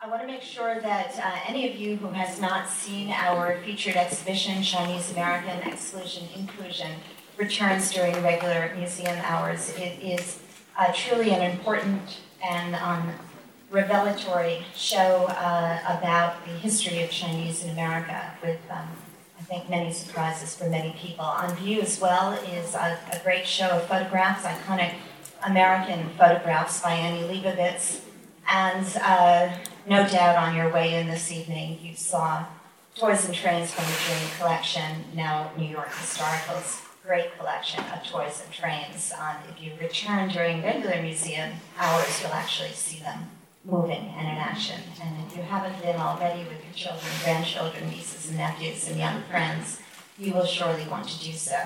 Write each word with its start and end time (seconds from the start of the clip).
I 0.00 0.06
want 0.06 0.20
to 0.20 0.28
make 0.28 0.42
sure 0.42 0.80
that 0.80 1.18
uh, 1.18 1.40
any 1.48 1.68
of 1.68 1.74
you 1.74 1.96
who 1.96 2.06
has 2.10 2.40
not 2.40 2.68
seen 2.68 3.10
our 3.10 3.58
featured 3.64 3.96
exhibition, 3.96 4.62
Chinese 4.62 5.10
American 5.10 5.58
Exclusion 5.68 6.28
Inclusion, 6.36 6.92
returns 7.36 7.90
during 7.90 8.14
regular 8.22 8.72
museum 8.76 9.18
hours. 9.24 9.74
It 9.76 10.00
is 10.00 10.38
uh, 10.78 10.92
truly 10.94 11.30
an 11.30 11.50
important 11.50 12.20
and 12.44 12.76
um, 12.76 13.12
revelatory 13.72 14.64
show 14.76 15.26
uh, 15.30 15.80
about 15.98 16.44
the 16.44 16.52
history 16.52 17.02
of 17.02 17.10
Chinese 17.10 17.64
in 17.64 17.70
America 17.70 18.32
with, 18.40 18.60
um, 18.70 18.86
I 19.36 19.42
think, 19.42 19.68
many 19.68 19.92
surprises 19.92 20.54
for 20.54 20.70
many 20.70 20.92
people. 20.96 21.24
On 21.24 21.52
view 21.56 21.80
as 21.80 22.00
well 22.00 22.34
is 22.34 22.76
a, 22.76 22.96
a 23.12 23.18
great 23.24 23.48
show 23.48 23.70
of 23.70 23.86
photographs, 23.86 24.44
iconic 24.44 24.94
American 25.44 26.08
photographs 26.10 26.80
by 26.80 26.92
Annie 26.92 27.26
Leibovitz. 27.26 28.02
And 28.50 28.86
uh, 29.02 29.50
no 29.88 30.06
doubt 30.06 30.36
on 30.36 30.54
your 30.54 30.70
way 30.70 31.00
in 31.00 31.06
this 31.06 31.32
evening, 31.32 31.78
you 31.82 31.94
saw 31.96 32.44
Toys 32.94 33.24
and 33.24 33.34
Trains 33.34 33.72
from 33.72 33.84
the 33.86 33.98
Dream 34.06 34.30
Collection, 34.38 35.04
now 35.14 35.50
New 35.56 35.66
York 35.66 35.88
Historical's 35.88 36.82
great 37.02 37.36
collection 37.38 37.82
of 37.84 38.06
toys 38.06 38.42
and 38.44 38.52
trains. 38.52 39.12
Um, 39.18 39.36
if 39.48 39.62
you 39.62 39.72
return 39.80 40.28
during 40.28 40.62
regular 40.62 41.00
museum 41.00 41.52
hours, 41.78 42.20
you'll 42.20 42.32
actually 42.32 42.72
see 42.72 42.98
them 42.98 43.30
moving 43.64 44.12
and 44.16 44.28
in 44.28 44.34
action. 44.34 44.80
And 45.02 45.26
if 45.26 45.34
you 45.34 45.42
haven't 45.42 45.80
been 45.80 45.96
already 45.96 46.40
with 46.40 46.62
your 46.62 46.74
children, 46.74 47.10
grandchildren, 47.24 47.88
nieces 47.88 48.28
and 48.28 48.36
nephews, 48.36 48.88
and 48.88 48.98
young 48.98 49.22
friends, 49.22 49.80
you 50.18 50.34
will 50.34 50.44
surely 50.44 50.86
want 50.86 51.08
to 51.08 51.24
do 51.24 51.32
so. 51.32 51.56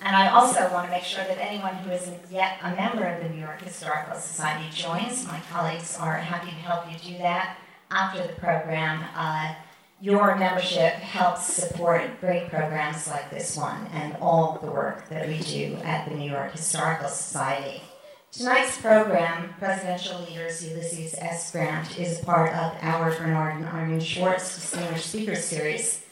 And 0.00 0.14
I 0.14 0.30
also 0.30 0.72
want 0.72 0.86
to 0.86 0.90
make 0.90 1.02
sure 1.02 1.24
that 1.24 1.38
anyone 1.38 1.74
who 1.76 1.90
isn't 1.90 2.20
yet 2.30 2.58
a 2.62 2.74
member 2.74 3.04
of 3.04 3.22
the 3.22 3.28
New 3.28 3.40
York 3.40 3.60
Historical 3.60 4.14
Society 4.16 4.66
joins. 4.72 5.26
My 5.26 5.40
colleagues 5.50 5.96
are 5.98 6.16
happy 6.16 6.50
to 6.50 6.56
help 6.56 6.90
you 6.90 6.98
do 6.98 7.18
that 7.18 7.58
after 7.90 8.24
the 8.26 8.32
program. 8.34 9.04
Uh, 9.16 9.54
your 10.00 10.36
membership 10.36 10.92
helps 10.94 11.46
support 11.46 12.20
great 12.20 12.48
programs 12.48 13.08
like 13.08 13.30
this 13.30 13.56
one 13.56 13.86
and 13.92 14.16
all 14.20 14.58
the 14.62 14.70
work 14.70 15.08
that 15.08 15.26
we 15.26 15.38
do 15.38 15.76
at 15.82 16.08
the 16.08 16.14
New 16.14 16.30
York 16.30 16.52
Historical 16.52 17.08
Society. 17.08 17.82
Tonight's 18.30 18.80
program, 18.80 19.54
Presidential 19.58 20.20
Leaders 20.20 20.64
Ulysses 20.64 21.16
S. 21.18 21.50
Grant, 21.50 21.98
is 21.98 22.20
part 22.20 22.52
of 22.52 22.76
our 22.82 23.10
Bernard 23.16 23.56
and 23.56 23.66
Irene 23.66 24.00
Schwartz 24.00 24.54
Distinguished 24.54 25.06
Speaker 25.06 25.34
Series. 25.34 26.04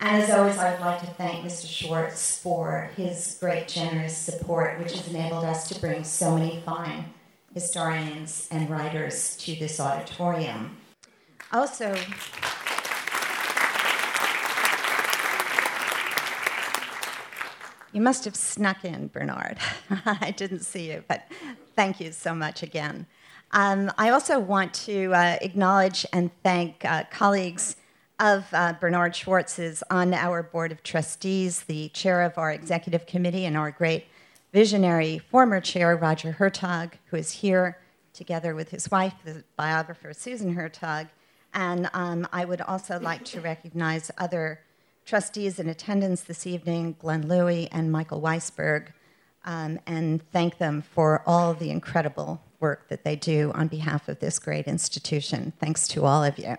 And 0.00 0.22
as 0.22 0.30
always, 0.30 0.56
I'd 0.56 0.80
like 0.80 1.00
to 1.00 1.06
thank 1.06 1.44
Mr. 1.44 1.68
Schwartz 1.68 2.38
for 2.38 2.90
his 2.96 3.36
great 3.38 3.68
generous 3.68 4.16
support, 4.16 4.78
which 4.78 4.92
has 4.92 5.06
enabled 5.08 5.44
us 5.44 5.68
to 5.68 5.78
bring 5.78 6.04
so 6.04 6.36
many 6.38 6.62
fine 6.64 7.04
historians 7.52 8.48
and 8.50 8.70
writers 8.70 9.36
to 9.38 9.54
this 9.56 9.78
auditorium. 9.78 10.76
Also, 11.52 11.94
You 17.92 18.00
must 18.00 18.24
have 18.24 18.36
snuck 18.36 18.84
in, 18.84 19.08
Bernard. 19.08 19.58
I 20.06 20.30
didn't 20.30 20.60
see 20.60 20.92
you, 20.92 21.02
but 21.08 21.24
thank 21.74 22.00
you 22.00 22.12
so 22.12 22.34
much 22.34 22.62
again. 22.62 23.06
Um, 23.50 23.90
I 23.98 24.10
also 24.10 24.38
want 24.38 24.72
to 24.74 25.12
uh, 25.12 25.38
acknowledge 25.42 26.06
and 26.12 26.30
thank 26.44 26.84
uh, 26.84 27.04
colleagues 27.10 27.74
of 28.20 28.44
uh, 28.52 28.74
Bernard 28.74 29.16
is 29.58 29.82
on 29.90 30.12
our 30.12 30.42
board 30.42 30.72
of 30.72 30.82
trustees, 30.82 31.62
the 31.62 31.88
chair 31.88 32.20
of 32.22 32.36
our 32.36 32.52
executive 32.52 33.06
committee, 33.06 33.46
and 33.46 33.56
our 33.56 33.70
great 33.70 34.04
visionary 34.52 35.18
former 35.30 35.60
chair, 35.60 35.96
Roger 35.96 36.36
Hertog, 36.38 36.92
who 37.06 37.16
is 37.16 37.32
here 37.32 37.78
together 38.12 38.54
with 38.54 38.70
his 38.70 38.90
wife, 38.90 39.14
the 39.24 39.42
biographer 39.56 40.12
Susan 40.12 40.54
Hertog. 40.54 41.08
And 41.54 41.88
um, 41.94 42.28
I 42.32 42.44
would 42.44 42.60
also 42.60 43.00
like 43.00 43.24
to 43.26 43.40
recognize 43.40 44.10
other 44.18 44.60
trustees 45.06 45.58
in 45.58 45.68
attendance 45.68 46.20
this 46.22 46.46
evening, 46.46 46.96
Glenn 46.98 47.26
Louie 47.26 47.68
and 47.72 47.90
Michael 47.90 48.20
Weisberg, 48.20 48.88
um, 49.46 49.80
and 49.86 50.22
thank 50.30 50.58
them 50.58 50.82
for 50.82 51.22
all 51.26 51.54
the 51.54 51.70
incredible 51.70 52.42
work 52.60 52.88
that 52.88 53.02
they 53.02 53.16
do 53.16 53.50
on 53.54 53.68
behalf 53.68 54.08
of 54.08 54.20
this 54.20 54.38
great 54.38 54.66
institution. 54.66 55.54
Thanks 55.58 55.88
to 55.88 56.04
all 56.04 56.22
of 56.22 56.38
you. 56.38 56.56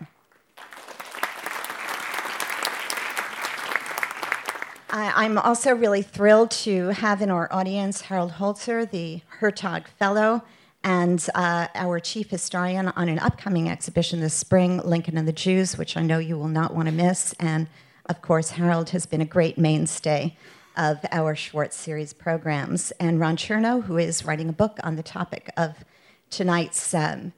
I, 4.93 5.25
am 5.25 5.37
also 5.37 5.73
really 5.73 6.01
thrilled 6.01 6.51
to 6.51 6.89
have 6.89 7.21
in 7.21 7.31
our 7.31 7.51
audience 7.51 8.01
Harold 8.01 8.33
Holzer, 8.33 8.89
the 8.89 9.21
Hertog 9.39 9.87
Fellow, 9.87 10.43
and 10.83 11.25
uh, 11.33 11.67
our 11.73 12.01
chief 12.01 12.29
historian 12.29 12.89
on 12.89 13.07
an 13.07 13.17
upcoming 13.19 13.69
exhibition 13.69 14.19
this 14.19 14.33
spring, 14.33 14.79
Lincoln 14.83 15.17
and 15.17 15.25
the 15.25 15.33
Jews, 15.33 15.77
which 15.77 15.95
I 15.95 16.01
know 16.01 16.19
you 16.19 16.37
will 16.37 16.49
not 16.49 16.73
want 16.73 16.89
to 16.89 16.93
miss. 16.93 17.33
And 17.39 17.67
of 18.07 18.21
course, 18.21 18.51
Harold 18.51 18.89
has 18.89 19.05
been 19.05 19.21
a 19.21 19.25
great 19.25 19.57
mainstay 19.57 20.35
of 20.75 20.99
our 21.11 21.35
Schwartz 21.35 21.77
series 21.77 22.11
programs. 22.11 22.91
And 22.99 23.17
Ron 23.17 23.37
Chernow, 23.37 23.83
who 23.83 23.97
is 23.97 24.25
writing 24.25 24.49
a 24.49 24.53
book 24.53 24.77
on 24.83 24.97
the 24.97 25.03
topic 25.03 25.49
of 25.55 25.85
tonight's, 26.29 26.93
um, 26.93 27.31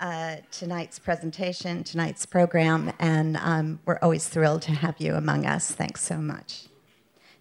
uh, 0.00 0.36
tonight's 0.52 1.00
presentation, 1.00 1.82
tonight's 1.82 2.26
program, 2.26 2.92
and 3.00 3.36
um, 3.38 3.80
we're 3.86 3.98
always 4.02 4.28
thrilled 4.28 4.62
to 4.62 4.72
have 4.72 5.00
you 5.00 5.14
among 5.14 5.46
us. 5.46 5.72
Thanks 5.72 6.02
so 6.02 6.18
much. 6.18 6.66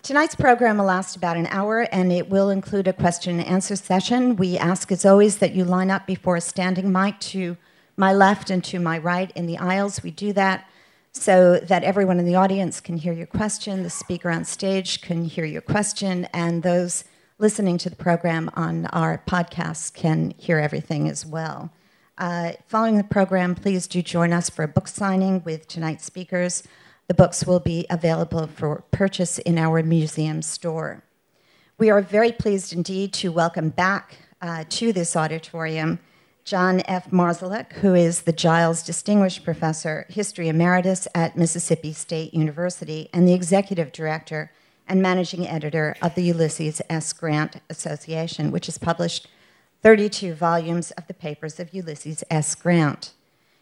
Tonight's 0.04 0.34
program 0.34 0.80
will 0.80 0.86
last 0.86 1.16
about 1.16 1.38
an 1.38 1.46
hour 1.52 1.82
and 1.92 2.12
it 2.12 2.28
will 2.28 2.50
include 2.50 2.88
a 2.88 2.94
question 2.94 3.40
and 3.40 3.48
answer 3.48 3.76
session. 3.76 4.36
We 4.36 4.58
ask, 4.58 4.92
as 4.92 5.06
always, 5.06 5.38
that 5.38 5.54
you 5.54 5.64
line 5.64 5.92
up 5.92 6.08
before 6.08 6.38
a 6.38 6.42
standing 6.42 6.92
mic 6.92 7.20
to 7.20 7.56
my 7.98 8.12
left 8.12 8.50
and 8.50 8.64
to 8.64 8.80
my 8.80 8.98
right 8.98 9.32
in 9.36 9.46
the 9.46 9.60
aisles. 9.60 10.02
We 10.02 10.10
do 10.10 10.34
that 10.34 10.68
so 11.12 11.60
that 11.60 11.84
everyone 11.84 12.18
in 12.18 12.26
the 12.26 12.34
audience 12.34 12.82
can 12.82 12.98
hear 12.98 13.14
your 13.14 13.28
question, 13.28 13.84
the 13.84 13.92
speaker 13.92 14.32
on 14.32 14.44
stage 14.44 15.02
can 15.02 15.26
hear 15.26 15.46
your 15.46 15.62
question, 15.62 16.26
and 16.34 16.64
those 16.64 17.04
listening 17.38 17.78
to 17.80 17.90
the 17.90 17.96
program 17.96 18.50
on 18.56 18.88
our 18.88 19.22
podcast 19.28 19.94
can 19.94 20.34
hear 20.36 20.58
everything 20.58 21.08
as 21.08 21.28
well. 21.28 21.70
Uh, 22.18 22.54
following 22.66 22.98
the 22.98 23.04
program, 23.04 23.54
please 23.54 23.86
do 23.86 24.02
join 24.02 24.34
us 24.34 24.50
for 24.50 24.64
a 24.64 24.68
book 24.68 24.88
signing 24.88 25.44
with 25.44 25.68
tonight's 25.68 26.06
speakers. 26.06 26.64
The 27.12 27.16
books 27.16 27.46
will 27.46 27.60
be 27.60 27.86
available 27.90 28.48
for 28.48 28.86
purchase 28.90 29.38
in 29.38 29.58
our 29.58 29.84
museum 29.84 30.42
store. 30.42 31.04
We 31.78 31.90
are 31.90 32.02
very 32.02 32.32
pleased 32.32 32.72
indeed 32.72 33.12
to 33.16 33.34
welcome 33.34 33.68
back 33.68 34.16
uh, 34.42 34.64
to 34.70 34.94
this 34.94 35.18
auditorium 35.18 36.00
John 36.46 36.82
F. 36.86 37.12
Marszalek, 37.12 37.74
who 37.74 37.94
is 37.96 38.22
the 38.22 38.32
Giles 38.32 38.82
Distinguished 38.82 39.44
Professor, 39.44 40.06
History 40.08 40.48
Emeritus 40.48 41.06
at 41.14 41.36
Mississippi 41.36 41.92
State 41.92 42.34
University, 42.34 43.10
and 43.12 43.28
the 43.28 43.34
Executive 43.34 43.92
Director 43.92 44.50
and 44.88 45.02
Managing 45.02 45.46
Editor 45.46 45.98
of 46.02 46.16
the 46.16 46.24
Ulysses 46.24 46.82
S. 46.90 47.12
Grant 47.12 47.58
Association, 47.70 48.52
which 48.52 48.68
has 48.68 48.78
published 48.78 49.28
32 49.84 50.34
volumes 50.34 50.92
of 50.92 51.08
the 51.08 51.14
papers 51.14 51.60
of 51.60 51.74
Ulysses 51.74 52.24
S. 52.32 52.56
Grant. 52.56 53.12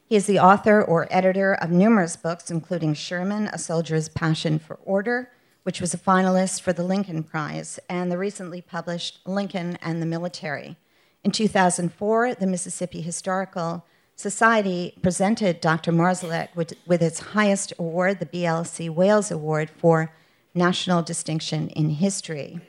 He 0.09 0.17
is 0.17 0.25
the 0.25 0.39
author 0.39 0.81
or 0.81 1.07
editor 1.09 1.53
of 1.53 1.71
numerous 1.71 2.17
books, 2.17 2.51
including 2.51 2.95
Sherman, 2.95 3.47
A 3.53 3.57
Soldier's 3.57 4.09
Passion 4.09 4.59
for 4.59 4.79
Order, 4.83 5.31
which 5.63 5.79
was 5.79 5.93
a 5.93 5.97
finalist 5.97 6.61
for 6.61 6.73
the 6.73 6.83
Lincoln 6.83 7.23
Prize, 7.23 7.79
and 7.87 8.11
the 8.11 8.17
recently 8.17 8.61
published 8.61 9.19
Lincoln 9.25 9.77
and 9.81 10.01
the 10.01 10.05
Military 10.05 10.75
in 11.23 11.31
2004, 11.31 12.35
the 12.35 12.47
Mississippi 12.47 13.01
Historical 13.01 13.85
Society 14.15 14.97
presented 15.01 15.61
Dr. 15.61 15.91
Marszalek 15.91 16.55
with, 16.55 16.73
with, 16.85 17.01
its 17.01 17.19
highest 17.19 17.73
award, 17.77 18.19
the 18.19 18.25
BLC 18.25 18.89
Wailes 18.89 19.31
Award 19.31 19.69
for 19.69 20.13
National 20.53 21.01
Distinction 21.01 21.69
in 21.69 21.89
History. 21.89 22.59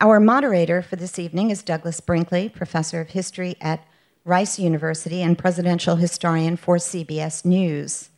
Our 0.00 0.20
moderator 0.20 0.82
for 0.82 0.96
this 0.96 1.18
evening 1.18 1.50
is 1.50 1.62
Douglas 1.62 2.00
Brinkley, 2.00 2.48
professor 2.48 3.00
of 3.00 3.10
history 3.10 3.56
at 3.60 3.84
Rice 4.24 4.58
University 4.58 5.22
and 5.22 5.38
presidential 5.38 5.96
historian 5.96 6.56
for 6.56 6.76
CBS 6.76 7.44
News. 7.44 8.10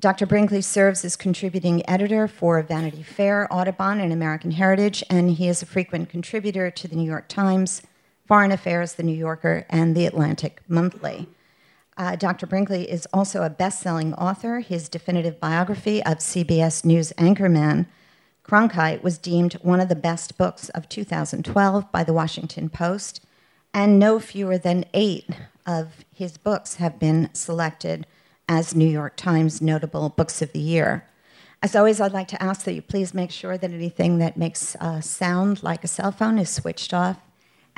Dr. 0.00 0.26
Brinkley 0.26 0.60
serves 0.60 1.04
as 1.04 1.16
contributing 1.16 1.88
editor 1.88 2.28
for 2.28 2.62
Vanity 2.62 3.02
Fair, 3.02 3.52
Audubon, 3.52 4.00
and 4.00 4.12
American 4.12 4.52
Heritage, 4.52 5.02
and 5.10 5.30
he 5.30 5.48
is 5.48 5.62
a 5.62 5.66
frequent 5.66 6.08
contributor 6.08 6.70
to 6.70 6.86
the 6.86 6.94
New 6.94 7.06
York 7.06 7.28
Times, 7.28 7.82
Foreign 8.26 8.52
Affairs, 8.52 8.94
The 8.94 9.02
New 9.02 9.16
Yorker, 9.16 9.66
and 9.68 9.96
The 9.96 10.06
Atlantic 10.06 10.60
Monthly. 10.68 11.26
Uh, 11.96 12.14
Dr. 12.14 12.46
Brinkley 12.46 12.88
is 12.88 13.08
also 13.12 13.42
a 13.42 13.50
best 13.50 13.80
selling 13.80 14.14
author. 14.14 14.60
His 14.60 14.88
definitive 14.88 15.40
biography 15.40 16.00
of 16.04 16.18
CBS 16.18 16.84
News 16.84 17.12
anchorman 17.18 17.86
Cronkite 18.48 19.02
was 19.02 19.18
deemed 19.18 19.54
one 19.54 19.78
of 19.78 19.90
the 19.90 19.94
best 19.94 20.38
books 20.38 20.70
of 20.70 20.88
2012 20.88 21.92
by 21.92 22.02
the 22.02 22.14
Washington 22.14 22.70
Post, 22.70 23.20
and 23.72 23.98
no 23.98 24.18
fewer 24.18 24.58
than 24.58 24.84
eight 24.94 25.28
of 25.66 26.04
his 26.14 26.36
books 26.36 26.76
have 26.76 26.98
been 26.98 27.30
selected 27.32 28.06
as 28.48 28.74
New 28.74 28.88
York 28.88 29.16
Times 29.16 29.60
notable 29.60 30.08
books 30.08 30.40
of 30.40 30.52
the 30.52 30.60
year. 30.60 31.06
As 31.62 31.76
always, 31.76 32.00
I'd 32.00 32.12
like 32.12 32.28
to 32.28 32.42
ask 32.42 32.64
that 32.64 32.74
you 32.74 32.82
please 32.82 33.12
make 33.12 33.30
sure 33.30 33.58
that 33.58 33.70
anything 33.70 34.18
that 34.18 34.36
makes 34.36 34.76
sound 35.00 35.62
like 35.62 35.84
a 35.84 35.88
cell 35.88 36.12
phone 36.12 36.38
is 36.38 36.48
switched 36.48 36.94
off 36.94 37.18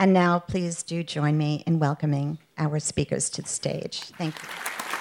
and 0.01 0.15
now, 0.15 0.39
please 0.39 0.83
do 0.83 1.03
join 1.05 1.37
me 1.37 1.63
in 1.67 1.79
welcoming 1.79 2.39
our 2.57 2.79
speakers 2.79 3.29
to 3.29 3.43
the 3.43 3.49
stage. 3.49 4.05
Thank 4.17 4.35
you. 4.43 5.00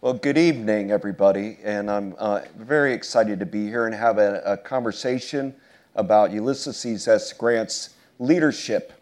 Well, 0.00 0.14
good 0.14 0.38
evening, 0.38 0.92
everybody, 0.92 1.58
and 1.64 1.90
I'm 1.90 2.14
uh, 2.18 2.42
very 2.56 2.92
excited 2.92 3.40
to 3.40 3.46
be 3.46 3.66
here 3.66 3.86
and 3.86 3.92
have 3.92 4.18
a, 4.18 4.40
a, 4.46 4.56
conversation 4.56 5.52
about 5.96 6.30
Ulysses 6.30 7.08
S. 7.08 7.32
Grant's 7.32 7.96
leadership 8.20 8.92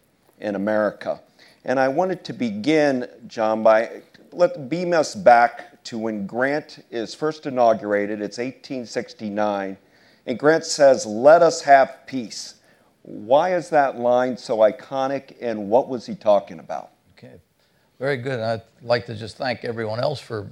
in 0.40 0.54
America. 0.54 1.20
And 1.66 1.78
I 1.78 1.88
wanted 1.88 2.25
to 2.25 2.32
begin, 2.32 3.06
John, 3.26 3.62
by 3.62 4.00
let 4.32 4.70
beam 4.70 4.94
us 4.94 5.14
back 5.14 5.84
to 5.84 5.98
when 5.98 6.26
Grant 6.26 6.82
is 6.90 7.14
first 7.14 7.44
inaugurated. 7.44 8.22
It's 8.22 8.38
1869, 8.38 9.76
and 10.25 10.38
Grant 10.38 10.64
says, 10.64 11.04
"Let 11.04 11.43
us 11.43 11.60
have 11.60 12.06
peace." 12.06 12.54
Why 13.02 13.54
is 13.54 13.69
that 13.69 13.98
line 13.98 14.38
so 14.38 14.60
iconic, 14.60 15.37
and 15.43 15.69
what 15.69 15.88
was 15.88 16.06
he 16.06 16.14
talking 16.14 16.58
about? 16.58 16.93
Okay, 17.19 17.34
very 17.98 18.16
good. 18.16 18.40
I'd 18.40 18.62
like 18.81 19.04
to 19.06 19.14
just 19.14 19.37
thank 19.37 19.62
everyone 19.62 20.00
else 20.00 20.20
for 20.20 20.48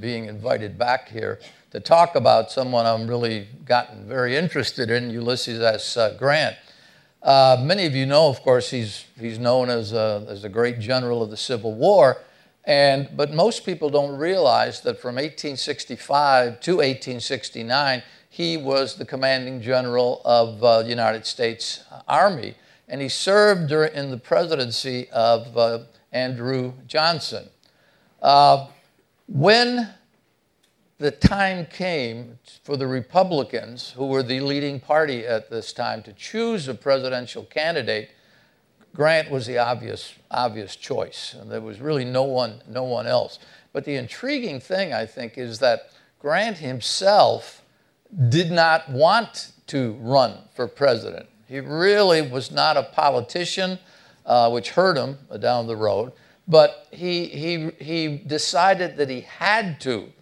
being 0.00 0.26
invited 0.26 0.78
back 0.78 1.08
here 1.08 1.40
to 1.70 1.80
talk 1.80 2.14
about 2.14 2.50
someone 2.50 2.86
I'm 2.86 3.08
really 3.08 3.48
gotten 3.64 4.06
very 4.06 4.36
interested 4.36 4.90
in, 4.90 5.10
Ulysses 5.10 5.60
S. 5.60 5.96
Uh, 5.96 6.16
Grant. 6.18 6.56
Uh, 7.22 7.56
many 7.60 7.86
of 7.86 7.94
you 7.94 8.06
know, 8.06 8.28
of 8.28 8.42
course, 8.42 8.70
he's, 8.70 9.06
he's 9.18 9.38
known 9.38 9.70
as 9.70 9.92
a, 9.92 10.26
as 10.28 10.44
a 10.44 10.48
great 10.48 10.78
general 10.78 11.22
of 11.22 11.30
the 11.30 11.36
Civil 11.36 11.74
War, 11.74 12.18
and, 12.64 13.08
but 13.16 13.32
most 13.32 13.64
people 13.64 13.90
don't 13.90 14.16
realize 14.16 14.82
that 14.82 15.00
from 15.00 15.16
1865 15.16 16.60
to 16.60 16.76
1869, 16.76 18.02
he 18.28 18.56
was 18.56 18.96
the 18.96 19.04
commanding 19.04 19.60
general 19.60 20.20
of 20.24 20.62
uh, 20.62 20.82
the 20.82 20.88
United 20.88 21.24
States 21.24 21.84
Army, 22.06 22.54
and 22.88 23.00
he 23.00 23.08
served 23.08 23.72
in 23.72 24.10
the 24.10 24.18
presidency 24.18 25.08
of 25.10 25.56
uh, 25.56 25.80
Andrew 26.12 26.72
Johnson. 26.86 27.48
Uh, 28.20 28.66
when 29.26 29.88
the 30.98 31.10
time 31.10 31.66
came 31.66 32.38
for 32.62 32.76
the 32.76 32.86
Republicans, 32.86 33.92
who 33.96 34.06
were 34.06 34.22
the 34.22 34.40
leading 34.40 34.80
party 34.80 35.26
at 35.26 35.50
this 35.50 35.72
time, 35.72 36.02
to 36.02 36.12
choose 36.12 36.68
a 36.68 36.74
presidential 36.74 37.44
candidate, 37.44 38.10
Grant 38.94 39.28
was 39.30 39.46
the 39.46 39.58
obvious, 39.58 40.14
obvious 40.30 40.76
choice. 40.76 41.34
And 41.38 41.50
there 41.50 41.60
was 41.60 41.80
really 41.80 42.04
no 42.04 42.22
one, 42.22 42.62
no 42.68 42.84
one 42.84 43.06
else. 43.08 43.40
But 43.72 43.84
the 43.84 43.96
intriguing 43.96 44.60
thing, 44.60 44.92
I 44.92 45.04
think, 45.04 45.36
is 45.36 45.58
that 45.58 45.90
Grant 46.20 46.58
himself 46.58 47.62
did 48.28 48.52
not 48.52 48.88
want 48.88 49.52
to 49.66 49.94
run 50.00 50.38
for 50.54 50.68
president. 50.68 51.26
He 51.48 51.58
really 51.58 52.22
was 52.22 52.52
not 52.52 52.76
a 52.76 52.84
politician, 52.84 53.78
uh, 54.24 54.48
which 54.50 54.70
hurt 54.70 54.96
him 54.96 55.18
down 55.40 55.66
the 55.66 55.76
road. 55.76 56.12
But 56.46 56.86
he, 56.90 57.26
he, 57.26 57.70
he 57.78 58.18
decided 58.18 58.96
that 58.98 59.08
he 59.08 59.22
had 59.22 59.80
to 59.82 60.12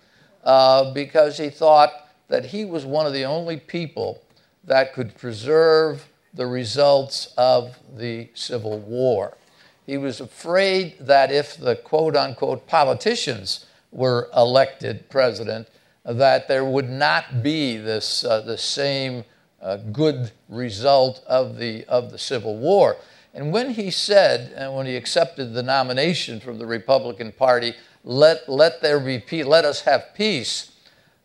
uh, 0.44 0.92
because 0.92 1.38
he 1.38 1.50
thought 1.50 2.08
that 2.28 2.46
he 2.46 2.64
was 2.64 2.84
one 2.84 3.06
of 3.06 3.12
the 3.12 3.24
only 3.24 3.56
people 3.56 4.22
that 4.64 4.94
could 4.94 5.16
preserve 5.16 6.08
the 6.34 6.46
results 6.46 7.34
of 7.36 7.78
the 7.96 8.28
Civil 8.34 8.78
War. 8.78 9.36
He 9.84 9.98
was 9.98 10.20
afraid 10.20 10.96
that 11.00 11.32
if 11.32 11.56
the 11.56 11.76
quote 11.76 12.16
unquote 12.16 12.66
politicians 12.66 13.66
were 13.90 14.30
elected 14.34 15.10
president, 15.10 15.68
that 16.04 16.48
there 16.48 16.64
would 16.64 16.88
not 16.88 17.42
be 17.42 17.76
this 17.76 18.24
uh, 18.24 18.40
the 18.40 18.58
same 18.58 19.24
uh, 19.60 19.76
good 19.76 20.32
result 20.48 21.22
of 21.26 21.56
the, 21.58 21.84
of 21.84 22.10
the 22.10 22.18
Civil 22.18 22.56
War. 22.56 22.96
And 23.34 23.52
when 23.52 23.70
he 23.70 23.90
said, 23.90 24.52
and 24.56 24.74
when 24.74 24.86
he 24.86 24.96
accepted 24.96 25.54
the 25.54 25.62
nomination 25.62 26.38
from 26.38 26.58
the 26.58 26.66
Republican 26.66 27.32
Party, 27.32 27.74
let, 28.04 28.48
let 28.48 28.82
there 28.82 29.00
be 29.00 29.18
peace, 29.18 29.46
let 29.46 29.64
us 29.64 29.82
have 29.82 30.14
peace, 30.14 30.72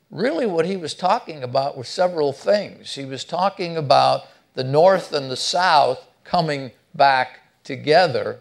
really 0.10 0.46
what 0.46 0.66
he 0.66 0.78
was 0.78 0.94
talking 0.94 1.44
about 1.44 1.78
were 1.78 1.84
several 1.84 2.32
things. 2.32 2.96
He 2.96 3.04
was 3.04 3.24
talking 3.24 3.76
about 3.76 4.26
the 4.54 4.64
North 4.64 5.12
and 5.12 5.30
the 5.30 5.36
South 5.38 6.08
coming 6.24 6.72
back 6.96 7.40
together. 7.64 8.40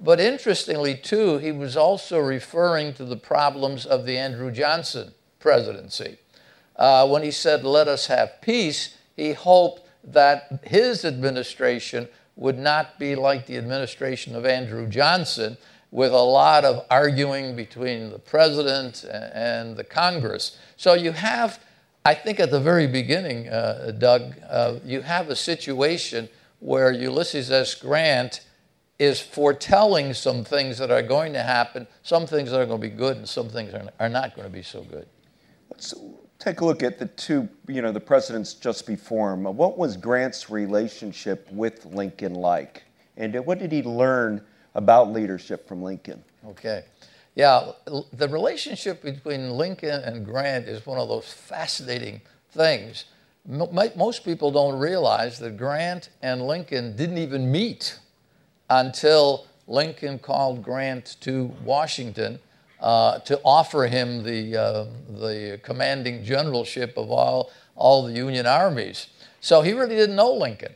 But 0.00 0.20
interestingly, 0.20 0.94
too, 0.94 1.38
he 1.38 1.52
was 1.52 1.76
also 1.76 2.18
referring 2.18 2.94
to 2.94 3.04
the 3.04 3.16
problems 3.16 3.86
of 3.86 4.06
the 4.06 4.16
Andrew 4.16 4.50
Johnson 4.50 5.12
presidency. 5.38 6.18
Uh, 6.76 7.08
when 7.08 7.22
he 7.22 7.30
said, 7.30 7.64
let 7.64 7.88
us 7.88 8.06
have 8.06 8.40
peace, 8.40 8.96
he 9.16 9.32
hoped 9.32 9.88
that 10.04 10.60
his 10.64 11.04
administration 11.04 12.08
would 12.38 12.56
not 12.56 12.98
be 13.00 13.16
like 13.16 13.46
the 13.46 13.56
administration 13.56 14.34
of 14.36 14.46
Andrew 14.46 14.86
Johnson 14.86 15.58
with 15.90 16.12
a 16.12 16.16
lot 16.16 16.64
of 16.64 16.86
arguing 16.88 17.56
between 17.56 18.10
the 18.10 18.18
president 18.18 19.04
and 19.04 19.76
the 19.76 19.82
Congress. 19.82 20.56
So 20.76 20.94
you 20.94 21.12
have, 21.12 21.58
I 22.04 22.14
think 22.14 22.38
at 22.38 22.52
the 22.52 22.60
very 22.60 22.86
beginning, 22.86 23.48
uh, 23.48 23.92
Doug, 23.98 24.34
uh, 24.48 24.76
you 24.84 25.00
have 25.00 25.30
a 25.30 25.36
situation 25.36 26.28
where 26.60 26.92
Ulysses 26.92 27.50
S. 27.50 27.74
Grant 27.74 28.44
is 29.00 29.20
foretelling 29.20 30.14
some 30.14 30.44
things 30.44 30.78
that 30.78 30.92
are 30.92 31.02
going 31.02 31.32
to 31.32 31.42
happen, 31.42 31.88
some 32.02 32.26
things 32.26 32.50
that 32.50 32.60
are 32.60 32.66
going 32.66 32.80
to 32.80 32.88
be 32.88 32.94
good, 32.94 33.16
and 33.16 33.28
some 33.28 33.48
things 33.48 33.72
are, 33.98 34.08
not 34.08 34.36
going 34.36 34.46
to 34.46 34.52
be 34.52 34.62
so 34.62 34.82
good. 34.82 35.06
Take 36.38 36.60
a 36.60 36.64
look 36.64 36.82
at 36.82 36.98
the 36.98 37.06
two, 37.06 37.48
you 37.66 37.82
know, 37.82 37.92
the 37.92 38.00
presidents 38.00 38.54
just 38.54 38.86
before 38.86 39.32
him. 39.32 39.44
What 39.44 39.76
was 39.76 39.96
Grant's 39.96 40.50
relationship 40.50 41.48
with 41.50 41.84
Lincoln 41.86 42.34
like? 42.34 42.84
And 43.16 43.36
uh, 43.36 43.42
what 43.42 43.58
did 43.58 43.72
he 43.72 43.82
learn 43.82 44.42
about 44.74 45.12
leadership 45.12 45.66
from 45.66 45.82
Lincoln? 45.82 46.22
Okay. 46.46 46.84
Yeah, 47.34 47.72
the 48.12 48.28
relationship 48.28 49.02
between 49.02 49.50
Lincoln 49.50 50.02
and 50.02 50.24
Grant 50.24 50.66
is 50.66 50.84
one 50.84 50.98
of 50.98 51.08
those 51.08 51.32
fascinating 51.32 52.20
things. 52.50 53.04
Most 53.46 54.24
people 54.24 54.50
don't 54.50 54.78
realize 54.78 55.38
that 55.38 55.56
Grant 55.56 56.10
and 56.20 56.46
Lincoln 56.46 56.96
didn't 56.96 57.18
even 57.18 57.50
meet 57.50 57.98
until 58.68 59.46
Lincoln 59.66 60.18
called 60.18 60.62
Grant 60.62 61.16
to 61.20 61.44
Washington 61.64 62.40
uh, 62.80 63.18
to 63.20 63.40
offer 63.44 63.86
him 63.86 64.22
the, 64.22 64.56
uh, 64.56 64.86
the 65.08 65.60
commanding 65.62 66.24
generalship 66.24 66.96
of 66.96 67.10
all, 67.10 67.50
all 67.74 68.04
the 68.04 68.12
Union 68.12 68.46
armies. 68.46 69.08
So 69.40 69.62
he 69.62 69.72
really 69.72 69.96
didn't 69.96 70.16
know 70.16 70.32
Lincoln. 70.32 70.74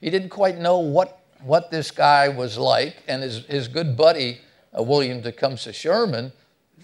He 0.00 0.10
didn't 0.10 0.30
quite 0.30 0.58
know 0.58 0.78
what, 0.78 1.20
what 1.42 1.70
this 1.70 1.90
guy 1.90 2.28
was 2.28 2.58
like, 2.58 2.96
and 3.08 3.22
his, 3.22 3.44
his 3.46 3.68
good 3.68 3.96
buddy, 3.96 4.40
uh, 4.78 4.82
William 4.82 5.22
Tecumseh 5.22 5.72
Sherman, 5.72 6.32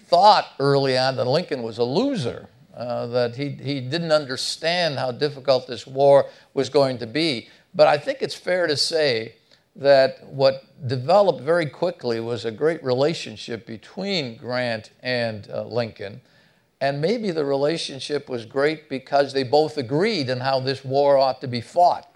thought 0.07 0.47
early 0.59 0.97
on 0.97 1.15
that 1.15 1.25
Lincoln 1.25 1.63
was 1.63 1.77
a 1.77 1.83
loser, 1.83 2.47
uh, 2.75 3.07
that 3.07 3.35
he, 3.35 3.49
he 3.49 3.79
didn't 3.79 4.11
understand 4.11 4.97
how 4.97 5.11
difficult 5.11 5.67
this 5.67 5.85
war 5.85 6.25
was 6.53 6.69
going 6.69 6.97
to 6.97 7.07
be. 7.07 7.49
But 7.73 7.87
I 7.87 7.97
think 7.97 8.21
it's 8.21 8.35
fair 8.35 8.67
to 8.67 8.75
say 8.75 9.35
that 9.81 10.23
what 10.27 10.63
developed 10.87 11.41
very 11.41 11.65
quickly 11.65 12.19
was 12.19 12.45
a 12.45 12.51
great 12.51 12.83
relationship 12.83 13.65
between 13.65 14.37
Grant 14.37 14.91
and 15.01 15.49
uh, 15.49 15.63
Lincoln. 15.63 16.21
And 16.79 17.01
maybe 17.01 17.31
the 17.31 17.45
relationship 17.45 18.29
was 18.29 18.45
great 18.45 18.89
because 18.89 19.33
they 19.33 19.41
both 19.41 19.77
agreed 19.77 20.29
on 20.29 20.39
how 20.39 20.59
this 20.59 20.85
war 20.85 21.17
ought 21.17 21.41
to 21.41 21.47
be 21.47 21.61
fought, 21.61 22.15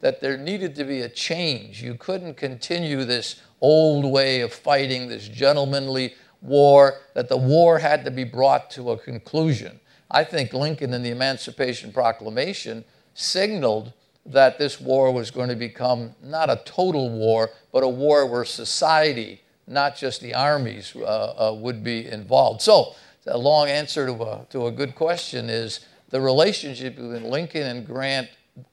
that 0.00 0.20
there 0.20 0.36
needed 0.36 0.74
to 0.76 0.84
be 0.84 1.02
a 1.02 1.08
change. 1.08 1.80
You 1.80 1.94
couldn't 1.94 2.36
continue 2.36 3.04
this 3.04 3.40
old 3.60 4.04
way 4.04 4.40
of 4.40 4.52
fighting, 4.52 5.06
this 5.06 5.28
gentlemanly 5.28 6.16
war, 6.42 6.98
that 7.14 7.28
the 7.28 7.36
war 7.36 7.78
had 7.78 8.04
to 8.04 8.10
be 8.10 8.24
brought 8.24 8.68
to 8.72 8.90
a 8.90 8.98
conclusion. 8.98 9.78
I 10.10 10.24
think 10.24 10.52
Lincoln 10.52 10.92
in 10.92 11.04
the 11.04 11.10
Emancipation 11.10 11.92
Proclamation 11.92 12.84
signaled 13.14 13.92
that 14.26 14.58
this 14.58 14.80
war 14.80 15.12
was 15.12 15.30
going 15.30 15.48
to 15.48 15.56
become 15.56 16.14
not 16.22 16.50
a 16.50 16.60
total 16.64 17.10
war, 17.10 17.50
but 17.72 17.82
a 17.82 17.88
war 17.88 18.26
where 18.26 18.44
society, 18.44 19.40
not 19.66 19.96
just 19.96 20.20
the 20.20 20.34
armies, 20.34 20.94
uh, 20.96 21.02
uh, 21.02 21.54
would 21.54 21.84
be 21.84 22.06
involved. 22.06 22.62
So, 22.62 22.94
the 23.24 23.36
long 23.36 23.68
answer 23.68 24.06
to 24.06 24.12
a, 24.22 24.46
to 24.50 24.66
a 24.66 24.72
good 24.72 24.94
question 24.94 25.50
is 25.50 25.80
the 26.10 26.20
relationship 26.20 26.94
between 26.94 27.24
Lincoln 27.24 27.62
and 27.62 27.86
Grant 27.86 28.28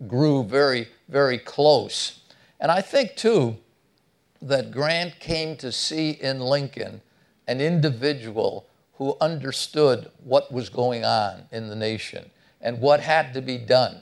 grew 0.07 0.43
very, 0.43 0.87
very 1.09 1.39
close. 1.39 2.19
And 2.59 2.71
I 2.71 2.81
think, 2.81 3.15
too, 3.15 3.57
that 4.41 4.71
Grant 4.71 5.19
came 5.19 5.55
to 5.57 5.71
see 5.71 6.11
in 6.11 6.39
Lincoln 6.39 7.01
an 7.47 7.61
individual 7.61 8.67
who 8.95 9.17
understood 9.19 10.11
what 10.23 10.51
was 10.51 10.69
going 10.69 11.03
on 11.03 11.43
in 11.51 11.67
the 11.67 11.75
nation 11.75 12.29
and 12.61 12.79
what 12.79 12.99
had 12.99 13.33
to 13.33 13.41
be 13.41 13.57
done. 13.57 14.01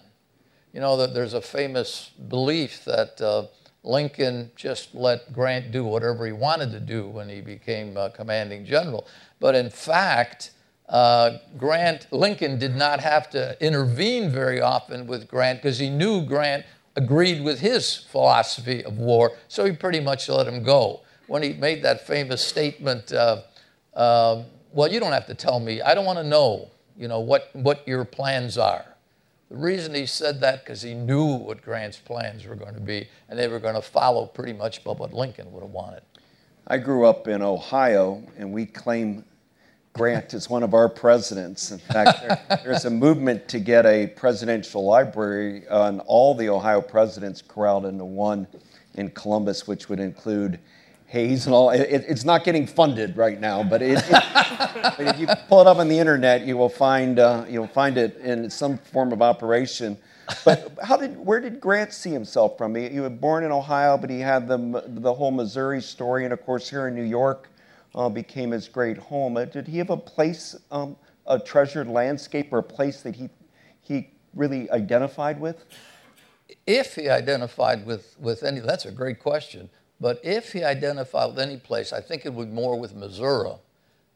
You 0.74 0.80
know, 0.80 0.96
that 0.98 1.14
there's 1.14 1.34
a 1.34 1.42
famous 1.42 2.12
belief 2.30 2.86
that 2.86 3.20
uh, 3.20 3.48
Lincoln 3.84 4.52
just 4.56 4.96
let 4.96 5.34
Grant 5.34 5.72
do 5.72 5.84
whatever 5.84 6.26
he 6.26 6.32
wanted 6.32 6.72
to 6.72 6.80
do 6.80 7.08
when 7.08 7.28
he 7.28 7.42
became 7.42 7.98
uh, 7.98 8.10
commanding 8.10 8.66
general. 8.66 9.08
But 9.40 9.56
in 9.56 9.70
fact, 9.70 10.52
uh, 10.88 11.40
Grant, 11.58 12.08
Lincoln 12.12 12.60
did 12.60 12.76
not 12.76 13.00
have 13.00 13.30
to 13.32 13.58
intervene 13.66 14.30
very 14.30 14.62
often 14.62 15.08
with 15.08 15.28
Grant 15.28 15.62
because 15.62 15.80
he 15.80 15.90
knew 15.90 16.26
Grant 16.26 16.66
agreed 16.96 17.44
with 17.44 17.60
his 17.60 17.96
philosophy 17.96 18.84
of 18.84 18.98
war, 18.98 19.38
so 19.48 19.66
he 19.66 19.72
pretty 19.72 20.00
much 20.00 20.28
let 20.28 20.48
him 20.48 20.64
go. 20.64 21.02
When 21.28 21.42
he 21.42 21.54
made 21.54 21.82
that 21.84 22.06
famous 22.06 22.42
statement, 22.42 23.14
uh, 23.14 23.44
um, 23.96 24.46
well, 24.74 24.92
you 24.92 25.00
don't 25.00 25.14
have 25.14 25.28
to 25.28 25.34
tell 25.34 25.60
me. 25.60 25.82
I 25.82 25.96
don't 25.96 26.06
want 26.06 26.20
to 26.20 26.24
know, 26.24 26.70
you 26.98 27.08
know, 27.08 27.22
what, 27.22 27.50
what 27.54 27.88
your 27.88 28.04
plans 28.04 28.58
are. 28.58 28.86
The 29.52 29.58
reason 29.58 29.94
he 29.94 30.06
said 30.06 30.40
that 30.40 30.64
because 30.64 30.82
he 30.82 30.94
knew 30.94 31.26
what 31.26 31.62
Grant's 31.62 31.98
plans 31.98 32.46
were 32.46 32.56
going 32.56 32.74
to 32.74 32.80
be, 32.80 33.10
and 33.28 33.38
they 33.38 33.50
were 33.50 33.60
going 33.60 33.76
to 33.76 33.82
follow 33.82 34.26
pretty 34.26 34.54
much 34.54 34.80
what 34.86 35.14
Lincoln 35.14 35.52
would 35.52 35.62
have 35.62 35.72
wanted. 35.72 36.04
I 36.68 36.78
grew 36.78 37.06
up 37.06 37.28
in 37.28 37.42
Ohio, 37.42 38.24
and 38.38 38.54
we 38.54 38.66
claim 38.66 39.26
Grant 39.92 40.34
as 40.34 40.50
one 40.50 40.64
of 40.64 40.74
our 40.74 40.88
presidents. 40.88 41.72
In 41.72 41.80
fact, 41.80 42.22
there, 42.22 42.62
there's 42.64 42.86
a 42.86 42.90
movement 42.90 43.50
to 43.50 43.60
get 43.60 43.86
a 43.86 44.08
presidential 44.08 44.86
library 44.86 45.68
on 45.68 46.00
all 46.02 46.34
the 46.34 46.48
Ohio 46.48 46.80
presidents 46.80 47.42
corralled 47.42 47.86
into 47.86 48.06
one 48.06 48.48
in 48.94 49.10
Columbus, 49.10 49.68
which 49.68 49.90
would 49.90 50.00
include 50.00 50.62
Hayes 51.12 51.46
and 51.46 51.54
all. 51.54 51.72
It, 51.72 52.06
it's 52.08 52.24
not 52.24 52.46
getting 52.46 52.66
funded 52.66 53.18
right 53.18 53.38
now, 53.38 53.64
but, 53.64 53.82
it, 53.82 53.98
it, 53.98 54.10
but, 54.10 54.96
if 55.00 55.20
you 55.20 55.28
pull 55.50 55.60
it 55.60 55.68
up 55.68 55.76
on 55.76 55.90
the 55.90 56.00
internet, 56.00 56.46
you 56.46 56.56
will 56.56 56.70
find 56.70 57.20
uh, 57.20 57.44
you'll 57.50 57.68
find 57.68 57.98
it 57.98 58.16
in 58.20 58.50
some 58.50 58.78
form 58.78 59.12
of 59.12 59.22
operation. 59.22 59.98
But 60.46 60.78
how 60.82 60.96
did 60.96 61.18
where 61.18 61.42
did 61.42 61.60
Grant 61.60 61.92
see 61.92 62.12
himself 62.12 62.58
from? 62.58 62.76
He, 62.76 62.88
he 62.88 63.02
was 63.02 63.12
born 63.12 63.44
in 63.44 63.52
Ohio, 63.52 63.98
but 63.98 64.10
he 64.10 64.22
had 64.22 64.48
the 64.48 64.86
the 64.88 65.14
whole 65.14 65.32
Missouri 65.32 65.82
story, 65.82 66.24
and 66.24 66.32
of 66.32 66.46
course 66.46 66.70
here 66.70 66.88
in 66.88 66.96
New 66.96 67.04
York 67.04 67.50
uh, 67.94 68.08
became 68.08 68.52
his 68.52 68.70
great 68.70 68.98
home. 68.98 69.36
Uh, 69.36 69.44
did 69.44 69.68
he 69.68 69.80
have 69.80 69.90
a 69.90 69.98
place, 69.98 70.56
um, 70.72 70.96
a 71.28 71.38
treasured 71.38 71.90
landscape, 71.90 72.54
or 72.54 72.60
a 72.60 72.64
place 72.64 73.02
that 73.02 73.18
he 73.18 73.30
he 73.82 74.12
really 74.34 74.72
identified 74.72 75.42
with? 75.42 75.66
If 76.66 76.96
he 76.96 77.10
identified 77.10 77.86
with 77.86 78.16
with 78.18 78.44
any, 78.44 78.62
that's 78.62 78.86
a 78.86 78.92
great 78.94 79.20
question. 79.20 79.70
But 80.02 80.20
if 80.24 80.52
he 80.52 80.64
identified 80.64 81.30
with 81.30 81.40
any 81.40 81.58
place, 81.58 81.94
I 81.94 82.02
think 82.02 82.26
it 82.26 82.34
would 82.34 82.52
more 82.52 82.78
with 82.78 82.96
Missouri. 82.96 83.54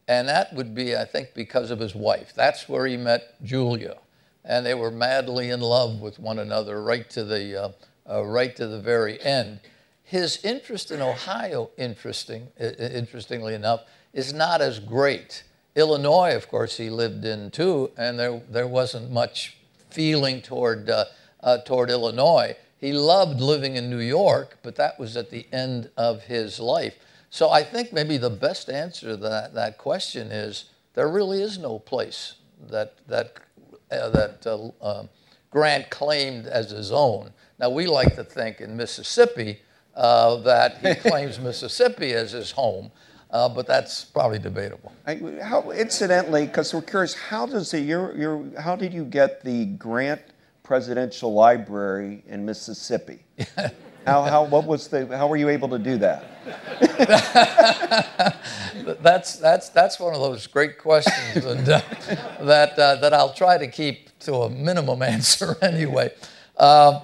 And 0.07 0.27
that 0.27 0.51
would 0.53 0.73
be, 0.73 0.97
I 0.97 1.05
think, 1.05 1.35
because 1.35 1.69
of 1.69 1.79
his 1.79 1.93
wife. 1.93 2.33
That's 2.35 2.67
where 2.67 2.87
he 2.87 2.97
met 2.97 3.41
Julia. 3.43 3.97
And 4.43 4.65
they 4.65 4.73
were 4.73 4.89
madly 4.89 5.51
in 5.51 5.61
love 5.61 6.01
with 6.01 6.17
one 6.17 6.39
another 6.39 6.81
right 6.81 7.07
to 7.11 7.23
the, 7.23 7.63
uh, 7.63 7.71
uh, 8.09 8.25
right 8.25 8.55
to 8.55 8.67
the 8.67 8.79
very 8.79 9.21
end. 9.21 9.59
His 10.03 10.43
interest 10.43 10.89
in 10.89 11.01
Ohio, 11.01 11.69
interesting, 11.77 12.47
interestingly 12.59 13.53
enough, 13.53 13.81
is 14.11 14.33
not 14.33 14.61
as 14.61 14.79
great. 14.79 15.43
Illinois, 15.75 16.35
of 16.35 16.47
course, 16.47 16.77
he 16.77 16.89
lived 16.89 17.25
in 17.25 17.51
too, 17.51 17.91
and 17.97 18.19
there, 18.19 18.41
there 18.49 18.67
wasn't 18.67 19.11
much 19.11 19.57
feeling 19.89 20.41
toward, 20.41 20.89
uh, 20.89 21.05
uh 21.41 21.59
toward 21.59 21.89
Illinois. 21.89 22.55
He 22.77 22.93
loved 22.93 23.39
living 23.41 23.75
in 23.75 23.89
New 23.89 23.99
York, 23.99 24.57
but 24.61 24.75
that 24.75 24.99
was 24.99 25.15
at 25.17 25.29
the 25.29 25.47
end 25.51 25.89
of 25.97 26.23
his 26.23 26.59
life. 26.59 26.95
So 27.29 27.49
I 27.49 27.63
think 27.63 27.91
maybe 27.91 28.17
the 28.17 28.29
best 28.29 28.69
answer 28.69 29.07
to 29.07 29.17
that, 29.17 29.53
that 29.53 29.77
question 29.77 30.31
is 30.31 30.65
there 30.93 31.07
really 31.07 31.41
is 31.41 31.57
no 31.57 31.79
place 31.79 32.35
that, 32.69 32.95
that, 33.07 33.37
uh, 33.91 34.09
that 34.09 34.47
uh, 34.47 34.69
uh, 34.81 35.05
Grant 35.51 35.89
claimed 35.89 36.47
as 36.47 36.71
his 36.71 36.91
own. 36.91 37.31
Now, 37.59 37.69
we 37.69 37.87
like 37.87 38.15
to 38.15 38.23
think 38.23 38.61
in 38.61 38.75
Mississippi 38.75 39.59
uh, 39.95 40.35
that 40.37 40.77
he 40.77 40.95
claims 41.09 41.39
Mississippi 41.39 42.13
as 42.13 42.31
his 42.31 42.51
home. 42.51 42.91
Uh, 43.31 43.49
but 43.49 43.67
that's 43.67 44.05
probably 44.05 44.39
debatable. 44.39 44.93
I, 45.05 45.15
how, 45.41 45.71
incidentally, 45.71 46.45
because 46.45 46.73
we're 46.73 46.81
curious, 46.81 47.13
how 47.13 47.45
does 47.45 47.73
it, 47.73 47.79
your, 47.79 48.15
your, 48.15 48.45
how 48.59 48.75
did 48.75 48.93
you 48.93 49.03
get 49.03 49.43
the 49.43 49.65
Grant 49.65 50.21
presidential 50.65 51.33
library 51.33 52.23
in 52.27 52.43
Mississippi. 52.43 53.19
how, 54.05 54.23
how, 54.23 54.43
what 54.43 54.65
was 54.65 54.87
the, 54.87 55.05
how 55.15 55.27
were 55.27 55.37
you 55.37 55.47
able 55.47 55.69
to 55.69 55.79
do 55.79 55.97
that? 55.99 56.25
that's, 59.01 59.37
that's, 59.37 59.69
that's 59.69 59.99
one 59.99 60.13
of 60.13 60.19
those 60.19 60.47
great 60.47 60.77
questions 60.77 61.45
and, 61.45 61.69
uh, 61.69 61.81
that, 62.41 62.77
uh, 62.77 62.95
that 62.95 63.13
I'll 63.13 63.33
try 63.33 63.57
to 63.57 63.67
keep 63.67 64.17
to 64.19 64.33
a 64.33 64.49
minimum 64.49 65.01
answer 65.01 65.55
anyway. 65.61 66.11
Uh, 66.57 67.01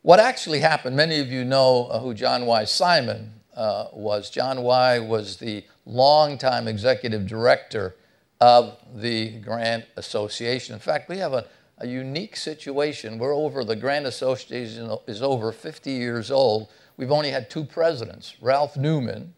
what 0.00 0.18
actually 0.18 0.60
happened, 0.60 0.96
many 0.96 1.20
of 1.20 1.28
you 1.28 1.44
know 1.44 1.86
uh, 1.86 2.00
who 2.00 2.14
John 2.14 2.46
Y. 2.46 2.64
Simon 2.64 3.34
uh, 3.54 3.86
was. 3.92 4.30
John 4.30 4.62
Y. 4.62 4.98
was 4.98 5.36
the 5.36 5.64
longtime 5.84 6.66
executive 6.66 7.26
director 7.26 7.94
of 8.40 8.76
the 8.94 9.38
Grant 9.38 9.84
Association. 9.96 10.74
In 10.74 10.80
fact, 10.80 11.08
we 11.08 11.18
have 11.18 11.32
a 11.32 11.46
a 11.78 11.86
unique 11.86 12.36
situation. 12.36 13.18
We're 13.18 13.34
over, 13.34 13.64
the 13.64 13.76
Grant 13.76 14.06
Association 14.06 14.90
is 15.06 15.22
over 15.22 15.52
50 15.52 15.90
years 15.90 16.30
old. 16.30 16.68
We've 16.96 17.10
only 17.10 17.30
had 17.30 17.50
two 17.50 17.64
presidents 17.64 18.36
Ralph 18.40 18.76
Newman, 18.76 19.34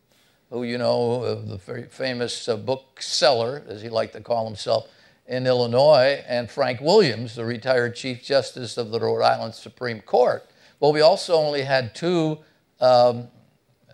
who 0.50 0.64
you 0.64 0.79
know, 0.79 1.23
uh, 1.23 1.35
the 1.47 1.57
very 1.57 1.85
famous 1.85 2.49
uh, 2.49 2.57
bookseller, 2.57 3.62
as 3.69 3.83
he 3.83 3.88
liked 3.88 4.12
to 4.14 4.21
call 4.21 4.47
himself, 4.47 4.88
in 5.26 5.47
Illinois, 5.47 6.23
and 6.29 6.50
Frank 6.50 6.81
Williams, 6.81 7.35
the 7.35 7.45
retired 7.45 7.97
Chief 7.97 8.23
Justice 8.23 8.76
of 8.76 8.91
the 8.91 9.00
Rhode 9.00 9.23
Island 9.23 9.55
Supreme 9.55 10.00
Court. 10.00 10.47
Well, 10.81 10.93
we 10.93 11.00
also 11.00 11.35
only 11.35 11.62
had 11.62 11.95
two 11.95 12.38
um, 12.81 13.29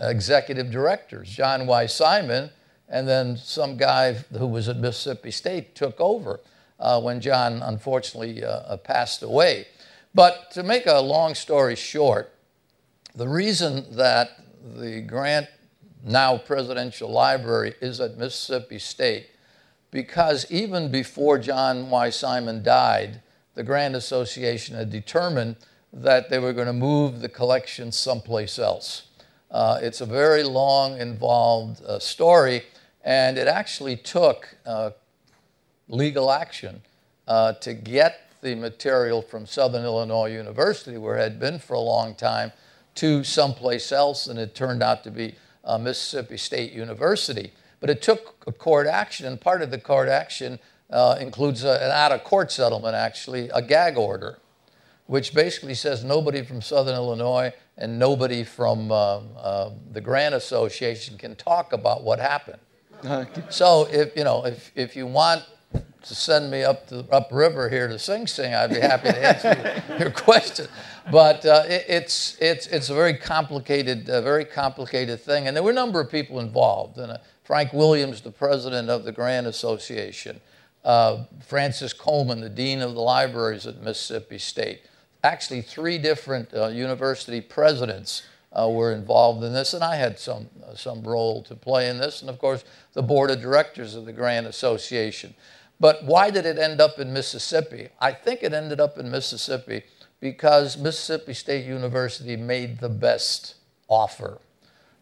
executive 0.01 0.71
directors, 0.73 1.31
John 1.31 1.67
Y. 1.67 1.87
Simon, 1.87 2.51
and 2.89 3.07
then 3.07 3.37
some 3.37 3.77
guy 3.77 4.15
who 4.15 4.49
was 4.49 4.69
at 4.69 4.77
Mississippi 4.77 5.31
State 5.31 5.77
took 5.77 6.01
over 6.01 6.41
uh, 6.81 7.01
when 7.01 7.21
John 7.21 7.63
unfortunately 7.63 8.43
uh, 8.43 8.49
uh, 8.49 8.77
passed 8.79 9.23
away. 9.23 9.67
But 10.15 10.51
to 10.53 10.63
make 10.63 10.87
a 10.87 11.01
long 11.01 11.35
story 11.35 11.77
short, 11.77 12.35
the 13.15 13.29
reason 13.29 13.85
that 13.97 14.31
the 14.77 15.03
Grant 15.03 15.47
now 16.03 16.39
Presidential 16.39 17.11
Library 17.11 17.75
is 17.81 18.01
at 18.01 18.17
Mississippi 18.17 18.79
State 18.79 19.29
because 19.91 20.51
even 20.51 20.91
before 20.91 21.39
John 21.39 21.91
Y. 21.91 22.11
Simon 22.11 22.63
died, 22.63 23.21
the 23.55 23.63
Grant 23.63 23.95
Association 23.95 24.77
had 24.77 24.91
determined 24.91 25.57
that 25.93 26.31
they 26.31 26.39
were 26.39 26.53
going 26.53 26.69
to 26.69 26.73
move 26.73 27.21
the 27.21 27.29
collection 27.29 27.91
someplace 27.91 28.59
else. 28.59 29.09
Uh, 29.51 29.81
it's 29.83 30.01
a 30.01 30.07
very 30.07 30.45
long, 30.45 30.99
involved 30.99 31.83
uh, 31.85 31.99
story, 31.99 32.63
and 33.05 33.37
it 33.37 33.49
actually 33.49 33.97
took 33.97 34.57
uh, 34.65 34.91
legal 35.91 36.31
action 36.31 36.81
uh, 37.29 37.53
to 37.55 37.75
get 37.75 38.21
the 38.41 38.55
material 38.55 39.21
from 39.21 39.47
Southern 39.47 39.85
Illinois 39.85 40.33
University, 40.33 40.97
where 40.97 41.17
it 41.19 41.23
had 41.23 41.39
been 41.39 41.59
for 41.59 41.75
a 41.75 41.81
long 41.81 42.15
time, 42.15 42.53
to 42.95 43.23
someplace 43.23 43.93
else, 43.93 44.27
and 44.27 44.39
it 44.39 44.55
turned 44.55 44.83
out 44.83 45.05
to 45.05 45.11
be 45.11 45.35
uh, 45.65 45.79
Mississippi 45.79 46.37
State 46.37 46.73
University. 46.73 47.53
But 47.81 47.91
it 47.91 48.03
took 48.03 48.43
a 48.47 48.53
court 48.53 48.87
action, 48.87 49.27
and 49.27 49.41
part 49.41 49.63
of 49.63 49.71
the 49.71 49.79
court 49.79 50.09
action 50.09 50.59
uh, 50.91 51.17
includes 51.21 51.65
a, 51.65 51.83
an 51.85 51.91
out 51.91 52.13
of 52.13 52.25
court 52.25 52.51
settlement, 52.51 52.95
actually, 52.95 53.49
a 53.51 53.63
gag 53.63 53.97
order, 53.97 54.39
which 55.07 55.35
basically 55.35 55.75
says 55.75 56.03
nobody 56.03 56.43
from 56.43 56.61
Southern 56.61 56.95
Illinois 56.95 57.53
and 57.77 57.99
nobody 57.99 58.45
from 58.45 58.93
uh, 58.93 59.21
uh, 59.39 59.71
the 59.93 60.01
Grant 60.01 60.35
Association 60.35 61.17
can 61.17 61.35
talk 61.37 61.73
about 61.73 62.03
what 62.03 62.19
happened. 62.19 62.59
so 63.49 63.89
if 63.91 64.15
you 64.15 64.25
know 64.25 64.45
if, 64.45 64.71
if 64.75 64.95
you 64.95 65.07
want 65.07 65.43
to 66.03 66.15
send 66.15 66.51
me 66.51 66.63
up 66.63 66.87
the 66.89 67.05
upriver 67.11 67.69
here 67.69 67.89
to 67.89 67.99
Sing 67.99 68.27
Sing, 68.27 68.55
I'd 68.55 68.71
be 68.71 68.81
happy 68.81 69.09
to 69.09 69.27
answer 69.27 69.83
your 69.99 70.11
question. 70.11 70.67
But 71.11 71.45
uh, 71.45 71.65
it, 71.67 71.85
it's 71.89 72.37
it's 72.41 72.67
it's 72.69 72.91
a 72.91 72.95
very 72.95 73.17
complicated, 73.17 74.09
uh, 74.09 74.21
very 74.23 74.45
complicated 74.45 75.21
thing, 75.21 75.47
and 75.47 75.57
there 75.57 75.63
were 75.63 75.71
a 75.71 75.75
number 75.75 76.01
of 76.01 76.11
people 76.11 76.41
involved. 76.41 76.99
And 76.99 77.13
uh, 77.13 77.19
Frank 77.45 77.73
Williams, 77.73 78.21
the 78.21 78.31
president 78.31 78.89
of 78.89 79.05
the 79.05 79.13
Grant 79.13 79.47
Association, 79.47 80.41
uh, 80.85 81.25
Frances 81.45 81.93
Coleman, 81.93 82.41
the 82.41 82.49
dean 82.49 82.81
of 82.81 82.95
the 82.95 83.01
libraries 83.01 83.67
at 83.67 83.83
Mississippi 83.83 84.39
State. 84.39 84.83
Actually, 85.23 85.63
three 85.63 85.99
different 85.99 86.53
uh, 86.55 86.69
university 86.69 87.41
presidents 87.41 88.23
uh, 88.53 88.69
were 88.69 88.93
involved 88.93 89.45
in 89.45 89.53
this, 89.53 89.75
and 89.75 89.85
I 89.85 89.97
had 89.97 90.19
some, 90.19 90.49
uh, 90.65 90.75
some 90.75 91.03
role 91.03 91.43
to 91.45 91.55
play 91.55 91.89
in 91.89 91.99
this, 91.99 92.21
and 92.21 92.31
of 92.31 92.39
course, 92.39 92.65
the 92.95 93.03
board 93.03 93.31
of 93.31 93.41
directors 93.41 93.95
of 93.95 94.07
the 94.07 94.13
Grant 94.13 94.47
Association. 94.47 95.35
But 95.81 96.05
why 96.05 96.31
did 96.31 96.45
it 96.45 96.59
end 96.59 96.81
up 96.81 96.99
in 96.99 97.13
Mississippi? 97.13 97.89
I 97.99 98.13
think 98.13 98.43
it 98.43 98.53
ended 98.53 98.81
up 98.81 98.99
in 98.99 99.11
Mississippi 99.11 99.83
because 100.21 100.77
Mississippi 100.77 101.33
State 101.33 101.65
University 101.65 102.37
made 102.37 102.79
the 102.79 102.91
best 102.91 103.55
offer. 103.89 104.39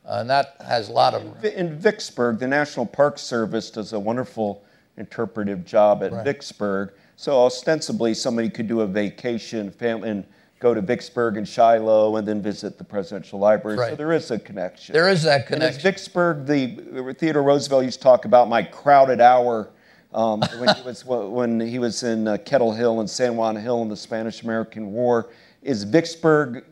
Uh, 0.06 0.18
and 0.20 0.30
that 0.30 0.54
has 0.64 0.88
a 0.88 0.92
lot 0.92 1.14
of. 1.14 1.44
In 1.44 1.76
Vicksburg, 1.76 2.38
the 2.38 2.46
National 2.46 2.86
Park 2.86 3.18
Service 3.18 3.70
does 3.70 3.92
a 3.92 3.98
wonderful 3.98 4.64
interpretive 4.96 5.66
job 5.66 6.02
at 6.04 6.12
right. 6.12 6.24
Vicksburg. 6.24 6.92
So 7.16 7.44
ostensibly, 7.44 8.14
somebody 8.14 8.48
could 8.48 8.68
do 8.68 8.82
a 8.82 8.86
vacation 8.86 9.72
family, 9.72 10.10
and 10.10 10.24
go 10.60 10.74
to 10.74 10.80
Vicksburg 10.80 11.36
and 11.36 11.46
Shiloh 11.46 12.16
and 12.16 12.26
then 12.26 12.40
visit 12.40 12.78
the 12.78 12.84
Presidential 12.84 13.40
Library. 13.40 13.76
Right. 13.76 13.90
So 13.90 13.96
there 13.96 14.12
is 14.12 14.30
a 14.30 14.38
connection. 14.38 14.92
There 14.92 15.08
is 15.08 15.24
that 15.24 15.46
connection. 15.46 15.66
And 15.66 15.74
it's 15.74 15.82
Vicksburg, 15.82 16.46
the 16.46 17.14
Theodore 17.18 17.42
Roosevelt 17.42 17.84
used 17.84 17.98
to 17.98 18.04
talk 18.04 18.24
about 18.24 18.48
my 18.48 18.62
crowded 18.62 19.20
hour 19.20 19.70
um, 20.12 20.40
when, 20.58 20.74
he 20.74 20.82
was, 20.82 21.04
when 21.04 21.60
he 21.60 21.78
was 21.78 22.02
in 22.02 22.28
uh, 22.28 22.38
Kettle 22.38 22.72
Hill 22.72 23.00
and 23.00 23.08
San 23.08 23.36
Juan 23.36 23.56
Hill 23.56 23.82
in 23.82 23.88
the 23.88 23.96
Spanish 23.96 24.42
American 24.42 24.92
War. 24.92 25.30
Is 25.62 25.84
Vicksburg 25.84 26.64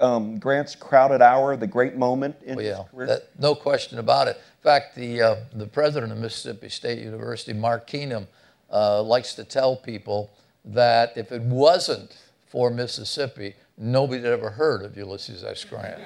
um, 0.00 0.38
Grant's 0.38 0.74
crowded 0.74 1.22
hour 1.22 1.56
the 1.56 1.66
great 1.66 1.96
moment 1.96 2.36
in 2.44 2.56
well, 2.56 2.64
yeah, 2.96 3.06
that, 3.06 3.28
no 3.38 3.54
question 3.54 3.98
about 3.98 4.28
it. 4.28 4.36
In 4.36 4.62
fact, 4.62 4.94
the, 4.94 5.22
uh, 5.22 5.36
the 5.54 5.66
president 5.66 6.12
of 6.12 6.18
Mississippi 6.18 6.68
State 6.68 6.98
University, 6.98 7.52
Mark 7.52 7.88
Keenum, 7.88 8.26
uh, 8.70 9.02
likes 9.02 9.34
to 9.34 9.44
tell 9.44 9.76
people 9.76 10.30
that 10.64 11.12
if 11.16 11.32
it 11.32 11.42
wasn't 11.42 12.16
for 12.46 12.70
Mississippi, 12.70 13.54
nobody 13.78 14.22
had 14.22 14.32
ever 14.32 14.50
heard 14.50 14.82
of 14.82 14.96
Ulysses 14.96 15.44
S. 15.44 15.64
Grant. 15.64 16.00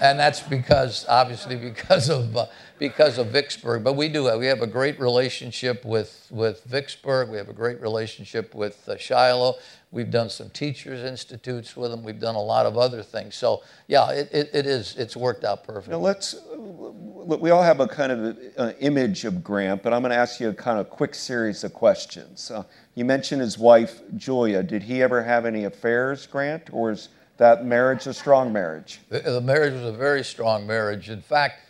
and 0.00 0.18
that's 0.18 0.40
because, 0.40 1.06
obviously, 1.08 1.56
because 1.56 2.10
of, 2.10 2.36
uh, 2.36 2.46
because 2.78 3.18
of 3.18 3.28
Vicksburg. 3.28 3.82
But 3.82 3.94
we 3.94 4.08
do, 4.08 4.36
we 4.38 4.46
have 4.46 4.60
a 4.60 4.66
great 4.66 5.00
relationship 5.00 5.84
with, 5.84 6.26
with 6.30 6.62
Vicksburg. 6.64 7.30
We 7.30 7.38
have 7.38 7.48
a 7.48 7.54
great 7.54 7.80
relationship 7.80 8.54
with 8.54 8.88
uh, 8.88 8.96
Shiloh. 8.96 9.56
We've 9.90 10.10
done 10.10 10.30
some 10.30 10.48
teachers 10.50 11.02
institutes 11.02 11.76
with 11.76 11.90
them. 11.90 12.02
We've 12.02 12.18
done 12.18 12.34
a 12.34 12.42
lot 12.42 12.64
of 12.64 12.78
other 12.78 13.02
things. 13.02 13.34
So 13.34 13.62
yeah, 13.88 14.10
it, 14.10 14.30
it, 14.32 14.50
it 14.54 14.66
is. 14.66 14.96
It's 14.96 15.14
worked 15.16 15.44
out 15.44 15.64
perfectly. 15.64 15.92
Now 15.92 16.00
let's. 16.00 16.34
Look 16.56 17.40
we 17.40 17.50
all 17.50 17.62
have 17.62 17.78
a 17.78 17.86
kind 17.86 18.10
of 18.10 18.38
uh, 18.56 18.72
image 18.80 19.24
of 19.24 19.44
Grant, 19.44 19.82
but 19.82 19.92
I'm 19.92 20.00
going 20.00 20.10
to 20.10 20.16
ask 20.16 20.40
you 20.40 20.48
a 20.48 20.54
kind 20.54 20.80
of 20.80 20.90
quick 20.90 21.14
series 21.14 21.62
of 21.62 21.72
questions. 21.72 22.50
Uh, 22.50 22.64
you 22.94 23.04
mentioned 23.04 23.40
his 23.40 23.58
wife 23.58 24.00
Julia. 24.16 24.62
Did 24.62 24.82
he 24.82 25.02
ever 25.02 25.22
have 25.22 25.46
any 25.46 25.64
affairs, 25.64 26.26
Grant, 26.26 26.68
or 26.72 26.90
is 26.90 27.08
that 27.38 27.64
marriage 27.64 28.06
a 28.06 28.14
strong 28.14 28.52
marriage? 28.52 29.00
The, 29.08 29.20
the 29.20 29.40
marriage 29.40 29.74
was 29.74 29.84
a 29.84 29.96
very 29.96 30.22
strong 30.22 30.66
marriage. 30.66 31.08
In 31.08 31.22
fact, 31.22 31.60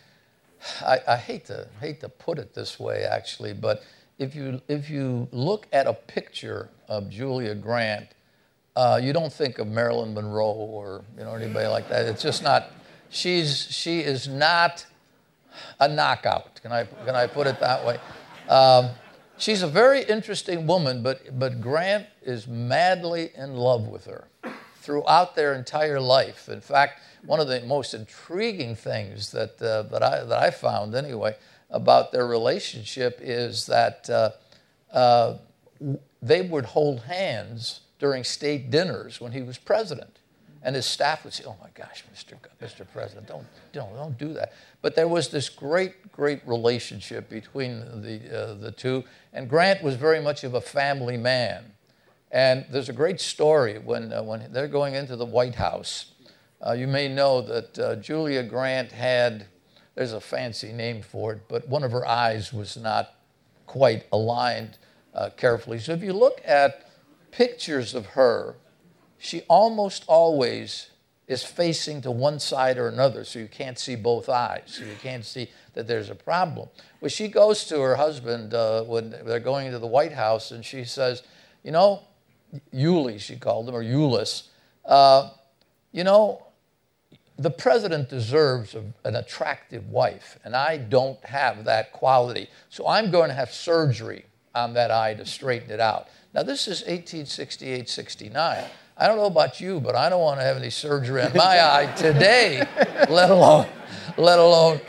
I, 0.81 0.99
I 1.07 1.17
hate 1.17 1.45
to 1.45 1.67
hate 1.79 2.01
to 2.01 2.09
put 2.09 2.39
it 2.39 2.53
this 2.53 2.79
way, 2.79 3.03
actually, 3.03 3.53
but 3.53 3.83
if 4.19 4.35
you 4.35 4.61
if 4.67 4.89
you 4.89 5.27
look 5.31 5.67
at 5.71 5.87
a 5.87 5.93
picture 5.93 6.69
of 6.87 7.09
Julia 7.09 7.55
Grant, 7.55 8.07
uh, 8.75 8.99
you 9.01 9.13
don't 9.13 9.31
think 9.31 9.59
of 9.59 9.67
Marilyn 9.67 10.13
Monroe 10.13 10.45
or 10.45 11.03
you 11.17 11.23
know 11.23 11.33
anybody 11.33 11.67
like 11.67 11.89
that. 11.89 12.05
It's 12.05 12.21
just 12.21 12.43
not. 12.43 12.71
She's 13.09 13.67
she 13.69 13.99
is 13.99 14.27
not 14.27 14.85
a 15.79 15.87
knockout. 15.87 16.61
Can 16.61 16.71
I 16.71 16.85
can 17.05 17.15
I 17.15 17.27
put 17.27 17.47
it 17.47 17.59
that 17.59 17.85
way? 17.85 17.99
Um, 18.49 18.89
she's 19.43 19.61
a 19.61 19.67
very 19.67 20.03
interesting 20.03 20.65
woman, 20.65 21.03
but 21.03 21.37
but 21.37 21.61
Grant 21.61 22.07
is 22.21 22.47
madly 22.47 23.31
in 23.35 23.55
love 23.55 23.87
with 23.87 24.05
her 24.05 24.27
throughout 24.77 25.35
their 25.35 25.53
entire 25.53 25.99
life. 25.99 26.49
In 26.49 26.61
fact, 26.61 27.01
one 27.25 27.39
of 27.39 27.47
the 27.47 27.61
most 27.61 27.93
intriguing 27.93 28.75
things 28.75 29.31
that 29.31 29.61
uh, 29.61 29.83
that 29.83 30.01
I 30.01 30.23
that 30.23 30.39
I 30.39 30.49
found 30.49 30.95
anyway 30.95 31.35
about 31.69 32.11
their 32.11 32.25
relationship 32.25 33.19
is 33.21 33.65
that 33.65 34.09
uh, 34.09 34.31
uh, 34.91 35.37
they 36.21 36.41
would 36.41 36.65
hold 36.65 37.01
hands 37.01 37.81
during 37.99 38.23
state 38.23 38.71
dinners 38.71 39.19
when 39.19 39.31
he 39.31 39.41
was 39.41 39.57
president. 39.57 40.19
And 40.63 40.75
his 40.75 40.85
staff 40.85 41.23
would 41.23 41.33
say, 41.33 41.43
"Oh 41.45 41.57
my 41.61 41.69
gosh, 41.73 42.05
Mr. 42.13 42.37
Mr. 42.61 42.87
President, 42.91 43.27
don't, 43.27 43.45
don't, 43.73 43.93
don't 43.95 44.17
do 44.17 44.33
that." 44.33 44.53
But 44.81 44.95
there 44.95 45.07
was 45.07 45.29
this 45.29 45.49
great, 45.49 46.11
great 46.11 46.41
relationship 46.47 47.29
between 47.29 48.01
the 48.01 48.19
uh, 48.35 48.53
the 48.55 48.71
two, 48.71 49.03
and 49.33 49.49
Grant 49.49 49.83
was 49.83 49.95
very 49.95 50.21
much 50.21 50.43
of 50.43 50.53
a 50.53 50.61
family 50.61 51.17
man. 51.17 51.65
And 52.31 52.65
there's 52.71 52.89
a 52.89 52.93
great 52.93 53.19
story 53.19 53.77
when 53.77 54.13
uh, 54.13 54.23
when 54.23 54.51
they're 54.51 54.67
going 54.67 54.95
into 54.95 55.15
the 55.15 55.25
White 55.25 55.55
House. 55.55 56.11
Uh, 56.65 56.71
you 56.71 56.87
may 56.87 57.09
know 57.09 57.41
that 57.41 57.79
uh, 57.79 57.95
Julia 57.97 58.41
Grant 58.41 58.91
had 58.91 59.47
there's 59.95 60.13
a 60.13 60.21
fancy 60.21 60.71
name 60.71 61.01
for 61.01 61.33
it, 61.33 61.41
but 61.47 61.67
one 61.67 61.83
of 61.83 61.91
her 61.91 62.05
eyes 62.07 62.51
was 62.51 62.77
not 62.77 63.15
quite 63.67 64.05
aligned 64.11 64.77
uh, 65.13 65.29
carefully. 65.37 65.79
So 65.79 65.93
if 65.93 66.01
you 66.01 66.13
look 66.13 66.41
at 66.45 66.89
pictures 67.31 67.93
of 67.93 68.07
her, 68.07 68.55
she 69.23 69.41
almost 69.47 70.03
always 70.07 70.89
is 71.27 71.43
facing 71.43 72.01
to 72.01 72.11
one 72.11 72.39
side 72.39 72.77
or 72.77 72.89
another, 72.89 73.23
so 73.23 73.39
you 73.39 73.47
can't 73.47 73.79
see 73.79 73.95
both 73.95 74.27
eyes, 74.27 74.63
so 74.65 74.83
you 74.83 74.95
can't 75.01 75.23
see 75.23 75.49
that 75.73 75.87
there's 75.87 76.09
a 76.09 76.15
problem. 76.15 76.67
Well, 76.99 77.07
she 77.07 77.29
goes 77.29 77.63
to 77.65 77.79
her 77.79 77.95
husband 77.95 78.53
uh, 78.53 78.83
when 78.83 79.11
they're 79.25 79.39
going 79.39 79.67
into 79.67 79.79
the 79.79 79.87
White 79.87 80.11
House, 80.11 80.51
and 80.51 80.63
she 80.63 80.83
says, 80.83 81.23
"You 81.63 81.71
know, 81.71 82.01
Yulie," 82.73 83.19
she 83.19 83.37
called 83.37 83.69
him, 83.69 83.75
or 83.75 83.81
Euless, 83.81 84.49
uh, 84.83 85.29
you 85.93 86.03
know, 86.03 86.45
the 87.37 87.49
president 87.49 88.09
deserves 88.09 88.75
a, 88.75 88.83
an 89.05 89.15
attractive 89.15 89.89
wife, 89.89 90.37
and 90.43 90.53
I 90.53 90.75
don't 90.75 91.23
have 91.23 91.63
that 91.63 91.93
quality. 91.93 92.49
So 92.69 92.89
I'm 92.89 93.09
going 93.09 93.29
to 93.29 93.35
have 93.35 93.53
surgery 93.53 94.25
on 94.53 94.73
that 94.73 94.91
eye 94.91 95.13
to 95.13 95.25
straighten 95.25 95.71
it 95.71 95.79
out. 95.79 96.09
Now, 96.33 96.43
this 96.43 96.67
is 96.67 96.81
1868 96.81 97.87
69. 97.87 98.65
I 99.03 99.07
don't 99.07 99.17
know 99.17 99.25
about 99.25 99.59
you, 99.59 99.81
but 99.81 99.97
I 99.97 100.07
don't 100.07 100.21
want 100.21 100.39
to 100.39 100.45
have 100.45 100.55
any 100.55 100.69
surgery 100.69 101.21
on 101.23 101.33
my 101.35 101.61
eye 101.75 101.93
today, 101.97 102.65
let 103.09 103.29
alone, 103.29 103.67
let 104.15 104.39
alone. 104.39 104.79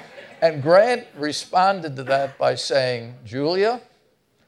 And 0.40 0.62
Grant 0.62 1.08
responded 1.16 1.96
to 1.96 2.04
that 2.04 2.38
by 2.38 2.54
saying, 2.54 3.16
Julia, 3.24 3.80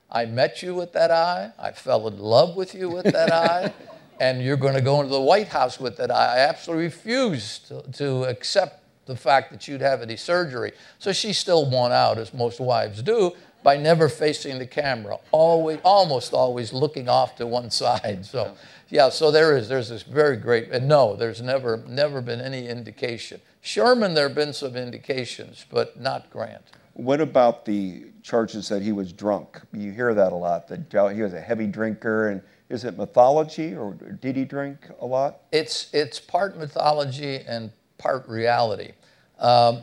I 0.08 0.26
met 0.26 0.62
you 0.62 0.72
with 0.76 0.92
that 0.92 1.10
eye. 1.10 1.50
I 1.58 1.72
fell 1.72 2.06
in 2.06 2.16
love 2.16 2.54
with 2.54 2.76
you 2.76 2.88
with 2.88 3.06
that 3.06 3.32
eye 3.32 3.74
and 4.20 4.40
you're 4.40 4.56
going 4.56 4.74
to 4.74 4.80
go 4.80 5.00
into 5.00 5.12
the 5.12 5.20
White 5.20 5.48
House 5.48 5.80
with 5.80 5.98
it. 5.98 6.12
I 6.12 6.38
absolutely 6.38 6.84
refuse 6.84 7.58
to, 7.66 7.82
to 7.94 8.22
accept 8.22 8.84
the 9.06 9.16
fact 9.16 9.50
that 9.50 9.66
you'd 9.66 9.80
have 9.80 10.00
any 10.00 10.16
surgery. 10.16 10.72
So 11.00 11.12
she 11.12 11.32
still 11.32 11.68
won 11.68 11.90
out, 11.90 12.18
as 12.18 12.32
most 12.32 12.60
wives 12.60 13.02
do, 13.02 13.32
by 13.66 13.76
never 13.76 14.08
facing 14.08 14.60
the 14.60 14.66
camera, 14.66 15.18
always, 15.32 15.80
almost 15.82 16.32
always 16.32 16.72
looking 16.72 17.08
off 17.08 17.34
to 17.34 17.46
one 17.48 17.68
side. 17.82 18.24
So, 18.24 18.56
yeah, 18.88 19.08
so 19.08 19.30
there 19.30 19.56
is, 19.56 19.68
there's 19.68 19.88
this 19.88 20.02
very 20.02 20.36
great, 20.36 20.70
and 20.70 20.86
no, 20.86 21.16
there's 21.16 21.42
never, 21.42 21.82
never 21.88 22.20
been 22.20 22.40
any 22.40 22.68
indication. 22.68 23.40
Sherman, 23.60 24.14
there 24.14 24.28
have 24.28 24.36
been 24.36 24.52
some 24.52 24.76
indications, 24.76 25.66
but 25.70 26.00
not 26.00 26.30
Grant. 26.30 26.62
What 26.92 27.20
about 27.20 27.64
the 27.64 28.06
charges 28.22 28.68
that 28.68 28.82
he 28.82 28.92
was 28.92 29.12
drunk? 29.12 29.60
You 29.72 29.92
hear 29.92 30.14
that 30.14 30.32
a 30.32 30.36
lot, 30.36 30.68
that 30.68 31.12
he 31.14 31.22
was 31.22 31.34
a 31.34 31.40
heavy 31.40 31.66
drinker 31.66 32.30
and 32.30 32.42
is 32.68 32.84
it 32.84 32.96
mythology 32.96 33.76
or 33.76 33.94
did 33.94 34.34
he 34.36 34.44
drink 34.44 34.88
a 35.00 35.06
lot? 35.06 35.42
It's, 35.52 35.88
it's 35.92 36.18
part 36.18 36.56
mythology 36.56 37.40
and 37.46 37.70
part 37.98 38.26
reality. 38.28 38.92
Um, 39.38 39.82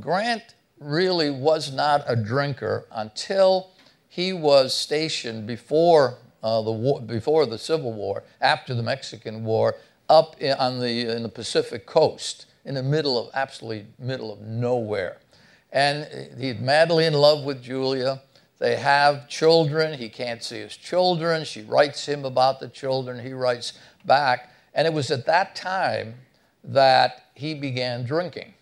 Grant 0.00 0.54
really 0.78 1.30
was 1.30 1.72
not 1.72 2.04
a 2.06 2.16
drinker 2.16 2.86
until 2.92 3.70
he 4.08 4.32
was 4.32 4.74
stationed 4.74 5.46
before, 5.46 6.18
uh, 6.44 6.60
the 6.60 6.70
war, 6.70 7.00
before 7.00 7.46
the 7.46 7.58
Civil 7.58 7.92
War, 7.92 8.22
after 8.40 8.74
the 8.74 8.82
Mexican 8.82 9.44
War, 9.44 9.76
up 10.10 10.36
in, 10.40 10.52
on 10.58 10.78
the, 10.78 11.16
in 11.16 11.22
the 11.22 11.28
Pacific 11.30 11.86
coast, 11.86 12.44
in 12.66 12.74
the 12.74 12.82
middle 12.82 13.18
of, 13.18 13.30
absolutely 13.32 13.86
middle 13.98 14.30
of 14.30 14.40
nowhere. 14.42 15.16
And 15.72 16.06
he's 16.38 16.58
madly 16.58 17.06
in 17.06 17.14
love 17.14 17.44
with 17.44 17.62
Julia. 17.62 18.20
They 18.58 18.76
have 18.76 19.26
children. 19.26 19.98
He 19.98 20.10
can't 20.10 20.42
see 20.42 20.58
his 20.58 20.76
children. 20.76 21.44
She 21.44 21.62
writes 21.62 22.06
him 22.06 22.26
about 22.26 22.60
the 22.60 22.68
children. 22.68 23.24
He 23.24 23.32
writes 23.32 23.72
back. 24.04 24.50
And 24.74 24.86
it 24.86 24.92
was 24.92 25.10
at 25.10 25.24
that 25.24 25.56
time 25.56 26.14
that 26.62 27.24
he 27.34 27.54
began 27.54 28.04
drinking. 28.04 28.52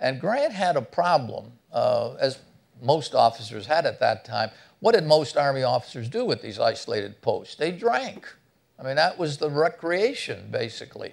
And 0.00 0.20
Grant 0.20 0.52
had 0.52 0.76
a 0.76 0.82
problem, 0.82 1.52
uh, 1.72 2.14
as 2.14 2.40
most 2.82 3.14
officers 3.14 3.66
had 3.66 3.86
at 3.86 4.00
that 4.00 4.24
time. 4.24 4.50
What 4.80 4.94
did 4.94 5.04
most 5.04 5.36
Army 5.36 5.62
officers 5.62 6.08
do 6.08 6.24
with 6.24 6.42
these 6.42 6.58
isolated 6.58 7.20
posts? 7.22 7.54
They 7.54 7.70
drank. 7.70 8.26
I 8.78 8.82
mean, 8.82 8.96
that 8.96 9.18
was 9.18 9.36
the 9.36 9.50
recreation, 9.50 10.48
basically. 10.50 11.12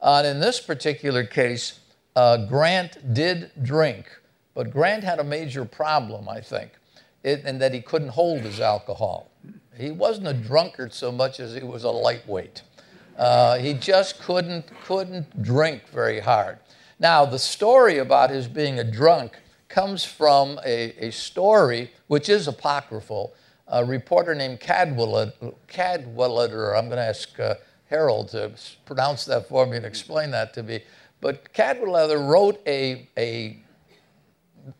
Uh, 0.00 0.22
and 0.24 0.26
in 0.26 0.40
this 0.40 0.60
particular 0.60 1.24
case, 1.24 1.80
uh, 2.14 2.46
Grant 2.46 3.14
did 3.14 3.50
drink, 3.62 4.06
but 4.54 4.70
Grant 4.70 5.02
had 5.02 5.18
a 5.18 5.24
major 5.24 5.64
problem, 5.64 6.28
I 6.28 6.40
think 6.40 6.72
and 7.26 7.60
that 7.60 7.74
he 7.74 7.80
couldn't 7.80 8.08
hold 8.08 8.42
his 8.42 8.60
alcohol. 8.60 9.30
He 9.76 9.90
wasn't 9.90 10.28
a 10.28 10.32
drunkard 10.32 10.94
so 10.94 11.10
much 11.10 11.40
as 11.40 11.54
he 11.54 11.62
was 11.62 11.84
a 11.84 11.90
lightweight. 11.90 12.62
Uh, 13.18 13.58
he 13.58 13.74
just 13.74 14.20
couldn't, 14.20 14.64
couldn't 14.84 15.42
drink 15.42 15.88
very 15.88 16.20
hard. 16.20 16.58
Now, 16.98 17.24
the 17.24 17.38
story 17.38 17.98
about 17.98 18.30
his 18.30 18.46
being 18.46 18.78
a 18.78 18.84
drunk 18.84 19.38
comes 19.76 20.06
from 20.06 20.58
a, 20.64 21.06
a 21.06 21.10
story 21.12 21.90
which 22.06 22.30
is 22.30 22.48
apocryphal. 22.48 23.34
A 23.68 23.84
reporter 23.84 24.34
named 24.34 24.58
Cadwallader, 24.58 25.34
Cadwallader 25.68 26.74
I'm 26.74 26.86
going 26.86 26.96
to 26.96 27.02
ask 27.02 27.38
uh, 27.38 27.56
Harold 27.90 28.30
to 28.30 28.52
pronounce 28.86 29.26
that 29.26 29.50
for 29.50 29.66
me 29.66 29.76
and 29.76 29.84
explain 29.84 30.30
that 30.30 30.54
to 30.54 30.62
me. 30.62 30.80
But 31.20 31.52
Cadwallader 31.52 32.18
wrote 32.18 32.58
a, 32.66 33.06
a 33.18 33.58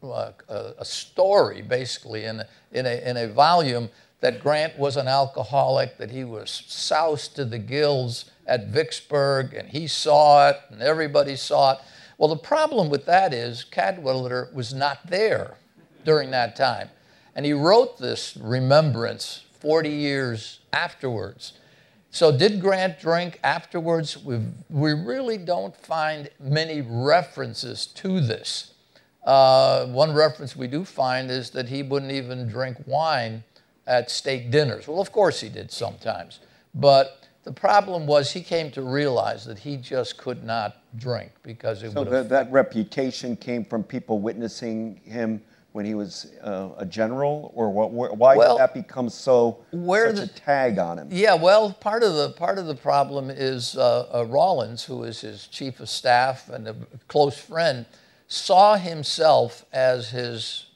a, 0.02 0.84
story, 0.84 1.60
basically, 1.60 2.24
in, 2.24 2.42
in, 2.72 2.86
a, 2.86 3.10
in 3.10 3.18
a 3.18 3.28
volume 3.28 3.90
that 4.20 4.42
Grant 4.42 4.78
was 4.78 4.96
an 4.96 5.08
alcoholic, 5.08 5.98
that 5.98 6.10
he 6.10 6.24
was 6.24 6.64
soused 6.66 7.36
to 7.36 7.44
the 7.44 7.58
gills 7.58 8.30
at 8.46 8.68
Vicksburg, 8.68 9.52
and 9.52 9.68
he 9.68 9.86
saw 9.86 10.48
it, 10.48 10.56
and 10.70 10.80
everybody 10.80 11.36
saw 11.36 11.72
it. 11.72 11.78
Well, 12.18 12.28
the 12.28 12.36
problem 12.36 12.88
with 12.88 13.04
that 13.06 13.34
is 13.34 13.64
Cadwallader 13.64 14.50
was 14.54 14.72
not 14.72 15.06
there 15.06 15.58
during 16.04 16.30
that 16.30 16.56
time. 16.56 16.88
And 17.34 17.44
he 17.44 17.52
wrote 17.52 17.98
this 17.98 18.36
remembrance 18.40 19.44
40 19.60 19.90
years 19.90 20.60
afterwards. 20.72 21.52
So, 22.10 22.34
did 22.34 22.62
Grant 22.62 22.98
drink 22.98 23.38
afterwards? 23.44 24.16
we 24.16 24.40
we 24.70 24.92
really 24.94 25.36
don't 25.36 25.76
find 25.76 26.30
many 26.40 26.80
references 26.80 27.86
to 27.88 28.20
this. 28.20 28.72
Uh, 29.22 29.86
one 29.86 30.14
reference 30.14 30.56
we 30.56 30.68
do 30.68 30.84
find 30.84 31.30
is 31.30 31.50
that 31.50 31.68
he 31.68 31.82
wouldn't 31.82 32.12
even 32.12 32.48
drink 32.48 32.78
wine 32.86 33.44
at 33.86 34.10
state 34.10 34.50
dinners. 34.50 34.88
Well, 34.88 35.00
of 35.00 35.12
course 35.12 35.40
he 35.40 35.48
did 35.48 35.70
sometimes. 35.70 36.38
But 36.74 37.26
the 37.46 37.52
problem 37.52 38.08
was 38.08 38.32
he 38.32 38.42
came 38.42 38.72
to 38.72 38.82
realize 38.82 39.44
that 39.44 39.56
he 39.56 39.76
just 39.76 40.18
could 40.18 40.42
not 40.42 40.78
drink 40.98 41.30
because 41.44 41.84
it 41.84 41.92
so 41.92 42.00
would 42.02 42.10
that, 42.10 42.28
that 42.28 42.50
reputation 42.50 43.36
came 43.36 43.64
from 43.64 43.84
people 43.84 44.18
witnessing 44.18 45.00
him 45.04 45.40
when 45.70 45.84
he 45.84 45.94
was 45.94 46.32
uh, 46.42 46.70
a 46.78 46.84
general, 46.84 47.52
or 47.54 47.70
what, 47.70 47.92
why 48.16 48.34
Well, 48.34 48.56
did 48.56 48.62
that 48.62 48.74
become 48.74 49.08
so 49.08 49.58
where 49.70 50.08
such 50.08 50.26
the- 50.26 50.34
a 50.34 50.38
tag 50.40 50.78
on 50.80 50.98
him? 50.98 51.08
Yeah, 51.12 51.34
well, 51.34 51.72
part 51.72 52.02
of 52.02 52.14
the 52.14 52.30
part 52.30 52.58
of 52.58 52.66
the 52.66 52.74
problem 52.74 53.30
is 53.30 53.76
uh, 53.76 54.08
uh, 54.12 54.24
Rawlins, 54.24 54.82
who 54.82 55.04
is 55.04 55.20
his 55.20 55.46
chief 55.46 55.78
of 55.78 55.88
staff 55.88 56.48
and 56.48 56.66
a 56.66 56.74
close 57.06 57.38
friend, 57.38 57.86
saw 58.26 58.76
himself 58.76 59.64
as 59.72 60.10
his 60.10 60.66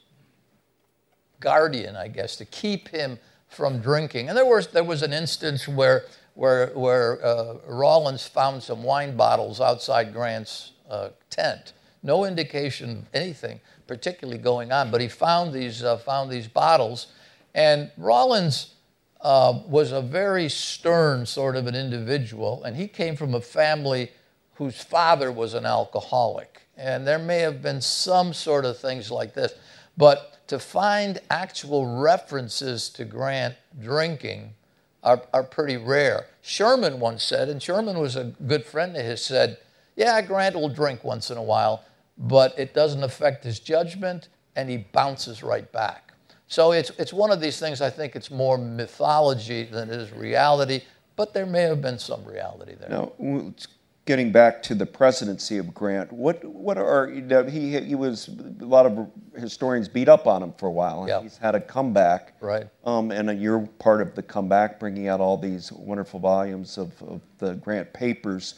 guardian, 1.41 1.97
I 1.97 2.07
guess, 2.07 2.37
to 2.37 2.45
keep 2.45 2.87
him 2.87 3.19
from 3.49 3.79
drinking. 3.79 4.29
And 4.29 4.37
there 4.37 4.45
was 4.45 4.67
there 4.67 4.85
was 4.85 5.01
an 5.01 5.11
instance 5.11 5.67
where 5.67 6.05
where 6.41 6.67
where 6.73 7.23
uh, 7.23 7.57
Rawlins 7.67 8.25
found 8.25 8.63
some 8.63 8.81
wine 8.81 9.15
bottles 9.15 9.61
outside 9.61 10.11
Grant's 10.11 10.71
uh, 10.89 11.09
tent. 11.29 11.73
No 12.01 12.25
indication 12.25 12.89
of 12.89 13.05
anything 13.13 13.59
particularly 13.85 14.39
going 14.39 14.71
on, 14.71 14.89
but 14.89 15.01
he 15.01 15.07
found 15.07 15.53
these 15.53 15.83
uh, 15.83 15.97
found 15.97 16.31
these 16.31 16.47
bottles, 16.47 17.07
and 17.53 17.91
Rawlins 17.95 18.73
uh, 19.21 19.59
was 19.67 19.91
a 19.91 20.01
very 20.01 20.49
stern 20.49 21.27
sort 21.27 21.55
of 21.55 21.67
an 21.67 21.75
individual, 21.75 22.63
and 22.63 22.75
he 22.75 22.87
came 22.87 23.15
from 23.15 23.35
a 23.35 23.41
family 23.41 24.09
whose 24.55 24.81
father 24.81 25.31
was 25.31 25.53
an 25.53 25.67
alcoholic. 25.67 26.63
And 26.75 27.05
there 27.05 27.19
may 27.19 27.39
have 27.39 27.61
been 27.61 27.81
some 27.81 28.33
sort 28.33 28.65
of 28.65 28.79
things 28.79 29.11
like 29.11 29.35
this. 29.35 29.53
But 29.95 30.47
to 30.47 30.57
find 30.57 31.19
actual 31.29 32.01
references 32.01 32.89
to 32.89 33.05
Grant 33.05 33.55
drinking 33.79 34.55
are, 35.03 35.21
are 35.33 35.43
pretty 35.43 35.77
rare. 35.77 36.25
Sherman 36.41 36.99
once 36.99 37.23
said, 37.23 37.49
and 37.49 37.61
Sherman 37.61 37.99
was 37.99 38.15
a 38.15 38.25
good 38.45 38.65
friend 38.65 38.95
of 38.95 39.05
his, 39.05 39.23
said, 39.23 39.57
Yeah, 39.95 40.21
Grant 40.21 40.55
will 40.55 40.69
drink 40.69 41.03
once 41.03 41.29
in 41.29 41.37
a 41.37 41.43
while, 41.43 41.83
but 42.17 42.57
it 42.57 42.73
doesn't 42.73 43.03
affect 43.03 43.43
his 43.43 43.59
judgment, 43.59 44.29
and 44.55 44.69
he 44.69 44.77
bounces 44.77 45.43
right 45.43 45.71
back. 45.71 46.13
So 46.47 46.71
it's, 46.73 46.91
it's 46.97 47.13
one 47.13 47.31
of 47.31 47.39
these 47.39 47.59
things, 47.59 47.81
I 47.81 47.89
think 47.89 48.15
it's 48.15 48.29
more 48.29 48.57
mythology 48.57 49.63
than 49.63 49.89
it 49.89 49.95
is 49.95 50.11
reality, 50.11 50.81
but 51.15 51.33
there 51.33 51.45
may 51.45 51.61
have 51.61 51.81
been 51.81 51.99
some 51.99 52.25
reality 52.25 52.75
there. 52.75 52.89
Now, 52.89 53.11
getting 54.05 54.31
back 54.31 54.63
to 54.63 54.75
the 54.75 54.85
presidency 54.85 55.57
of 55.57 55.73
Grant, 55.73 56.11
what 56.11 56.43
what 56.43 56.77
are 56.77 57.09
you 57.09 57.21
know, 57.21 57.43
he 57.43 57.79
he 57.79 57.95
was 57.95 58.29
a 58.59 58.65
lot 58.65 58.85
of 58.85 59.07
historians 59.35 59.87
beat 59.87 60.09
up 60.09 60.27
on 60.27 60.41
him 60.43 60.53
for 60.57 60.67
a 60.67 60.71
while, 60.71 61.01
and 61.01 61.09
Yeah. 61.09 61.21
he's 61.21 61.37
had 61.37 61.55
a 61.55 61.61
comeback. 61.61 62.33
Right. 62.41 62.67
Um, 62.83 63.11
and 63.11 63.39
you're 63.41 63.61
part 63.79 64.01
of 64.01 64.15
the 64.15 64.23
comeback, 64.23 64.79
bringing 64.79 65.07
out 65.07 65.19
all 65.19 65.37
these 65.37 65.71
wonderful 65.71 66.19
volumes 66.19 66.77
of, 66.77 66.91
of 67.03 67.21
the 67.37 67.55
Grant 67.55 67.93
papers. 67.93 68.55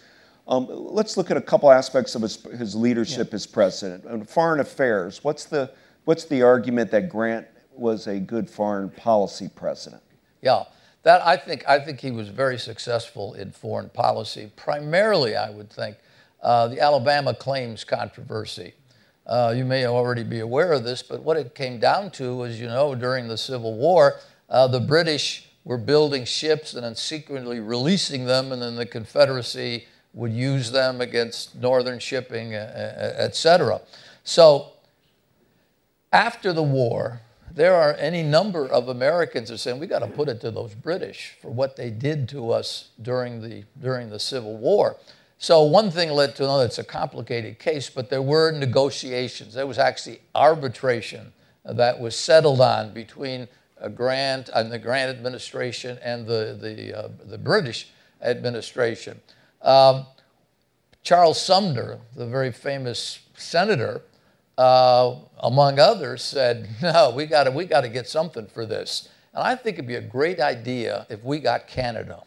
Um, 0.47 0.67
let's 0.69 1.15
look 1.15 1.31
at 1.31 1.37
a 1.37 1.41
couple 1.41 1.71
aspects 1.71 2.15
of 2.15 2.21
his, 2.21 2.35
his 2.57 2.75
leadership 2.75 3.33
as 3.33 3.45
president. 3.47 4.05
On 4.05 4.23
foreign 4.25 4.59
affairs, 4.59 5.23
what's 5.23 5.45
the 5.45 5.71
what's 6.05 6.25
the 6.25 6.41
argument 6.41 6.91
that 6.91 7.09
Grant 7.09 7.47
was 7.75 8.07
a 8.07 8.19
good 8.19 8.49
foreign 8.49 8.89
policy 8.89 9.49
president? 9.53 10.03
Yeah, 10.41 10.63
that 11.03 11.25
I 11.25 11.37
think 11.37 11.63
I 11.67 11.79
think 11.79 11.99
he 11.99 12.11
was 12.11 12.29
very 12.29 12.57
successful 12.57 13.33
in 13.33 13.51
foreign 13.51 13.89
policy. 13.89 14.51
Primarily, 14.55 15.35
I 15.35 15.49
would 15.49 15.69
think 15.69 15.97
uh, 16.41 16.67
the 16.67 16.79
Alabama 16.79 17.33
claims 17.33 17.83
controversy. 17.83 18.73
Uh, 19.25 19.53
you 19.55 19.63
may 19.63 19.85
already 19.85 20.23
be 20.23 20.39
aware 20.39 20.73
of 20.73 20.83
this, 20.83 21.01
but 21.01 21.23
what 21.23 21.37
it 21.37 21.55
came 21.55 21.79
down 21.79 22.11
to, 22.11 22.45
as 22.45 22.59
you 22.59 22.67
know, 22.67 22.93
during 22.95 23.27
the 23.27 23.37
Civil 23.37 23.75
War, 23.75 24.15
uh, 24.49 24.67
the 24.67 24.81
British 24.81 25.47
were 25.63 25.77
building 25.77 26.25
ships 26.25 26.73
and 26.73 26.83
then 26.83 26.95
secretly 26.95 27.61
releasing 27.61 28.25
them, 28.25 28.51
and 28.51 28.61
then 28.61 28.75
the 28.75 28.85
Confederacy 28.85 29.85
would 30.13 30.33
use 30.33 30.71
them 30.71 30.99
against 30.99 31.55
northern 31.55 31.99
shipping, 31.99 32.53
uh, 32.53 33.15
et 33.17 33.35
cetera. 33.35 33.79
So 34.25 34.73
after 36.11 36.51
the 36.51 36.63
war, 36.63 37.21
there 37.55 37.75
are 37.75 37.93
any 37.93 38.23
number 38.23 38.65
of 38.65 38.89
Americans 38.89 39.51
are 39.51 39.57
saying 39.57 39.79
we 39.79 39.87
got 39.87 39.99
to 39.99 40.07
put 40.07 40.27
it 40.27 40.41
to 40.41 40.51
those 40.51 40.73
British 40.73 41.35
for 41.41 41.51
what 41.51 41.75
they 41.75 41.89
did 41.89 42.27
to 42.29 42.51
us 42.51 42.89
during 43.01 43.41
the 43.41 43.63
during 43.79 44.09
the 44.09 44.19
Civil 44.19 44.57
War. 44.57 44.97
So 45.37 45.63
one 45.63 45.91
thing 45.91 46.09
led 46.09 46.35
to 46.37 46.43
another. 46.43 46.65
It's 46.65 46.77
a 46.77 46.83
complicated 46.83 47.59
case, 47.59 47.89
but 47.89 48.09
there 48.09 48.21
were 48.21 48.51
negotiations. 48.51 49.53
There 49.53 49.67
was 49.67 49.77
actually 49.77 50.21
arbitration 50.33 51.33
that 51.65 51.99
was 51.99 52.15
settled 52.15 52.61
on 52.61 52.93
between 52.93 53.47
Grant 53.93 54.49
and 54.55 54.71
the 54.71 54.79
Grant 54.79 55.15
administration 55.15 55.99
and 56.01 56.25
the 56.25 56.57
the 56.59 56.97
uh, 56.97 57.09
the 57.25 57.37
British 57.37 57.89
administration. 58.21 59.21
Um, 59.61 60.05
Charles 61.03 61.39
Sumner, 61.39 61.99
the 62.15 62.25
very 62.25 62.51
famous 62.51 63.19
senator, 63.35 64.01
uh, 64.57 65.15
among 65.39 65.79
others, 65.79 66.23
said, 66.23 66.69
"No, 66.81 67.11
we 67.15 67.25
got 67.25 67.53
we 67.53 67.65
to 67.67 67.89
get 67.89 68.07
something 68.07 68.47
for 68.47 68.65
this." 68.65 69.09
And 69.33 69.43
I 69.43 69.55
think 69.55 69.75
it'd 69.75 69.87
be 69.87 69.95
a 69.95 70.01
great 70.01 70.39
idea 70.39 71.07
if 71.09 71.23
we 71.23 71.39
got 71.39 71.67
Canada. 71.67 72.23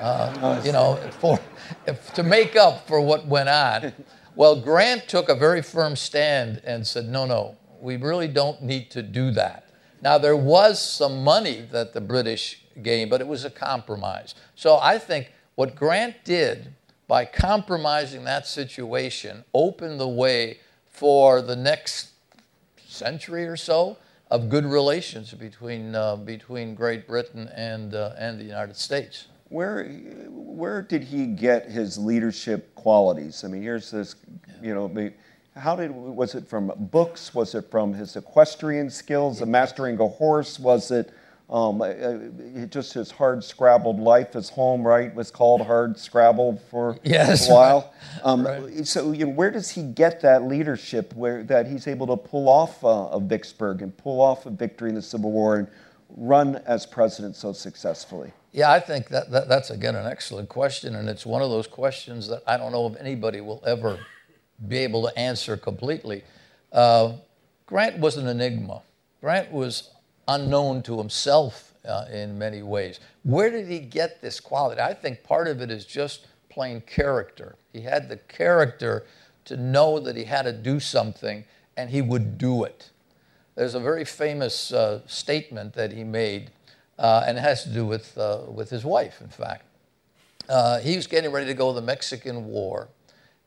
Uh, 0.00 0.60
you 0.64 0.72
know, 0.72 0.96
for 1.20 1.38
if, 1.86 2.12
to 2.12 2.22
make 2.22 2.54
up 2.56 2.86
for 2.86 3.00
what 3.00 3.26
went 3.26 3.48
on. 3.48 3.92
Well, 4.34 4.60
Grant 4.60 5.08
took 5.08 5.30
a 5.30 5.34
very 5.34 5.62
firm 5.62 5.96
stand 5.96 6.60
and 6.64 6.86
said, 6.86 7.06
"No, 7.06 7.24
no, 7.24 7.56
we 7.80 7.96
really 7.96 8.28
don't 8.28 8.62
need 8.62 8.90
to 8.90 9.02
do 9.02 9.30
that." 9.30 9.66
Now 10.02 10.18
there 10.18 10.36
was 10.36 10.80
some 10.80 11.24
money 11.24 11.66
that 11.72 11.94
the 11.94 12.00
British 12.00 12.62
gained, 12.82 13.10
but 13.10 13.20
it 13.20 13.26
was 13.26 13.44
a 13.44 13.50
compromise. 13.50 14.34
So 14.54 14.76
I 14.76 14.98
think 14.98 15.32
what 15.54 15.74
Grant 15.74 16.16
did 16.24 16.74
by 17.08 17.24
compromising 17.24 18.24
that 18.24 18.46
situation 18.46 19.44
opened 19.54 19.98
the 19.98 20.08
way 20.08 20.58
for 20.96 21.42
the 21.42 21.56
next 21.56 22.10
century 22.78 23.46
or 23.46 23.56
so 23.56 23.98
of 24.30 24.48
good 24.48 24.64
relations 24.64 25.32
between, 25.34 25.94
uh, 25.94 26.16
between 26.16 26.74
Great 26.74 27.06
Britain 27.06 27.48
and, 27.54 27.94
uh, 27.94 28.12
and 28.18 28.40
the 28.40 28.44
United 28.44 28.76
States. 28.76 29.26
Where, 29.50 29.84
where 30.28 30.82
did 30.82 31.04
he 31.04 31.26
get 31.26 31.70
his 31.70 31.98
leadership 31.98 32.74
qualities? 32.74 33.44
I 33.44 33.48
mean, 33.48 33.62
here's 33.62 33.90
this, 33.90 34.16
you 34.60 34.74
know, 34.74 35.12
how 35.54 35.76
did, 35.76 35.90
was 35.90 36.34
it 36.34 36.48
from 36.48 36.72
books? 36.76 37.34
Was 37.34 37.54
it 37.54 37.70
from 37.70 37.94
his 37.94 38.16
equestrian 38.16 38.90
skills, 38.90 39.40
mastering 39.42 40.00
a 40.00 40.08
horse? 40.08 40.58
Was 40.58 40.90
it 40.90 41.12
um, 41.48 41.80
uh, 41.80 42.66
just 42.66 42.92
his 42.94 43.10
hard 43.10 43.44
scrabbled 43.44 44.00
life? 44.00 44.32
His 44.32 44.48
home, 44.50 44.82
right, 44.82 45.14
was 45.14 45.30
called 45.30 45.60
Hard 45.62 45.98
Scrabble 45.98 46.60
for 46.70 46.98
Yes. 47.04 47.48
a 47.48 47.52
while. 47.52 47.94
Um, 48.24 48.46
Right. 48.46 48.86
So, 48.86 49.12
you 49.12 49.26
know, 49.26 49.32
where 49.32 49.50
does 49.50 49.70
he 49.70 49.82
get 49.82 50.20
that 50.22 50.42
leadership 50.44 51.14
where 51.14 51.42
that 51.44 51.66
he's 51.66 51.86
able 51.86 52.06
to 52.08 52.16
pull 52.16 52.48
off 52.48 52.84
uh, 52.84 52.88
a 53.12 53.20
Vicksburg 53.20 53.82
and 53.82 53.96
pull 53.96 54.20
off 54.20 54.46
a 54.46 54.50
victory 54.50 54.88
in 54.88 54.94
the 54.96 55.02
Civil 55.02 55.30
War 55.32 55.56
and 55.56 55.68
run 56.16 56.56
as 56.66 56.84
president 56.86 57.36
so 57.36 57.52
successfully? 57.52 58.32
Yeah, 58.52 58.72
I 58.72 58.80
think 58.80 59.08
that, 59.08 59.30
that 59.32 59.48
that's 59.48 59.70
again 59.70 59.94
an 59.96 60.06
excellent 60.06 60.48
question, 60.48 60.96
and 60.96 61.08
it's 61.10 61.26
one 61.26 61.42
of 61.42 61.50
those 61.50 61.66
questions 61.66 62.26
that 62.28 62.42
I 62.46 62.56
don't 62.56 62.72
know 62.72 62.86
if 62.86 62.96
anybody 62.98 63.40
will 63.42 63.62
ever 63.66 63.98
be 64.66 64.78
able 64.78 65.06
to 65.06 65.18
answer 65.18 65.56
completely. 65.58 66.24
Uh, 66.72 67.12
Grant 67.66 67.98
was 67.98 68.16
an 68.16 68.26
enigma. 68.26 68.80
Grant 69.20 69.52
was 69.52 69.90
unknown 70.28 70.82
to 70.82 70.98
himself 70.98 71.74
uh, 71.86 72.06
in 72.12 72.38
many 72.38 72.62
ways. 72.62 73.00
Where 73.22 73.50
did 73.50 73.68
he 73.68 73.78
get 73.78 74.20
this 74.20 74.40
quality? 74.40 74.80
I 74.80 74.94
think 74.94 75.22
part 75.22 75.48
of 75.48 75.60
it 75.60 75.70
is 75.70 75.84
just 75.84 76.26
plain 76.48 76.80
character. 76.80 77.56
He 77.72 77.82
had 77.82 78.08
the 78.08 78.16
character 78.16 79.04
to 79.44 79.56
know 79.56 80.00
that 80.00 80.16
he 80.16 80.24
had 80.24 80.42
to 80.42 80.52
do 80.52 80.80
something, 80.80 81.44
and 81.76 81.90
he 81.90 82.02
would 82.02 82.38
do 82.38 82.64
it. 82.64 82.90
There's 83.54 83.74
a 83.74 83.80
very 83.80 84.04
famous 84.04 84.72
uh, 84.72 85.00
statement 85.06 85.74
that 85.74 85.92
he 85.92 86.04
made, 86.04 86.50
uh, 86.98 87.24
and 87.26 87.38
it 87.38 87.40
has 87.40 87.62
to 87.64 87.70
do 87.70 87.86
with, 87.86 88.16
uh, 88.18 88.40
with 88.48 88.70
his 88.70 88.84
wife, 88.84 89.20
in 89.20 89.28
fact. 89.28 89.64
Uh, 90.48 90.78
he 90.80 90.96
was 90.96 91.06
getting 91.06 91.30
ready 91.30 91.46
to 91.46 91.54
go 91.54 91.72
to 91.72 91.80
the 91.80 91.86
Mexican 91.86 92.46
War, 92.46 92.88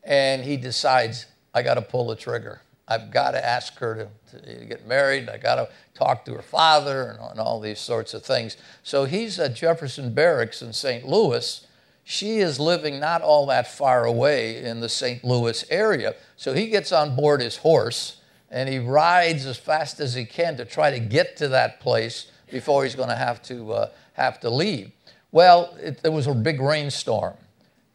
and 0.03 0.43
he 0.43 0.57
decides, 0.57 1.27
I 1.53 1.61
got 1.61 1.75
to 1.75 1.81
pull 1.81 2.07
the 2.07 2.15
trigger. 2.15 2.61
I've 2.89 3.11
got 3.11 3.31
to 3.31 3.45
ask 3.45 3.77
her 3.77 4.09
to, 4.31 4.39
to 4.39 4.65
get 4.65 4.87
married. 4.87 5.29
I 5.29 5.37
got 5.37 5.55
to 5.55 5.69
talk 5.93 6.25
to 6.25 6.33
her 6.33 6.41
father 6.41 7.11
and, 7.11 7.19
and 7.31 7.39
all 7.39 7.59
these 7.59 7.79
sorts 7.79 8.13
of 8.13 8.23
things. 8.23 8.57
So 8.83 9.05
he's 9.05 9.39
at 9.39 9.55
Jefferson 9.55 10.13
Barracks 10.13 10.61
in 10.61 10.73
St. 10.73 11.07
Louis. 11.07 11.65
She 12.03 12.39
is 12.39 12.59
living 12.59 12.99
not 12.99 13.21
all 13.21 13.45
that 13.45 13.71
far 13.71 14.05
away 14.05 14.63
in 14.63 14.79
the 14.79 14.89
St. 14.89 15.23
Louis 15.23 15.63
area. 15.69 16.15
So 16.35 16.53
he 16.53 16.67
gets 16.67 16.91
on 16.91 17.15
board 17.15 17.41
his 17.41 17.57
horse 17.57 18.19
and 18.49 18.67
he 18.67 18.79
rides 18.79 19.45
as 19.45 19.57
fast 19.57 19.99
as 19.99 20.15
he 20.15 20.25
can 20.25 20.57
to 20.57 20.65
try 20.65 20.89
to 20.91 20.99
get 20.99 21.37
to 21.37 21.47
that 21.49 21.79
place 21.79 22.31
before 22.51 22.83
he's 22.83 22.95
going 22.95 23.09
to 23.09 23.15
have 23.15 23.41
to 23.43 23.73
uh, 23.73 23.89
have 24.13 24.39
to 24.39 24.49
leave. 24.49 24.91
Well, 25.31 25.75
it, 25.79 26.01
there 26.01 26.11
was 26.11 26.27
a 26.27 26.33
big 26.33 26.59
rainstorm, 26.59 27.35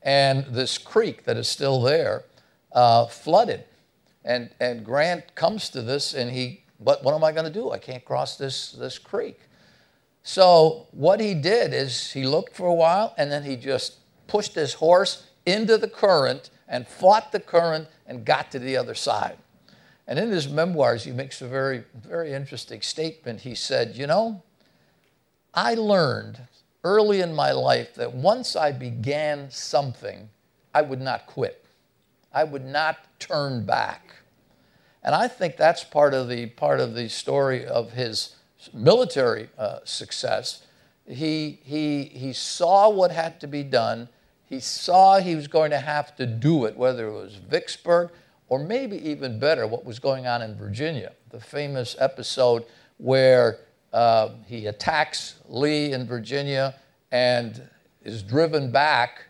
and 0.02 0.46
this 0.46 0.78
creek 0.78 1.24
that 1.24 1.36
is 1.36 1.48
still 1.48 1.82
there 1.82 2.22
uh, 2.72 3.06
flooded, 3.06 3.64
And, 4.24 4.50
and 4.60 4.84
Grant 4.84 5.34
comes 5.34 5.68
to 5.70 5.82
this 5.82 6.14
and 6.14 6.30
he, 6.30 6.64
what, 6.78 7.04
what 7.04 7.14
am 7.14 7.22
I 7.22 7.32
going 7.32 7.44
to 7.44 7.52
do? 7.52 7.70
I 7.70 7.78
can't 7.78 8.04
cross 8.04 8.36
this, 8.36 8.72
this 8.72 8.98
creek. 8.98 9.38
So 10.22 10.86
what 10.92 11.20
he 11.20 11.34
did 11.34 11.74
is 11.74 12.12
he 12.12 12.26
looked 12.26 12.56
for 12.56 12.66
a 12.66 12.74
while 12.74 13.14
and 13.18 13.30
then 13.30 13.42
he 13.42 13.56
just 13.56 13.96
pushed 14.26 14.54
his 14.54 14.74
horse 14.74 15.26
into 15.44 15.76
the 15.76 15.88
current 15.88 16.50
and 16.68 16.88
fought 16.88 17.32
the 17.32 17.40
current 17.40 17.88
and 18.06 18.24
got 18.24 18.50
to 18.52 18.58
the 18.58 18.76
other 18.76 18.94
side. 18.94 19.36
And 20.06 20.18
in 20.18 20.30
his 20.30 20.48
memoirs, 20.48 21.04
he 21.04 21.12
makes 21.12 21.40
a 21.40 21.48
very, 21.48 21.84
very 21.94 22.32
interesting 22.32 22.82
statement. 22.82 23.40
He 23.40 23.54
said, 23.54 23.96
You 23.96 24.06
know, 24.06 24.42
I 25.52 25.74
learned 25.74 26.40
early 26.82 27.20
in 27.20 27.34
my 27.34 27.52
life 27.52 27.94
that 27.94 28.12
once 28.12 28.56
I 28.56 28.72
began 28.72 29.50
something, 29.50 30.28
I 30.74 30.82
would 30.82 31.00
not 31.00 31.26
quit. 31.26 31.63
I 32.34 32.44
would 32.44 32.64
not 32.64 32.98
turn 33.18 33.64
back. 33.64 34.16
And 35.02 35.14
I 35.14 35.28
think 35.28 35.56
that's 35.56 35.84
part 35.84 36.12
of 36.12 36.28
the, 36.28 36.46
part 36.46 36.80
of 36.80 36.94
the 36.94 37.08
story 37.08 37.64
of 37.64 37.92
his 37.92 38.36
military 38.72 39.48
uh, 39.56 39.78
success. 39.84 40.62
He, 41.06 41.60
he, 41.62 42.04
he 42.04 42.32
saw 42.32 42.88
what 42.88 43.10
had 43.10 43.40
to 43.40 43.46
be 43.46 43.62
done. 43.62 44.08
He 44.46 44.60
saw 44.60 45.20
he 45.20 45.36
was 45.36 45.46
going 45.46 45.70
to 45.70 45.78
have 45.78 46.16
to 46.16 46.26
do 46.26 46.64
it, 46.64 46.76
whether 46.76 47.08
it 47.08 47.12
was 47.12 47.36
Vicksburg 47.36 48.10
or 48.48 48.58
maybe 48.58 48.96
even 49.08 49.38
better, 49.38 49.66
what 49.66 49.84
was 49.84 49.98
going 49.98 50.26
on 50.26 50.42
in 50.42 50.54
Virginia. 50.56 51.12
The 51.30 51.40
famous 51.40 51.96
episode 51.98 52.64
where 52.98 53.58
uh, 53.92 54.30
he 54.46 54.66
attacks 54.66 55.36
Lee 55.48 55.92
in 55.92 56.06
Virginia 56.06 56.74
and 57.12 57.62
is 58.02 58.22
driven 58.22 58.70
back. 58.70 59.24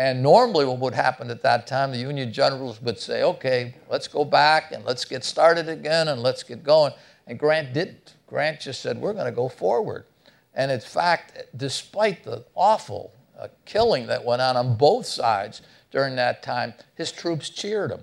And 0.00 0.22
normally, 0.22 0.64
what 0.64 0.78
would 0.78 0.94
happen 0.94 1.30
at 1.30 1.42
that 1.42 1.66
time, 1.66 1.90
the 1.90 1.98
Union 1.98 2.32
generals 2.32 2.80
would 2.80 2.98
say, 2.98 3.22
okay, 3.22 3.74
let's 3.90 4.08
go 4.08 4.24
back 4.24 4.72
and 4.72 4.82
let's 4.82 5.04
get 5.04 5.22
started 5.22 5.68
again 5.68 6.08
and 6.08 6.22
let's 6.22 6.42
get 6.42 6.64
going. 6.64 6.94
And 7.26 7.38
Grant 7.38 7.74
didn't. 7.74 8.14
Grant 8.26 8.60
just 8.60 8.80
said, 8.80 8.96
we're 8.96 9.12
going 9.12 9.26
to 9.26 9.30
go 9.30 9.46
forward. 9.46 10.06
And 10.54 10.72
in 10.72 10.80
fact, 10.80 11.42
despite 11.54 12.24
the 12.24 12.46
awful 12.54 13.12
uh, 13.38 13.48
killing 13.66 14.06
that 14.06 14.24
went 14.24 14.40
on 14.40 14.56
on 14.56 14.74
both 14.78 15.04
sides 15.04 15.60
during 15.90 16.16
that 16.16 16.42
time, 16.42 16.72
his 16.94 17.12
troops 17.12 17.50
cheered 17.50 17.90
him 17.90 18.00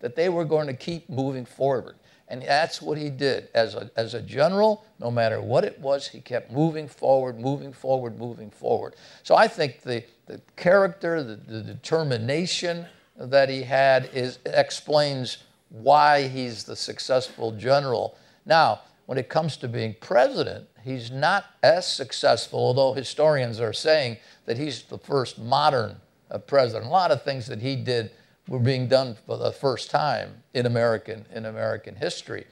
that 0.00 0.16
they 0.16 0.28
were 0.28 0.44
going 0.44 0.66
to 0.66 0.74
keep 0.74 1.08
moving 1.08 1.46
forward. 1.46 1.96
And 2.30 2.42
that's 2.42 2.80
what 2.80 2.96
he 2.96 3.10
did. 3.10 3.48
As 3.54 3.74
a, 3.74 3.90
as 3.96 4.14
a 4.14 4.22
general, 4.22 4.84
no 5.00 5.10
matter 5.10 5.42
what 5.42 5.64
it 5.64 5.78
was, 5.80 6.06
he 6.06 6.20
kept 6.20 6.52
moving 6.52 6.86
forward, 6.86 7.40
moving 7.40 7.72
forward, 7.72 8.18
moving 8.18 8.50
forward. 8.50 8.94
So 9.24 9.34
I 9.34 9.48
think 9.48 9.82
the, 9.82 10.04
the 10.26 10.40
character, 10.56 11.24
the, 11.24 11.34
the 11.34 11.60
determination 11.60 12.86
that 13.18 13.48
he 13.48 13.64
had 13.64 14.10
is, 14.14 14.38
explains 14.46 15.38
why 15.70 16.28
he's 16.28 16.62
the 16.62 16.76
successful 16.76 17.50
general. 17.52 18.16
Now, 18.46 18.82
when 19.06 19.18
it 19.18 19.28
comes 19.28 19.56
to 19.58 19.68
being 19.68 19.96
president, 20.00 20.68
he's 20.84 21.10
not 21.10 21.46
as 21.64 21.84
successful, 21.84 22.60
although 22.60 22.92
historians 22.92 23.60
are 23.60 23.72
saying 23.72 24.18
that 24.46 24.56
he's 24.56 24.84
the 24.84 24.98
first 24.98 25.36
modern 25.36 25.96
uh, 26.30 26.38
president. 26.38 26.86
A 26.86 26.90
lot 26.90 27.10
of 27.10 27.24
things 27.24 27.48
that 27.48 27.60
he 27.60 27.74
did 27.74 28.12
were 28.50 28.58
being 28.58 28.88
done 28.88 29.16
for 29.26 29.38
the 29.38 29.52
first 29.52 29.90
time 29.90 30.42
in 30.52 30.66
American, 30.66 31.24
in 31.32 31.46
American 31.46 31.94
history. 31.94 32.44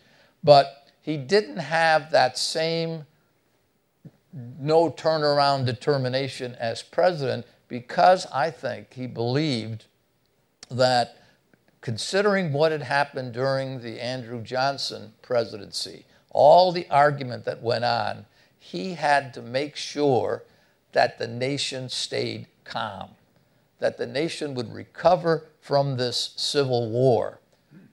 But 0.45 0.87
he 1.03 1.17
didn't 1.17 1.59
have 1.59 2.13
that 2.13 2.39
same 2.39 3.05
no 4.33 4.91
turnaround 4.91 5.67
determination 5.67 6.55
as 6.55 6.83
president 6.83 7.45
because 7.67 8.27
I 8.33 8.51
think 8.51 8.95
he 8.95 9.09
believed 9.09 9.87
that 10.71 11.17
considering 11.81 12.53
what 12.53 12.71
had 12.71 12.83
happened 12.83 13.33
during 13.33 13.81
the 13.81 14.01
Andrew 14.01 14.41
Johnson 14.41 15.15
presidency, 15.21 16.05
all 16.31 16.71
the 16.71 16.89
argument 16.91 17.45
that 17.45 17.61
went 17.61 17.85
on, 17.85 18.25
he 18.61 18.95
had 18.95 19.35
to 19.35 19.43
make 19.43 19.75
sure 19.75 20.45
that 20.93 21.19
the 21.19 21.27
nation 21.27 21.89
stayed 21.89 22.47
calm 22.63 23.11
that 23.79 23.97
the 23.97 24.07
nation 24.07 24.55
would 24.55 24.73
recover 24.73 25.45
from 25.69 25.99
this 25.99 26.33
civil 26.37 26.89
war. 26.89 27.41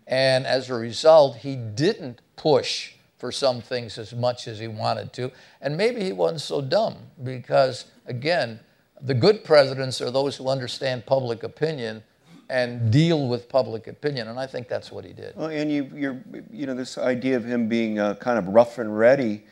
And 0.08 0.48
as 0.48 0.70
a 0.70 0.76
result, 0.76 1.36
he 1.36 1.58
didn't 1.58 2.22
push 2.38 2.94
for 3.18 3.34
some 3.34 3.60
things 3.60 3.98
as 3.98 4.14
much 4.14 4.48
as 4.48 4.60
he 4.60 4.70
wanted 4.70 5.12
to. 5.12 5.30
And 5.60 5.76
maybe 5.76 6.02
he 6.02 6.14
wasn't 6.14 6.40
so 6.40 6.62
dumb 6.62 6.96
because, 7.22 7.84
again, 8.06 8.62
the 9.02 9.14
good 9.14 9.44
presidents 9.44 10.00
are 10.00 10.10
those 10.10 10.38
who 10.38 10.48
understand 10.48 11.06
public 11.06 11.44
opinion 11.44 12.02
and 12.50 12.94
deal 12.94 13.28
with 13.28 13.50
public 13.50 13.88
opinion, 13.88 14.30
and 14.30 14.40
I 14.40 14.48
think 14.48 14.70
that's 14.70 14.90
what 14.90 15.04
he 15.04 15.12
did. 15.12 15.36
Well, 15.36 15.50
and 15.50 15.70
you, 15.70 15.92
you're, 15.94 16.22
you 16.50 16.68
know, 16.68 16.76
this 16.76 16.98
idea 16.98 17.36
of 17.36 17.44
him 17.44 17.68
being 17.68 18.00
uh, 18.00 18.16
kind 18.16 18.40
of 18.40 18.48
rough 18.48 18.78
and 18.78 18.98
ready, 18.98 19.44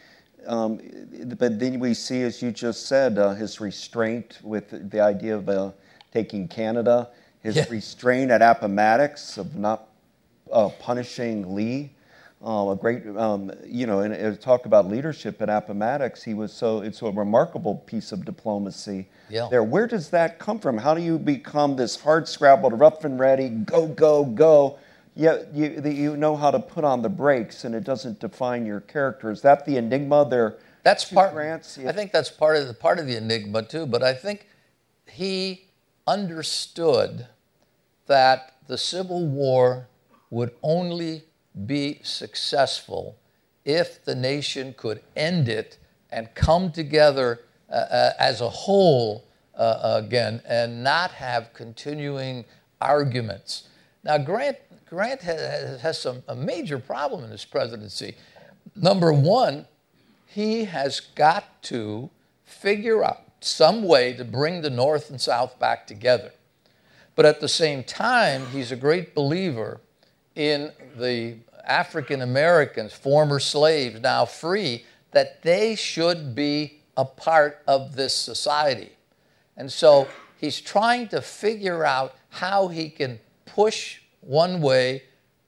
um, 0.48 0.80
but 1.38 1.60
then 1.60 1.78
we 1.78 1.94
see, 1.94 2.22
as 2.22 2.42
you 2.42 2.52
just 2.52 2.86
said, 2.86 3.18
uh, 3.18 3.34
his 3.34 3.60
restraint 3.60 4.40
with 4.44 4.90
the 4.92 5.02
idea 5.02 5.36
of 5.36 5.50
uh, 5.50 5.72
taking 6.14 6.48
Canada, 6.48 7.10
his 7.44 7.58
yeah. 7.58 7.66
restraint 7.70 8.32
at 8.32 8.42
Appomattox 8.42 9.38
of 9.38 9.56
not 9.56 9.90
uh, 10.52 10.70
punishing 10.80 11.54
Lee. 11.54 11.92
Uh, 12.46 12.72
a 12.72 12.76
great, 12.76 13.08
um, 13.16 13.50
you 13.66 13.88
know, 13.88 14.00
and, 14.00 14.42
talk 14.42 14.66
about 14.66 14.90
leadership 14.90 15.42
at 15.42 15.50
Appomattox. 15.50 16.22
He 16.22 16.34
was 16.34 16.52
so, 16.52 16.82
it's 16.82 17.02
a 17.02 17.10
remarkable 17.10 17.76
piece 17.76 18.12
of 18.12 18.26
diplomacy 18.26 19.08
yeah. 19.30 19.48
there. 19.50 19.64
Where 19.64 19.88
does 19.88 20.10
that 20.10 20.40
come 20.40 20.60
from? 20.60 20.78
How 20.78 20.94
do 20.94 21.02
you 21.02 21.18
become 21.18 21.78
this 21.78 21.96
hard 21.96 22.28
scrabbled, 22.28 22.78
rough 22.78 23.06
and 23.06 23.18
ready, 23.18 23.48
go, 23.48 23.88
go, 23.88 24.26
go? 24.26 24.78
Yet 25.16 25.54
you, 25.54 25.82
you 25.86 26.18
know 26.18 26.36
how 26.36 26.52
to 26.52 26.60
put 26.60 26.84
on 26.84 27.02
the 27.02 27.08
brakes 27.08 27.64
and 27.64 27.74
it 27.74 27.86
doesn't 27.86 28.20
define 28.20 28.66
your 28.66 28.82
character. 28.82 29.32
Is 29.32 29.42
that 29.44 29.66
the 29.66 29.78
enigma 29.78 30.28
there? 30.30 30.58
That's 30.82 31.06
part, 31.06 31.34
grants? 31.34 31.78
Yeah. 31.82 31.90
I 31.90 31.94
think 31.94 32.12
that's 32.12 32.30
part 32.30 32.58
of 32.58 32.68
the, 32.68 32.74
part 32.74 33.00
of 33.00 33.08
the 33.08 33.16
enigma 33.16 33.64
too, 33.64 33.86
but 33.86 34.04
I 34.04 34.14
think 34.14 34.48
he 35.08 35.68
understood 36.08 37.28
that 38.08 38.54
the 38.68 38.78
Civil 38.78 39.26
War 39.28 39.88
would 40.30 40.52
only 40.62 41.24
be 41.66 42.00
successful 42.04 43.16
if 43.66 44.04
the 44.04 44.16
nation 44.16 44.74
could 44.78 45.02
end 45.16 45.48
it 45.48 45.78
and 46.12 46.34
come 46.36 46.72
together 46.72 47.39
uh, 47.70 47.74
uh, 47.74 48.12
as 48.20 48.42
a 48.42 48.50
whole 48.50 49.24
uh, 49.56 50.02
again 50.04 50.42
and 50.48 50.84
not 50.84 51.12
have 51.12 51.54
continuing 51.54 52.46
arguments. 52.82 53.70
Now, 54.04 54.18
Grant, 54.18 54.58
Grant 54.86 55.22
has, 55.22 55.82
has 55.82 56.00
some, 56.00 56.24
a 56.28 56.36
major 56.36 56.80
problem 56.80 57.24
in 57.24 57.32
his 57.32 57.46
presidency. 57.46 58.16
Number 58.76 59.13
one, 59.13 59.66
he 60.26 60.66
has 60.66 61.00
got 61.00 61.62
to 61.63 62.10
figure 62.44 63.04
out 63.04 63.23
some 63.46 63.84
way 63.84 64.14
to 64.14 64.26
bring 64.26 64.62
the 64.62 64.70
North 64.70 65.10
and 65.10 65.20
South 65.20 65.60
back 65.60 65.88
together. 65.88 66.32
But 67.16 67.26
at 67.26 67.42
the 67.42 67.48
same 67.48 67.84
time, 67.84 68.48
he's 68.48 68.72
a 68.72 68.76
great 68.76 69.14
believer 69.14 69.80
in 70.36 70.72
the 70.98 71.36
African 71.64 72.22
Americans, 72.22 72.94
former 72.94 73.40
slaves, 73.40 74.02
now 74.02 74.26
free, 74.26 74.86
that 75.12 75.42
they 75.44 75.76
should 75.76 76.34
be 76.34 76.80
a 76.98 77.06
part 77.06 77.62
of 77.68 77.96
this 77.96 78.16
society. 78.16 78.92
And 79.56 79.72
so 79.72 80.08
he's 80.38 80.60
trying 80.60 81.08
to 81.10 81.22
figure 81.22 81.86
out 81.86 82.16
how 82.30 82.68
he 82.68 82.90
can 82.90 83.20
push 83.46 84.00
one 84.22 84.62
way 84.62 85.04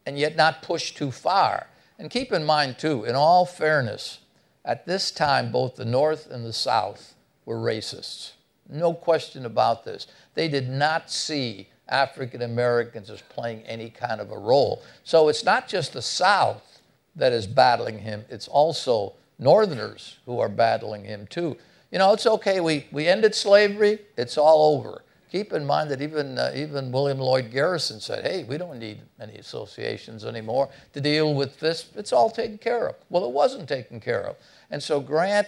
and 0.05 0.19
yet 0.19 0.35
not 0.35 0.61
push 0.61 0.93
too 0.93 1.11
far. 1.11 1.67
And 1.97 2.11
keep 2.11 2.31
in 2.31 2.43
mind, 2.43 2.77
too, 2.77 3.05
in 3.05 3.15
all 3.15 3.45
fairness, 3.45 4.19
at 4.63 4.85
this 4.85 5.11
time, 5.11 5.51
both 5.51 5.75
the 5.75 5.85
North 5.85 6.29
and 6.29 6.45
the 6.45 6.53
South 6.53 7.14
were 7.45 7.57
racists. 7.57 8.31
No 8.69 8.93
question 8.93 9.45
about 9.45 9.85
this. 9.85 10.07
They 10.33 10.47
did 10.47 10.69
not 10.69 11.11
see 11.11 11.67
African 11.87 12.41
Americans 12.41 13.09
as 13.09 13.21
playing 13.21 13.61
any 13.63 13.89
kind 13.89 14.19
of 14.19 14.31
a 14.31 14.37
role. 14.37 14.81
So 15.03 15.29
it's 15.29 15.43
not 15.43 15.67
just 15.67 15.93
the 15.93 16.01
South 16.01 16.81
that 17.15 17.31
is 17.31 17.47
battling 17.47 17.99
him, 17.99 18.25
it's 18.29 18.47
also 18.47 19.13
Northerners 19.39 20.17
who 20.25 20.39
are 20.39 20.49
battling 20.49 21.05
him 21.05 21.27
too. 21.27 21.55
You 21.91 21.99
know, 21.99 22.13
it's 22.13 22.25
okay, 22.25 22.59
we, 22.59 22.87
we 22.91 23.07
ended 23.07 23.35
slavery, 23.35 23.99
it's 24.17 24.37
all 24.37 24.75
over. 24.75 25.01
Keep 25.31 25.53
in 25.53 25.65
mind 25.65 25.91
that 25.91 26.01
even, 26.01 26.37
uh, 26.37 26.51
even 26.55 26.91
William 26.91 27.19
Lloyd 27.19 27.51
Garrison 27.51 27.99
said, 27.99 28.25
hey, 28.25 28.43
we 28.43 28.57
don't 28.57 28.79
need 28.79 29.01
any 29.19 29.35
associations 29.35 30.23
anymore 30.23 30.69
to 30.93 31.01
deal 31.01 31.33
with 31.33 31.59
this. 31.59 31.89
It's 31.95 32.13
all 32.13 32.29
taken 32.29 32.57
care 32.57 32.87
of. 32.87 32.95
Well, 33.09 33.25
it 33.25 33.31
wasn't 33.31 33.67
taken 33.67 33.99
care 33.99 34.21
of. 34.21 34.37
And 34.71 34.81
so 34.81 34.99
Grant 34.99 35.47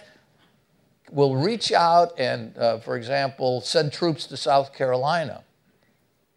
will 1.10 1.36
reach 1.36 1.72
out 1.72 2.18
and, 2.18 2.56
uh, 2.56 2.78
for 2.78 2.96
example, 2.96 3.60
send 3.60 3.92
troops 3.92 4.26
to 4.26 4.36
South 4.36 4.74
Carolina. 4.74 5.42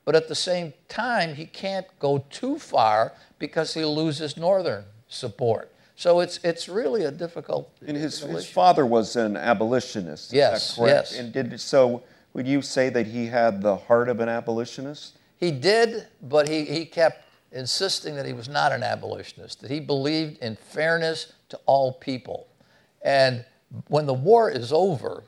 But 0.06 0.16
at 0.16 0.28
the 0.28 0.36
same 0.36 0.74
time, 0.90 1.36
he 1.36 1.46
can't 1.46 1.86
go 2.00 2.26
too 2.30 2.58
far 2.58 3.14
because 3.40 3.74
he 3.74 3.86
loses 3.86 4.36
northern 4.36 4.86
support. 5.08 5.72
So 5.96 6.20
it's, 6.20 6.40
it's 6.44 6.68
really 6.68 7.04
a 7.04 7.12
difficult. 7.12 7.72
And 7.86 7.96
his, 7.96 8.20
his 8.22 8.48
father 8.48 8.86
was 8.86 9.16
an 9.16 9.38
abolitionist. 9.38 10.34
Yes, 10.34 10.80
yes. 10.82 11.18
And 11.18 11.32
did 11.32 11.60
so. 11.60 12.04
Would 12.34 12.48
you 12.48 12.62
say 12.62 12.90
that 12.90 13.08
he 13.08 13.28
had 13.28 13.62
the 13.62 13.76
heart 13.76 14.10
of 14.10 14.20
an 14.22 14.30
abolitionist? 14.30 15.18
He 15.38 15.52
did, 15.52 16.08
but 16.22 16.48
he, 16.48 16.66
he 16.66 16.86
kept 16.86 17.26
insisting 17.52 18.16
that 18.16 18.26
he 18.26 18.34
was 18.34 18.48
not 18.48 18.72
an 18.72 18.84
abolitionist, 18.84 19.62
that 19.62 19.70
he 19.70 19.80
believed 19.80 20.38
in 20.40 20.56
fairness 20.56 21.34
to 21.50 21.60
all 21.66 21.92
people. 21.92 22.48
And 23.04 23.46
when 23.88 24.06
the 24.06 24.14
war 24.14 24.50
is 24.50 24.72
over, 24.74 25.24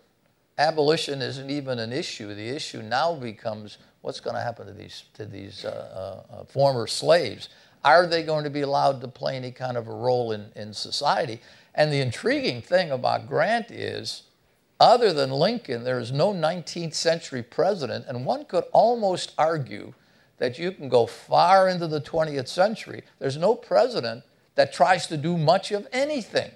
abolition 0.57 1.21
isn't 1.21 1.49
even 1.49 1.79
an 1.79 1.91
issue. 1.91 2.33
The 2.33 2.49
issue 2.49 2.81
now 2.81 3.15
becomes 3.15 3.77
what's 4.03 4.19
going 4.19 4.35
to 4.35 4.41
happen 4.41 4.67
to 4.67 4.73
these, 4.73 5.05
to 5.13 5.25
these 5.25 5.63
uh, 5.65 6.23
uh, 6.29 6.33
uh, 6.33 6.43
former 6.43 6.87
slaves? 6.87 7.49
Are 7.85 8.05
they 8.05 8.21
going 8.23 8.43
to 8.43 8.49
be 8.49 8.61
allowed 8.61 8.99
to 9.01 9.07
play 9.07 9.37
any 9.37 9.51
kind 9.51 9.77
of 9.77 9.87
a 9.87 9.93
role 9.93 10.33
in, 10.33 10.51
in 10.55 10.73
society? 10.73 11.39
And 11.73 11.91
the 11.91 12.01
intriguing 12.01 12.61
thing 12.61 12.91
about 12.91 13.27
Grant 13.27 13.71
is, 13.71 14.23
other 14.79 15.13
than 15.13 15.31
Lincoln, 15.31 15.85
there 15.85 15.99
is 15.99 16.11
no 16.11 16.33
19th 16.33 16.93
century 16.93 17.41
president, 17.41 18.05
and 18.07 18.25
one 18.25 18.43
could 18.43 18.65
almost 18.73 19.33
argue 19.37 19.93
that 20.37 20.59
you 20.59 20.71
can 20.73 20.89
go 20.89 21.05
far 21.05 21.69
into 21.69 21.87
the 21.87 22.01
20th 22.01 22.49
century. 22.49 23.03
There's 23.19 23.37
no 23.37 23.55
president 23.55 24.25
that 24.55 24.73
tries 24.73 25.07
to 25.07 25.15
do 25.15 25.37
much 25.37 25.71
of 25.71 25.87
anything 25.93 26.51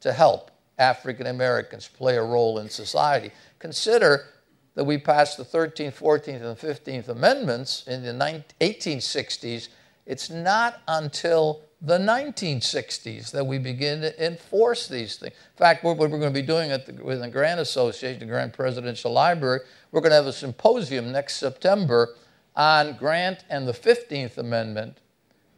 to 0.00 0.12
help 0.12 0.51
African 0.78 1.26
Americans 1.26 1.88
play 1.88 2.16
a 2.16 2.22
role 2.22 2.58
in 2.58 2.68
society. 2.68 3.30
Consider 3.58 4.26
that 4.74 4.84
we 4.84 4.98
passed 4.98 5.36
the 5.36 5.44
13th, 5.44 5.98
14th, 5.98 6.42
and 6.42 6.58
15th 6.58 7.08
Amendments 7.08 7.84
in 7.86 8.02
the 8.02 8.44
1860s. 8.60 9.68
It's 10.06 10.30
not 10.30 10.80
until 10.88 11.62
the 11.80 11.98
1960s 11.98 13.32
that 13.32 13.44
we 13.44 13.58
begin 13.58 14.00
to 14.00 14.24
enforce 14.24 14.88
these 14.88 15.16
things. 15.16 15.32
In 15.32 15.58
fact, 15.58 15.84
what 15.84 15.98
we're 15.98 16.08
going 16.08 16.22
to 16.22 16.30
be 16.30 16.40
doing 16.40 16.70
at 16.70 16.86
the, 16.86 16.92
with 17.04 17.20
the 17.20 17.28
Grant 17.28 17.60
Association, 17.60 18.20
the 18.20 18.26
Grant 18.26 18.52
Presidential 18.52 19.12
Library, 19.12 19.60
we're 19.90 20.00
going 20.00 20.10
to 20.10 20.16
have 20.16 20.26
a 20.26 20.32
symposium 20.32 21.12
next 21.12 21.36
September 21.36 22.14
on 22.54 22.96
Grant 22.96 23.44
and 23.50 23.66
the 23.66 23.72
15th 23.72 24.38
Amendment 24.38 24.98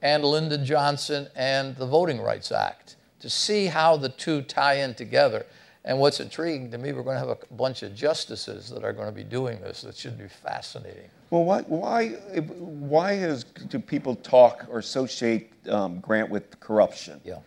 and 0.00 0.24
Lyndon 0.24 0.64
Johnson 0.64 1.28
and 1.36 1.76
the 1.76 1.86
Voting 1.86 2.20
Rights 2.20 2.50
Act 2.50 2.96
to 3.24 3.30
see 3.30 3.64
how 3.64 3.96
the 3.96 4.10
two 4.10 4.42
tie 4.42 4.74
in 4.74 4.92
together. 4.92 5.46
And 5.86 5.98
what's 5.98 6.20
intriguing 6.20 6.70
to 6.72 6.76
me, 6.76 6.92
we're 6.92 7.02
going 7.02 7.14
to 7.14 7.26
have 7.26 7.30
a 7.30 7.54
bunch 7.54 7.82
of 7.82 7.94
justices 7.94 8.68
that 8.68 8.84
are 8.84 8.92
going 8.92 9.06
to 9.08 9.14
be 9.14 9.24
doing 9.24 9.62
this. 9.62 9.80
That 9.80 9.96
should 9.96 10.18
be 10.18 10.28
fascinating. 10.28 11.08
Well, 11.30 11.44
why, 11.44 11.62
why, 11.62 12.08
why 12.58 13.12
is, 13.14 13.44
do 13.44 13.78
people 13.78 14.14
talk 14.16 14.66
or 14.68 14.78
associate 14.78 15.50
um, 15.70 16.00
Grant 16.00 16.28
with 16.28 16.60
corruption? 16.60 17.18
Yeah. 17.24 17.38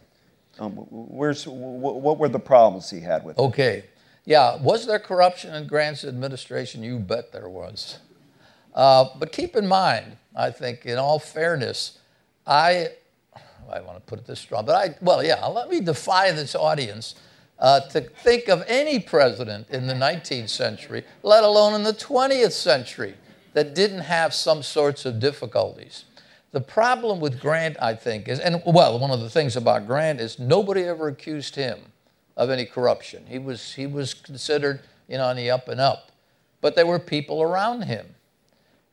Um, 0.58 0.72
where's, 0.90 1.48
what 1.48 2.18
were 2.18 2.28
the 2.28 2.40
problems 2.40 2.90
he 2.90 3.00
had 3.00 3.24
with 3.24 3.38
it? 3.38 3.42
Okay. 3.42 3.84
Yeah. 4.26 4.60
Was 4.60 4.88
there 4.88 4.98
corruption 4.98 5.54
in 5.54 5.68
Grant's 5.68 6.04
administration? 6.04 6.82
You 6.82 6.98
bet 6.98 7.32
there 7.32 7.50
was. 7.50 8.00
Uh, 8.74 9.10
but 9.20 9.32
keep 9.32 9.56
in 9.56 9.68
mind, 9.68 10.18
I 10.36 10.50
think, 10.50 10.88
in 10.88 10.98
all 10.98 11.20
fairness, 11.20 12.00
I, 12.48 12.90
I 13.72 13.82
want 13.82 13.98
to 13.98 14.02
put 14.02 14.20
it 14.20 14.26
this 14.26 14.40
strong, 14.40 14.66
but 14.66 14.76
I, 14.76 14.96
well, 15.02 15.24
yeah, 15.24 15.46
let 15.46 15.70
me 15.70 15.82
defy 15.82 16.32
this 16.32 16.56
audience 16.56 17.16
uh, 17.60 17.82
to 17.90 18.02
think 18.02 18.48
of 18.48 18.64
any 18.68 19.00
president 19.00 19.70
in 19.70 19.88
the 19.88 19.94
19th 19.94 20.50
century, 20.50 21.04
let 21.24 21.44
alone 21.44 21.74
in 21.74 21.84
the 21.84 21.94
20th 21.94 22.52
century, 22.52 23.16
that 23.54 23.74
didn't 23.74 24.02
have 24.02 24.34
some 24.34 24.62
sorts 24.62 25.06
of 25.06 25.20
difficulties. 25.20 26.06
The 26.52 26.62
problem 26.62 27.20
with 27.20 27.40
Grant, 27.40 27.76
I 27.82 27.96
think, 27.96 28.28
is, 28.28 28.40
and 28.40 28.62
well, 28.66 29.00
one 29.00 29.12
of 29.12 29.20
the 29.20 29.30
things 29.30 29.56
about 29.56 29.88
Grant 29.88 30.22
is 30.22 30.40
nobody 30.40 30.84
ever 30.84 31.08
accused 31.08 31.56
him 31.56 31.80
of 32.36 32.50
any 32.50 32.66
corruption. 32.66 33.26
He 33.28 33.40
was, 33.40 33.74
he 33.74 33.88
was 33.88 34.14
considered, 34.14 34.82
you 35.08 35.18
know, 35.18 35.26
on 35.26 35.36
the 35.36 35.50
up 35.50 35.68
and 35.68 35.82
up. 35.82 36.12
But 36.62 36.76
there 36.76 36.86
were 36.86 37.00
people 37.00 37.42
around 37.42 37.84
him. 37.84 38.16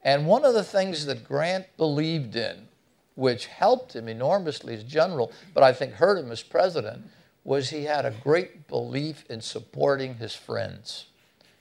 And 0.03 0.27
one 0.27 0.45
of 0.45 0.55
the 0.55 0.65
things 0.65 1.07
that 1.07 1.25
Grant 1.25 1.67
believed 1.77 2.37
in, 2.37 2.69
which 3.15 3.47
helped 3.47 3.95
him 3.95 4.09
enormously 4.09 4.75
as 4.75 4.85
general, 4.85 5.33
but 5.53 5.63
I 5.63 5.73
think 5.73 5.95
hurt 5.95 6.19
him 6.19 6.33
as 6.33 6.43
president, 6.43 7.05
was 7.45 7.71
he 7.71 7.85
had 7.85 8.07
a 8.07 8.11
great 8.23 8.67
belief 8.69 9.25
in 9.29 9.41
supporting 9.41 10.15
his 10.15 10.35
friends. 10.35 11.07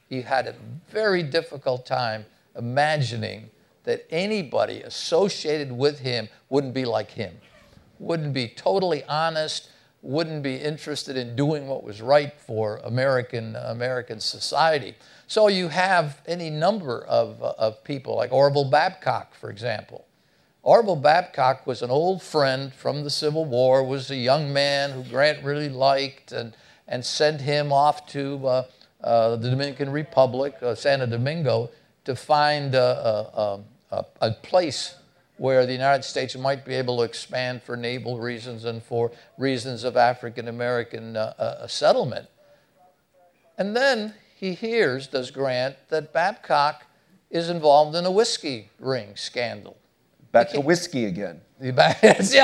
He 0.07 0.21
had 0.21 0.47
a 0.47 0.55
very 0.89 1.23
difficult 1.23 1.85
time 1.85 2.25
imagining 2.55 3.49
that 3.83 4.05
anybody 4.09 4.81
associated 4.81 5.71
with 5.71 5.99
him 5.99 6.29
wouldn't 6.49 6.73
be 6.73 6.85
like 6.85 7.11
him, 7.11 7.33
wouldn't 7.99 8.33
be 8.33 8.47
totally 8.47 9.03
honest, 9.05 9.69
wouldn't 10.01 10.43
be 10.43 10.55
interested 10.55 11.15
in 11.15 11.35
doing 11.35 11.67
what 11.67 11.83
was 11.83 12.01
right 12.01 12.33
for 12.33 12.77
American, 12.83 13.55
American 13.55 14.19
society. 14.19 14.95
So 15.27 15.47
you 15.47 15.69
have 15.69 16.21
any 16.27 16.49
number 16.49 17.05
of, 17.05 17.41
of 17.41 17.83
people, 17.83 18.15
like 18.15 18.31
Orville 18.31 18.69
Babcock, 18.69 19.33
for 19.33 19.49
example, 19.49 20.05
Orville 20.63 20.95
Babcock 20.95 21.67
was 21.67 21.81
an 21.81 21.91
old 21.91 22.21
friend 22.21 22.73
from 22.73 23.03
the 23.03 23.09
Civil 23.09 23.43
War, 23.43 23.83
was 23.83 24.09
a 24.09 24.15
young 24.15 24.53
man 24.53 24.91
who 24.91 25.03
Grant 25.03 25.43
really 25.43 25.67
liked 25.67 26.31
and, 26.31 26.55
and 26.87 27.03
sent 27.03 27.41
him 27.41 27.73
off 27.73 28.07
to 28.07 28.47
uh, 28.47 28.65
uh, 29.03 29.35
the 29.35 29.49
Dominican 29.49 29.91
Republic, 29.91 30.55
uh, 30.61 30.73
Santo 30.73 31.05
Domingo, 31.05 31.69
to 32.05 32.15
find 32.15 32.75
a, 32.75 33.59
a, 33.91 34.05
a, 34.21 34.31
place 34.41 34.95
where 35.35 35.65
the 35.65 35.73
United 35.73 36.03
States 36.03 36.37
might 36.37 36.63
be 36.63 36.75
able 36.75 36.97
to 36.97 37.03
expand 37.03 37.61
for 37.61 37.75
naval 37.75 38.19
reasons 38.19 38.63
and 38.63 38.81
for 38.81 39.11
reasons 39.37 39.83
of 39.83 39.97
African 39.97 40.47
American 40.47 41.17
uh, 41.17 41.33
uh, 41.37 41.67
settlement. 41.67 42.27
And 43.57 43.75
then 43.75 44.13
he 44.35 44.53
hears, 44.53 45.07
does 45.07 45.29
Grant, 45.29 45.75
that 45.89 46.13
Babcock 46.13 46.85
is 47.29 47.49
involved 47.49 47.95
in 47.97 48.05
a 48.05 48.11
whiskey 48.11 48.69
ring 48.79 49.15
scandal. 49.15 49.77
Back 50.33 50.49
to 50.49 50.59
whiskey 50.59 51.05
again. 51.05 51.41
yeah, 51.61 51.95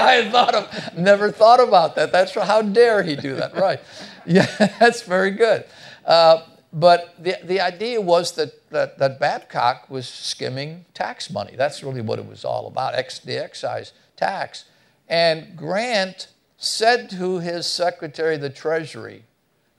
I 0.06 0.30
thought 0.32 0.56
of, 0.56 0.97
never 0.97 1.32
thought 1.32 1.60
about 1.60 1.95
that. 1.95 2.12
That's 2.12 2.34
how 2.36 2.62
dare 2.62 3.04
he 3.04 3.17
do 3.17 3.36
that, 3.36 3.56
right? 3.56 3.82
Yeah, 4.25 4.45
that's 4.80 5.02
very 5.02 5.32
good. 5.32 5.65
Uh, 6.06 6.43
but 6.71 7.15
the, 7.17 7.38
the 7.43 7.62
idea 7.62 7.99
was 7.99 8.34
that, 8.34 8.69
that, 8.69 8.99
that 8.99 9.19
Babcock 9.19 9.89
was 9.89 10.08
skimming 10.08 10.86
tax 10.93 11.32
money. 11.32 11.56
That's 11.56 11.82
really 11.82 12.02
what 12.02 12.19
it 12.19 12.28
was 12.28 12.45
all 12.45 12.67
about, 12.67 12.93
ex, 12.93 13.17
the 13.17 13.43
excise 13.43 13.91
tax. 14.15 14.65
And 15.08 15.56
Grant 15.56 16.28
said 16.58 17.10
to 17.12 17.39
his 17.39 17.65
Secretary 17.65 18.36
of 18.36 18.41
the 18.41 18.52
Treasury, 18.52 19.23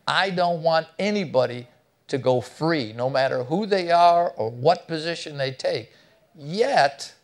I 0.08 0.30
don't 0.30 0.64
want 0.64 0.88
anybody 0.98 1.68
to 2.08 2.18
go 2.18 2.40
free, 2.40 2.92
no 2.92 3.08
matter 3.08 3.44
who 3.44 3.66
they 3.66 3.92
are 3.92 4.30
or 4.30 4.50
what 4.50 4.88
position 4.88 5.36
they 5.36 5.52
take. 5.52 5.92
Yet, 6.34 7.14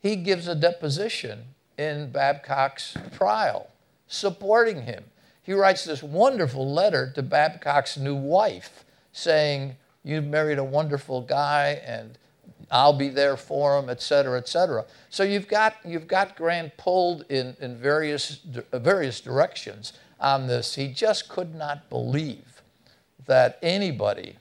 he 0.00 0.16
gives 0.16 0.48
a 0.48 0.54
deposition 0.54 1.44
in 1.78 2.10
Babcock's 2.10 2.96
trial 3.16 3.68
supporting 4.08 4.82
him. 4.82 5.04
He 5.42 5.52
writes 5.52 5.84
this 5.84 6.02
wonderful 6.02 6.72
letter 6.72 7.12
to 7.14 7.22
Babcock's 7.22 7.96
new 7.96 8.14
wife 8.14 8.84
saying, 9.12 9.76
You 10.02 10.22
married 10.22 10.58
a 10.58 10.64
wonderful 10.64 11.22
guy 11.22 11.80
and 11.84 12.18
I'll 12.70 12.92
be 12.92 13.08
there 13.08 13.36
for 13.36 13.78
him, 13.78 13.88
et 13.88 14.02
cetera, 14.02 14.38
et 14.38 14.48
cetera. 14.48 14.84
So 15.08 15.22
you've 15.22 15.46
got, 15.46 15.76
you've 15.84 16.08
got 16.08 16.36
Grant 16.36 16.76
pulled 16.76 17.24
in, 17.28 17.56
in 17.60 17.76
various, 17.76 18.40
uh, 18.72 18.78
various 18.78 19.20
directions 19.20 19.92
on 20.18 20.48
this. 20.48 20.74
He 20.74 20.88
just 20.88 21.28
could 21.28 21.54
not 21.54 21.88
believe 21.88 22.62
that 23.26 23.58
anybody 23.62 24.36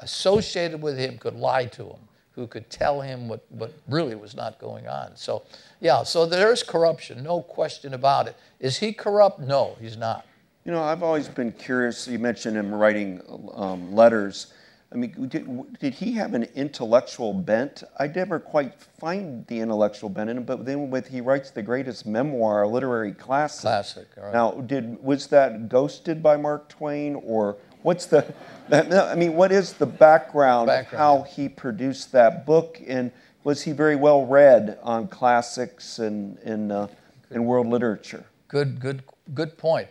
associated 0.00 0.80
with 0.80 0.98
him 0.98 1.18
could 1.18 1.34
lie 1.34 1.66
to 1.66 1.84
him 1.84 2.05
who 2.36 2.46
could 2.46 2.68
tell 2.70 3.00
him 3.00 3.28
what, 3.28 3.44
what 3.48 3.72
really 3.88 4.14
was 4.14 4.36
not 4.36 4.58
going 4.58 4.86
on. 4.86 5.16
So, 5.16 5.42
yeah, 5.80 6.02
so 6.04 6.26
there's 6.26 6.62
corruption, 6.62 7.24
no 7.24 7.40
question 7.40 7.94
about 7.94 8.28
it. 8.28 8.36
Is 8.60 8.78
he 8.78 8.92
corrupt? 8.92 9.40
No, 9.40 9.76
he's 9.80 9.96
not. 9.96 10.26
You 10.64 10.72
know, 10.72 10.82
I've 10.82 11.02
always 11.02 11.28
been 11.28 11.50
curious. 11.52 12.06
You 12.06 12.18
mentioned 12.18 12.56
him 12.56 12.74
writing 12.74 13.22
um, 13.54 13.94
letters. 13.94 14.52
I 14.92 14.96
mean, 14.96 15.28
did, 15.28 15.78
did, 15.80 15.94
he 15.94 16.12
have 16.12 16.34
an 16.34 16.44
intellectual 16.54 17.32
bent? 17.32 17.82
I 17.98 18.06
never 18.06 18.38
quite 18.38 18.74
find 19.00 19.46
the 19.46 19.60
intellectual 19.60 20.10
bent 20.10 20.28
in 20.30 20.36
him, 20.36 20.44
but 20.44 20.64
then 20.64 20.90
with 20.90 21.08
he 21.08 21.20
writes 21.20 21.50
the 21.50 21.62
greatest 21.62 22.06
memoir, 22.06 22.62
a 22.62 22.68
literary 22.68 23.12
classic. 23.12 23.62
Classic. 23.62 24.06
Now, 24.32 24.52
did 24.52 25.02
was 25.02 25.26
that 25.28 25.68
ghosted 25.68 26.22
by 26.22 26.36
Mark 26.36 26.68
Twain, 26.68 27.16
or 27.16 27.56
what's 27.82 28.06
the 28.06 28.32
I 28.72 29.14
mean, 29.14 29.34
what 29.34 29.52
is 29.52 29.74
the 29.74 29.86
background, 29.86 30.66
background, 30.66 30.94
of 30.94 30.98
how 30.98 31.22
he 31.22 31.48
produced 31.48 32.12
that 32.12 32.44
book, 32.46 32.80
and 32.86 33.12
was 33.44 33.62
he 33.62 33.72
very 33.72 33.96
well 33.96 34.26
read 34.26 34.78
on 34.82 35.08
classics 35.08 35.98
and 35.98 36.38
in 36.40 36.70
uh, 36.70 36.88
in 37.30 37.44
world 37.44 37.66
literature? 37.66 38.24
Good, 38.48 38.80
good, 38.80 39.02
good 39.34 39.56
point. 39.58 39.88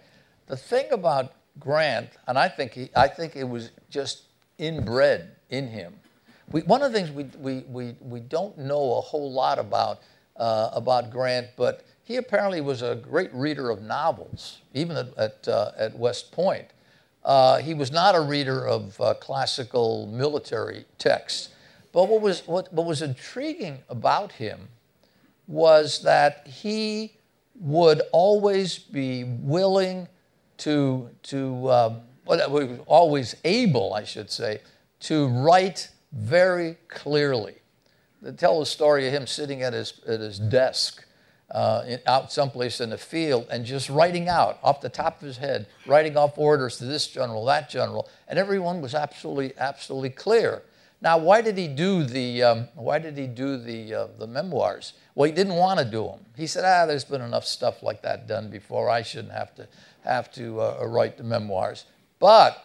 The 0.48 0.58
thing 0.58 0.86
about 0.92 1.34
Grant, 1.60 2.10
and 2.28 2.38
I 2.38 2.50
think 2.50 2.74
he, 2.74 2.90
I 2.96 3.08
think 3.08 3.36
it 3.36 3.44
was 3.46 3.72
just 3.90 4.24
inbred 4.58 5.32
in 5.50 5.68
him. 5.68 5.94
We, 6.52 6.62
one 6.62 6.82
of 6.82 6.92
the 6.92 6.98
things 6.98 7.12
we, 7.12 7.24
we, 7.40 7.62
we, 7.68 7.96
we 8.00 8.20
don't 8.20 8.58
know 8.58 8.98
a 8.98 9.02
whole 9.02 9.32
lot 9.32 9.58
about 9.58 10.02
uh, 10.38 10.70
about 10.74 11.10
Grant, 11.10 11.48
but 11.56 11.86
he 12.04 12.18
apparently 12.18 12.62
was 12.62 12.82
a 12.82 12.96
great 12.96 13.34
reader 13.34 13.70
of 13.70 13.82
novels, 13.82 14.60
even 14.74 14.98
at 14.98 15.18
at, 15.18 15.48
uh, 15.48 15.72
at 15.78 15.98
West 15.98 16.32
Point. 16.32 16.68
Uh, 17.26 17.58
he 17.58 17.74
was 17.74 17.92
not 17.92 18.14
a 18.14 18.22
reader 18.22 18.66
of 18.68 19.02
uh, 19.02 19.16
classical 19.16 20.06
military 20.08 20.86
texts. 21.00 21.50
But 21.92 22.08
what 22.08 22.22
was, 22.22 22.46
what, 22.46 22.72
what 22.72 22.86
was 22.86 23.02
intriguing 23.02 23.80
about 23.90 24.32
him 24.34 24.68
was 25.48 26.04
that 26.04 26.46
he 26.46 27.14
would 27.60 28.02
always 28.12 28.78
be 28.78 29.24
willing 29.24 30.08
to, 30.58 31.10
to 31.24 31.72
um, 31.72 32.02
well, 32.26 32.80
always 32.86 33.36
able, 33.44 33.94
I 33.94 34.04
should 34.04 34.30
say, 34.30 34.62
to 35.02 35.28
write 35.28 35.90
very 36.12 36.78
clearly. 36.90 37.56
They 38.22 38.32
tell 38.32 38.60
the 38.60 38.66
story 38.66 39.08
of 39.08 39.14
him 39.14 39.26
sitting 39.26 39.64
at 39.64 39.74
his, 39.74 40.00
at 40.08 40.20
his 40.20 40.38
desk 40.38 41.05
uh, 41.56 41.96
out 42.06 42.34
someplace 42.34 42.82
in 42.82 42.90
the 42.90 42.98
field 42.98 43.48
and 43.50 43.66
just 43.66 43.90
writing 43.90 44.28
out 44.28 44.60
off 44.62 44.82
the 44.82 44.90
top 44.90 45.22
of 45.22 45.26
his 45.26 45.38
head, 45.38 45.66
writing 45.88 46.18
off 46.18 46.38
orders 46.38 46.78
to 46.78 46.84
this 46.84 47.08
general, 47.08 47.46
that 47.46 47.70
general, 47.70 48.10
and 48.28 48.38
everyone 48.38 48.82
was 48.82 48.94
absolutely, 48.94 49.54
absolutely 49.58 50.10
clear. 50.10 50.64
Now, 51.02 51.18
why 51.18 51.42
did 51.42 51.58
he 51.58 51.70
do 51.70 52.04
the, 52.04 52.44
um, 52.44 52.68
why 52.76 53.00
did 53.00 53.18
he 53.18 53.26
do 53.26 53.56
the, 53.56 53.94
uh, 53.94 54.08
the 54.20 54.28
memoirs? 54.28 54.94
Well, 55.14 55.30
he 55.30 55.32
didn't 55.32 55.56
want 55.56 55.80
to 55.80 55.86
do 55.86 56.04
them. 56.04 56.20
He 56.36 56.46
said, 56.46 56.66
ah, 56.66 56.86
there's 56.86 57.06
been 57.06 57.22
enough 57.22 57.46
stuff 57.46 57.82
like 57.82 58.02
that 58.02 58.28
done 58.28 58.50
before. 58.50 58.90
I 58.90 59.02
shouldn't 59.02 59.34
have 59.34 59.56
to, 59.56 59.68
have 60.04 60.34
to 60.34 60.60
uh, 60.60 60.86
write 60.86 61.18
the 61.18 61.24
memoirs. 61.24 61.86
But 62.20 62.62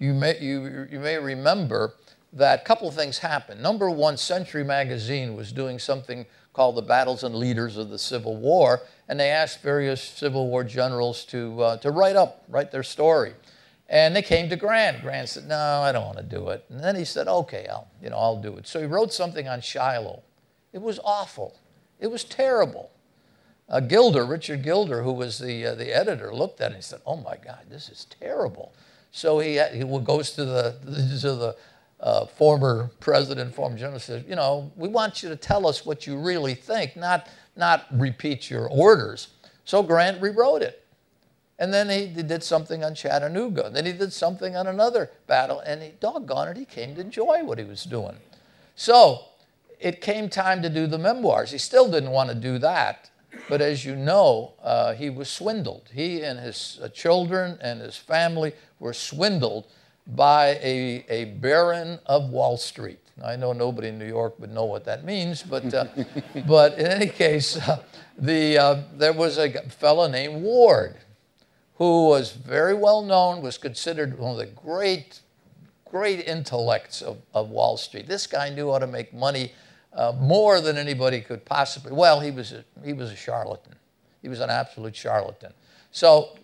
you 0.00 0.12
may, 0.12 0.40
you, 0.40 0.88
you 0.90 0.98
may 0.98 1.18
remember 1.18 1.94
that 2.32 2.62
a 2.62 2.64
couple 2.64 2.88
of 2.88 2.94
things 2.94 3.18
happened. 3.18 3.62
Number 3.62 3.90
one, 3.90 4.16
Century 4.16 4.64
Magazine 4.64 5.36
was 5.36 5.52
doing 5.52 5.78
something 5.78 6.26
called 6.56 6.74
the 6.74 6.82
Battles 6.82 7.22
and 7.22 7.34
Leaders 7.34 7.76
of 7.76 7.90
the 7.90 7.98
Civil 7.98 8.34
War, 8.34 8.80
and 9.08 9.20
they 9.20 9.28
asked 9.28 9.62
various 9.62 10.02
Civil 10.02 10.48
War 10.48 10.64
generals 10.64 11.26
to, 11.26 11.62
uh, 11.62 11.76
to 11.76 11.90
write 11.90 12.16
up, 12.16 12.44
write 12.48 12.72
their 12.72 12.82
story. 12.82 13.34
And 13.90 14.16
they 14.16 14.22
came 14.22 14.48
to 14.48 14.56
Grant. 14.56 15.02
Grant 15.02 15.28
said, 15.28 15.46
"No, 15.46 15.82
I 15.82 15.92
don't 15.92 16.06
want 16.06 16.16
to 16.16 16.24
do 16.24 16.48
it." 16.48 16.64
And 16.70 16.82
then 16.82 16.96
he 16.96 17.04
said, 17.04 17.28
"Okay, 17.28 17.68
I'll, 17.70 17.88
you 18.02 18.10
know, 18.10 18.16
I'll 18.16 18.40
do 18.40 18.56
it." 18.56 18.66
So 18.66 18.80
he 18.80 18.86
wrote 18.86 19.12
something 19.12 19.46
on 19.46 19.60
Shiloh. 19.60 20.22
It 20.72 20.80
was 20.80 20.98
awful. 21.04 21.54
It 22.00 22.08
was 22.08 22.24
terrible. 22.24 22.90
Uh, 23.68 23.80
Gilder, 23.80 24.24
Richard 24.24 24.62
Gilder, 24.62 25.02
who 25.02 25.12
was 25.12 25.38
the 25.38 25.66
uh, 25.66 25.74
the 25.76 25.94
editor, 25.94 26.34
looked 26.34 26.60
at 26.60 26.72
it 26.72 26.76
and 26.76 26.84
said, 26.84 27.00
"Oh 27.06 27.16
my 27.16 27.36
God, 27.36 27.66
this 27.68 27.88
is 27.88 28.06
terrible." 28.06 28.72
So 29.12 29.38
he 29.38 29.60
he 29.72 29.84
goes 29.84 30.32
to 30.32 30.44
the 30.44 30.74
to 31.20 31.34
the 31.34 31.56
uh, 32.00 32.26
former 32.26 32.90
president, 33.00 33.54
former 33.54 33.76
general, 33.76 33.98
says, 33.98 34.24
"You 34.28 34.36
know, 34.36 34.70
we 34.76 34.88
want 34.88 35.22
you 35.22 35.28
to 35.28 35.36
tell 35.36 35.66
us 35.66 35.86
what 35.86 36.06
you 36.06 36.18
really 36.18 36.54
think, 36.54 36.96
not 36.96 37.28
not 37.56 37.86
repeat 37.92 38.50
your 38.50 38.68
orders." 38.68 39.28
So 39.64 39.82
Grant 39.82 40.22
rewrote 40.22 40.62
it. 40.62 40.82
And 41.58 41.72
then 41.72 41.88
he, 41.88 42.22
did 42.22 42.42
something 42.42 42.84
on 42.84 42.94
Chattanooga. 42.94 43.70
Then 43.70 43.86
he 43.86 43.92
did 43.92 44.12
something 44.12 44.56
on 44.56 44.66
another 44.66 45.10
battle. 45.26 45.60
And 45.60 45.82
he, 45.82 45.92
doggone 46.00 46.48
it, 46.48 46.56
he 46.56 46.66
came 46.66 46.94
to 46.96 47.00
enjoy 47.00 47.44
what 47.44 47.58
he 47.58 47.64
was 47.64 47.84
doing. 47.84 48.16
So 48.74 49.24
it 49.80 50.00
came 50.00 50.28
time 50.28 50.60
to 50.62 50.68
do 50.68 50.86
the 50.86 50.98
memoirs. 50.98 51.50
He 51.50 51.58
still 51.58 51.90
didn't 51.90 52.10
want 52.10 52.28
to 52.28 52.34
do 52.34 52.58
that. 52.58 53.10
But 53.48 53.60
as 53.60 53.84
you 53.84 53.96
know, 53.96 54.52
uh, 54.62 54.94
he 54.94 55.10
was 55.10 55.30
swindled. 55.30 55.90
He 55.92 56.22
and 56.22 56.38
his 56.38 56.78
uh, 56.82 56.88
children 56.88 57.58
and 57.60 57.80
his 57.80 57.96
family 57.96 58.52
were 58.78 58.92
swindled 58.92 59.66
by 60.06 60.58
a, 60.62 61.04
a 61.08 61.24
baron 61.24 61.98
of 62.06 62.30
Wall 62.30 62.56
Street. 62.56 63.00
I 63.24 63.36
know 63.36 63.52
nobody 63.52 63.88
in 63.88 63.98
New 63.98 64.06
York 64.06 64.38
would 64.38 64.52
know 64.52 64.64
what 64.66 64.84
that 64.84 65.04
means, 65.04 65.42
but, 65.42 65.72
uh, 65.72 65.86
but 66.46 66.78
in 66.78 66.86
any 66.86 67.08
case, 67.08 67.56
uh, 67.56 67.82
the, 68.18 68.58
uh, 68.58 68.82
there 68.94 69.12
was 69.12 69.38
a 69.38 69.50
fellow 69.68 70.06
named 70.06 70.42
Ward 70.42 70.96
who 71.76 72.08
was 72.08 72.32
very 72.32 72.74
well 72.74 73.02
known, 73.02 73.42
was 73.42 73.58
considered 73.58 74.18
one 74.18 74.32
of 74.32 74.38
the 74.38 74.46
great, 74.46 75.20
great 75.84 76.26
intellects 76.26 77.02
of, 77.02 77.18
of 77.34 77.50
Wall 77.50 77.76
Street. 77.76 78.06
This 78.06 78.26
guy 78.26 78.50
knew 78.50 78.70
how 78.72 78.78
to 78.78 78.86
make 78.86 79.12
money 79.12 79.52
uh, 79.92 80.12
more 80.18 80.60
than 80.60 80.76
anybody 80.76 81.20
could 81.20 81.44
possibly. 81.44 81.92
Well, 81.92 82.20
he 82.20 82.30
was, 82.30 82.52
a, 82.52 82.64
he 82.84 82.92
was 82.92 83.10
a 83.10 83.16
charlatan. 83.16 83.74
He 84.22 84.28
was 84.28 84.40
an 84.40 84.50
absolute 84.50 84.96
charlatan. 84.96 85.52
So 85.90 86.36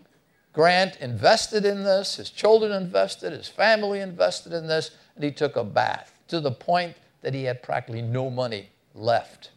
Grant 0.52 0.96
invested 0.96 1.64
in 1.64 1.82
this, 1.82 2.16
his 2.16 2.30
children 2.30 2.72
invested, 2.72 3.32
his 3.32 3.48
family 3.48 4.00
invested 4.00 4.52
in 4.52 4.66
this, 4.66 4.90
and 5.14 5.24
he 5.24 5.30
took 5.30 5.56
a 5.56 5.64
bath 5.64 6.12
to 6.28 6.40
the 6.40 6.50
point 6.50 6.94
that 7.22 7.32
he 7.32 7.44
had 7.44 7.62
practically 7.62 8.02
no 8.02 8.28
money 8.28 8.68
left. 8.94 9.50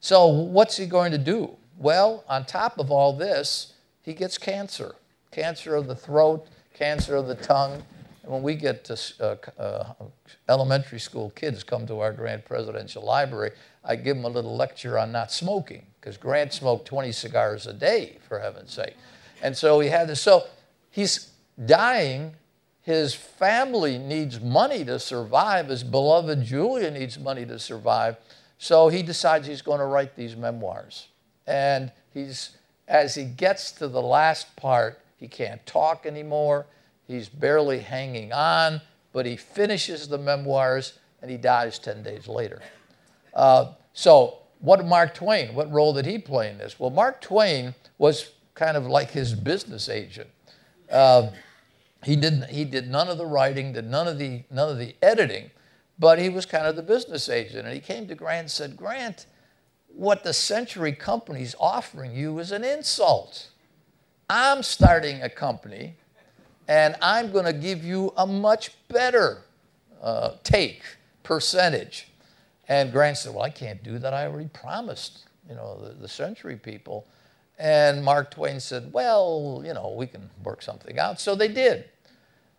So, 0.00 0.28
what's 0.28 0.76
he 0.76 0.86
going 0.86 1.12
to 1.12 1.18
do? 1.18 1.56
Well, 1.78 2.24
on 2.28 2.44
top 2.44 2.78
of 2.78 2.90
all 2.90 3.12
this, 3.12 3.74
he 4.02 4.14
gets 4.14 4.38
cancer 4.38 4.94
cancer 5.30 5.74
of 5.74 5.86
the 5.86 5.94
throat, 5.94 6.46
cancer 6.74 7.16
of 7.16 7.26
the 7.26 7.34
tongue. 7.36 7.82
And 8.22 8.32
when 8.32 8.42
we 8.42 8.54
get 8.54 8.84
to 8.84 8.98
uh, 9.20 9.60
uh, 9.60 9.92
elementary 10.48 11.00
school 11.00 11.30
kids 11.30 11.62
come 11.64 11.86
to 11.86 12.00
our 12.00 12.12
Grant 12.12 12.44
Presidential 12.44 13.04
Library, 13.04 13.52
I 13.84 13.96
give 13.96 14.16
them 14.16 14.24
a 14.24 14.28
little 14.28 14.56
lecture 14.56 14.98
on 14.98 15.12
not 15.12 15.32
smoking 15.32 15.86
because 16.00 16.16
Grant 16.16 16.52
smoked 16.52 16.86
20 16.86 17.12
cigars 17.12 17.66
a 17.66 17.72
day, 17.72 18.18
for 18.26 18.38
heaven's 18.38 18.72
sake. 18.72 18.94
And 19.42 19.56
so 19.56 19.80
he 19.80 19.88
had 19.88 20.08
this. 20.08 20.20
So 20.20 20.46
he's 20.90 21.30
dying. 21.64 22.34
His 22.82 23.14
family 23.14 23.98
needs 23.98 24.40
money 24.40 24.84
to 24.84 24.98
survive. 24.98 25.68
His 25.68 25.84
beloved 25.84 26.42
Julia 26.42 26.90
needs 26.90 27.18
money 27.18 27.44
to 27.46 27.58
survive. 27.58 28.16
So 28.58 28.88
he 28.88 29.02
decides 29.02 29.46
he's 29.46 29.62
going 29.62 29.78
to 29.78 29.86
write 29.86 30.16
these 30.16 30.36
memoirs. 30.36 31.08
And 31.46 31.92
he's, 32.12 32.56
as 32.88 33.14
he 33.14 33.24
gets 33.24 33.72
to 33.72 33.88
the 33.88 34.02
last 34.02 34.54
part, 34.56 35.00
he 35.16 35.28
can't 35.28 35.64
talk 35.66 36.06
anymore. 36.06 36.66
He's 37.06 37.28
barely 37.28 37.80
hanging 37.80 38.32
on, 38.32 38.80
but 39.12 39.26
he 39.26 39.36
finishes 39.36 40.08
the 40.08 40.18
memoirs 40.18 40.98
and 41.22 41.30
he 41.30 41.36
dies 41.36 41.78
10 41.78 42.02
days 42.02 42.28
later. 42.28 42.60
Uh, 43.34 43.72
so, 43.92 44.38
what 44.60 44.84
Mark 44.84 45.14
Twain, 45.14 45.54
what 45.54 45.70
role 45.72 45.92
did 45.92 46.06
he 46.06 46.18
play 46.18 46.50
in 46.50 46.58
this? 46.58 46.78
Well, 46.78 46.90
Mark 46.90 47.20
Twain 47.20 47.74
was 47.98 48.30
kind 48.60 48.76
of 48.76 48.86
like 48.86 49.10
his 49.10 49.32
business 49.32 49.88
agent. 49.88 50.28
Uh, 50.92 51.30
he, 52.04 52.14
didn't, 52.14 52.50
he 52.50 52.62
did 52.66 52.90
none 52.90 53.08
of 53.08 53.16
the 53.16 53.24
writing, 53.24 53.72
did 53.72 53.86
none 53.86 54.06
of 54.06 54.18
the, 54.18 54.42
none 54.50 54.68
of 54.68 54.76
the 54.76 54.94
editing, 55.00 55.50
but 55.98 56.18
he 56.18 56.28
was 56.28 56.44
kind 56.44 56.66
of 56.66 56.76
the 56.76 56.82
business 56.82 57.30
agent. 57.30 57.64
And 57.64 57.72
he 57.72 57.80
came 57.80 58.06
to 58.08 58.14
Grant 58.14 58.40
and 58.40 58.50
said, 58.50 58.76
Grant, 58.76 59.24
what 59.88 60.24
the 60.24 60.34
Century 60.34 60.92
Company's 60.92 61.54
offering 61.58 62.14
you 62.14 62.38
is 62.38 62.52
an 62.52 62.62
insult. 62.62 63.48
I'm 64.28 64.62
starting 64.62 65.22
a 65.22 65.30
company 65.30 65.96
and 66.68 66.96
I'm 67.00 67.32
going 67.32 67.46
to 67.46 67.54
give 67.54 67.82
you 67.82 68.12
a 68.18 68.26
much 68.26 68.72
better 68.88 69.38
uh, 70.02 70.32
take 70.44 70.82
percentage. 71.22 72.08
And 72.68 72.92
Grant 72.92 73.16
said, 73.16 73.34
Well, 73.34 73.42
I 73.42 73.50
can't 73.50 73.82
do 73.82 73.98
that. 73.98 74.12
I 74.12 74.26
already 74.26 74.50
promised, 74.52 75.24
you 75.48 75.54
know, 75.54 75.80
the, 75.82 75.94
the 75.94 76.08
Century 76.08 76.56
people. 76.56 77.06
And 77.60 78.02
Mark 78.02 78.30
Twain 78.30 78.58
said, 78.58 78.90
Well, 78.90 79.62
you 79.64 79.74
know, 79.74 79.94
we 79.94 80.06
can 80.06 80.30
work 80.42 80.62
something 80.62 80.98
out. 80.98 81.20
So 81.20 81.34
they 81.34 81.48
did. 81.48 81.84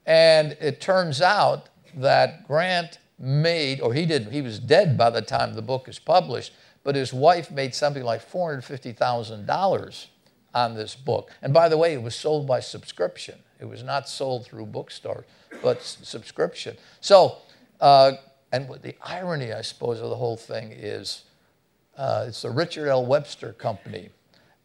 And 0.05 0.55
it 0.61 0.79
turns 0.79 1.21
out 1.21 1.69
that 1.95 2.47
Grant 2.47 2.99
made, 3.17 3.81
or 3.81 3.95
he 3.95 4.05
did, 4.05 4.27
he 4.27 4.43
was 4.43 4.59
dead 4.59 4.97
by 4.97 5.09
the 5.09 5.21
time 5.23 5.55
the 5.55 5.61
book 5.63 5.87
is 5.89 5.97
published, 5.97 6.53
but 6.83 6.95
his 6.95 7.13
wife 7.13 7.49
made 7.49 7.73
something 7.73 8.03
like 8.03 8.21
$450,000 8.31 10.05
on 10.53 10.75
this 10.75 10.95
book. 10.95 11.31
And 11.41 11.51
by 11.51 11.67
the 11.67 11.77
way, 11.77 11.93
it 11.93 12.01
was 12.01 12.15
sold 12.15 12.47
by 12.47 12.59
subscription. 12.59 13.39
It 13.59 13.65
was 13.65 13.83
not 13.83 14.07
sold 14.07 14.45
through 14.45 14.67
bookstores, 14.67 15.25
but 15.63 15.81
subscription. 15.81 16.77
So, 16.99 17.37
uh, 17.79 18.13
and 18.51 18.69
the 18.83 18.95
irony, 19.01 19.51
I 19.51 19.61
suppose, 19.61 19.99
of 19.99 20.09
the 20.09 20.15
whole 20.15 20.37
thing 20.37 20.71
is 20.71 21.23
uh, 21.97 22.25
it's 22.27 22.43
the 22.43 22.51
Richard 22.51 22.87
L. 22.87 23.05
Webster 23.05 23.53
Company. 23.53 24.09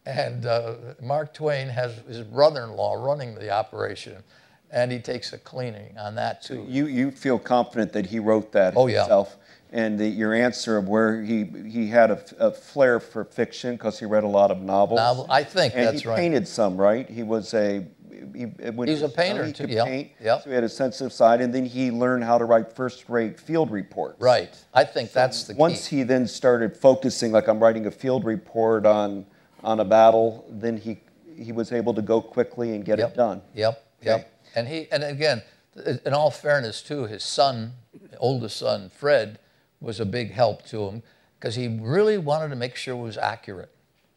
And 0.07 0.45
uh, 0.45 0.75
Mark 1.01 1.33
Twain 1.33 1.67
has 1.67 1.97
his 2.07 2.21
brother 2.21 2.63
in 2.63 2.71
law 2.71 2.93
running 2.93 3.35
the 3.35 3.49
operation, 3.49 4.23
and 4.71 4.89
he 4.89 4.99
takes 4.99 5.33
a 5.33 5.37
cleaning 5.37 5.97
on 5.97 6.15
that 6.15 6.41
too. 6.41 6.65
You, 6.69 6.87
you 6.87 7.11
feel 7.11 7.37
confident 7.37 7.91
that 7.91 8.05
he 8.05 8.19
wrote 8.19 8.53
that 8.53 8.73
oh, 8.77 8.87
yeah. 8.87 8.99
himself? 8.99 9.37
and 9.69 9.99
the, 9.99 10.07
your 10.07 10.33
answer 10.33 10.77
of 10.77 10.87
where 10.87 11.21
he 11.21 11.43
he 11.67 11.89
had 11.89 12.09
a, 12.09 12.23
a 12.39 12.51
flair 12.51 13.01
for 13.01 13.25
fiction 13.25 13.75
because 13.75 13.99
he 13.99 14.05
read 14.05 14.23
a 14.23 14.27
lot 14.27 14.49
of 14.49 14.61
novels. 14.61 14.97
Novel, 14.97 15.27
I 15.29 15.43
think 15.43 15.73
and 15.75 15.87
that's 15.87 16.03
he 16.03 16.07
right. 16.07 16.15
painted 16.15 16.47
some, 16.47 16.77
right? 16.77 17.09
He 17.09 17.23
was 17.23 17.53
a 17.53 17.85
he, 18.33 18.45
when 18.45 18.87
He's 18.87 19.01
a 19.01 19.09
painter 19.09 19.45
he 19.45 19.51
too. 19.51 19.63
could 19.63 19.73
Yep. 19.73 19.85
paint, 19.85 20.11
Yep. 20.21 20.43
So 20.43 20.49
he 20.49 20.55
had 20.55 20.63
a 20.63 20.69
sensitive 20.69 21.11
side, 21.11 21.41
and 21.41 21.53
then 21.53 21.65
he 21.65 21.91
learned 21.91 22.23
how 22.23 22.37
to 22.37 22.45
write 22.45 22.71
first-rate 22.71 23.39
field 23.39 23.69
reports. 23.71 24.21
Right. 24.21 24.49
I 24.73 24.85
think 24.85 25.11
that's 25.11 25.43
the 25.43 25.53
Once 25.55 25.87
key. 25.89 25.97
he 25.97 26.03
then 26.03 26.27
started 26.27 26.75
focusing, 26.75 27.31
like 27.31 27.47
I'm 27.47 27.59
writing 27.59 27.85
a 27.85 27.91
field 27.91 28.23
report 28.23 28.85
on 28.85 29.25
on 29.67 29.81
a 29.81 29.85
battle, 29.85 30.45
then 30.49 30.77
he 30.77 30.97
he 31.35 31.51
was 31.51 31.71
able 31.71 31.93
to 31.93 32.01
go 32.01 32.19
quickly 32.19 32.73
and 32.73 32.83
get 32.83 32.97
Yep. 32.97 33.09
it 33.11 33.15
done. 33.15 33.41
Yep. 33.53 33.85
Yep. 34.01 34.31
And 34.55 34.67
he 34.67 34.87
and 34.91 35.03
again, 35.03 35.43
in 36.05 36.13
all 36.13 36.31
fairness 36.31 36.81
too, 36.81 37.03
his 37.05 37.23
son, 37.23 37.73
oldest 38.17 38.57
son 38.57 38.89
Fred, 38.89 39.37
was 39.79 39.99
a 39.99 40.05
big 40.05 40.31
help 40.31 40.65
to 40.67 40.87
him 40.87 41.03
because 41.37 41.53
he 41.55 41.67
really 41.67 42.17
wanted 42.17 42.49
to 42.49 42.55
make 42.55 42.75
sure 42.75 42.95
it 42.97 43.01
was 43.03 43.17
accurate, 43.17 43.69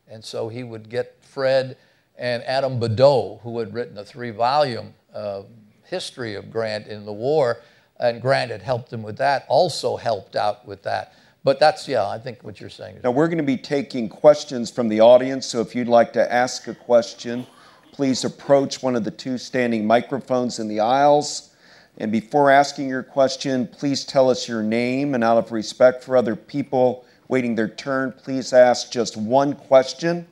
and 0.08 0.24
so 0.24 0.48
he 0.48 0.62
would 0.62 0.88
get 0.88 1.16
Fred 1.20 1.76
and 2.16 2.42
Adam 2.44 2.78
Badeau, 2.78 3.40
who 3.42 3.58
had 3.58 3.74
written 3.74 3.98
a 3.98 4.04
three-volume 4.04 4.94
uh, 5.14 5.42
history 5.84 6.34
of 6.34 6.50
Grant 6.50 6.86
in 6.86 7.04
the 7.04 7.12
war, 7.12 7.60
and 7.98 8.20
Grant 8.22 8.50
had 8.50 8.62
helped 8.62 8.92
him 8.92 9.02
with 9.02 9.16
that. 9.18 9.44
Also 9.48 9.96
helped 9.96 10.36
out 10.36 10.66
with 10.66 10.82
that. 10.84 11.12
But 11.42 11.58
that's 11.58 11.88
yeah, 11.88 12.06
I 12.06 12.18
think 12.18 12.42
what 12.42 12.60
you're 12.60 12.70
saying. 12.70 12.98
Now 13.02 13.10
we're 13.10 13.28
going 13.28 13.38
to 13.38 13.44
be 13.44 13.56
taking 13.56 14.08
questions 14.08 14.70
from 14.70 14.88
the 14.88 15.00
audience. 15.00 15.46
So 15.46 15.60
if 15.60 15.74
you'd 15.74 15.88
like 15.88 16.12
to 16.14 16.32
ask 16.32 16.68
a 16.68 16.74
question, 16.74 17.46
please 17.92 18.24
approach 18.24 18.82
one 18.82 18.96
of 18.96 19.04
the 19.04 19.10
two 19.10 19.38
standing 19.38 19.86
microphones 19.86 20.58
in 20.58 20.68
the 20.68 20.80
aisles. 20.80 21.54
And 21.98 22.10
before 22.10 22.50
asking 22.50 22.88
your 22.88 23.02
question, 23.02 23.66
please 23.66 24.04
tell 24.04 24.30
us 24.30 24.48
your 24.48 24.62
name. 24.62 25.14
And 25.14 25.24
out 25.24 25.38
of 25.38 25.52
respect 25.52 26.02
for 26.04 26.16
other 26.16 26.36
people 26.36 27.04
waiting 27.28 27.54
their 27.54 27.68
turn, 27.68 28.12
please 28.12 28.52
ask 28.52 28.90
just 28.90 29.16
one 29.16 29.54
question. 29.54 30.26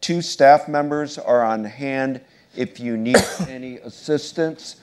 Two 0.00 0.20
staff 0.20 0.68
members 0.68 1.18
are 1.18 1.42
on 1.42 1.64
hand 1.64 2.20
if 2.56 2.78
you 2.78 2.96
need 2.96 3.16
any 3.48 3.76
assistance. 3.78 4.76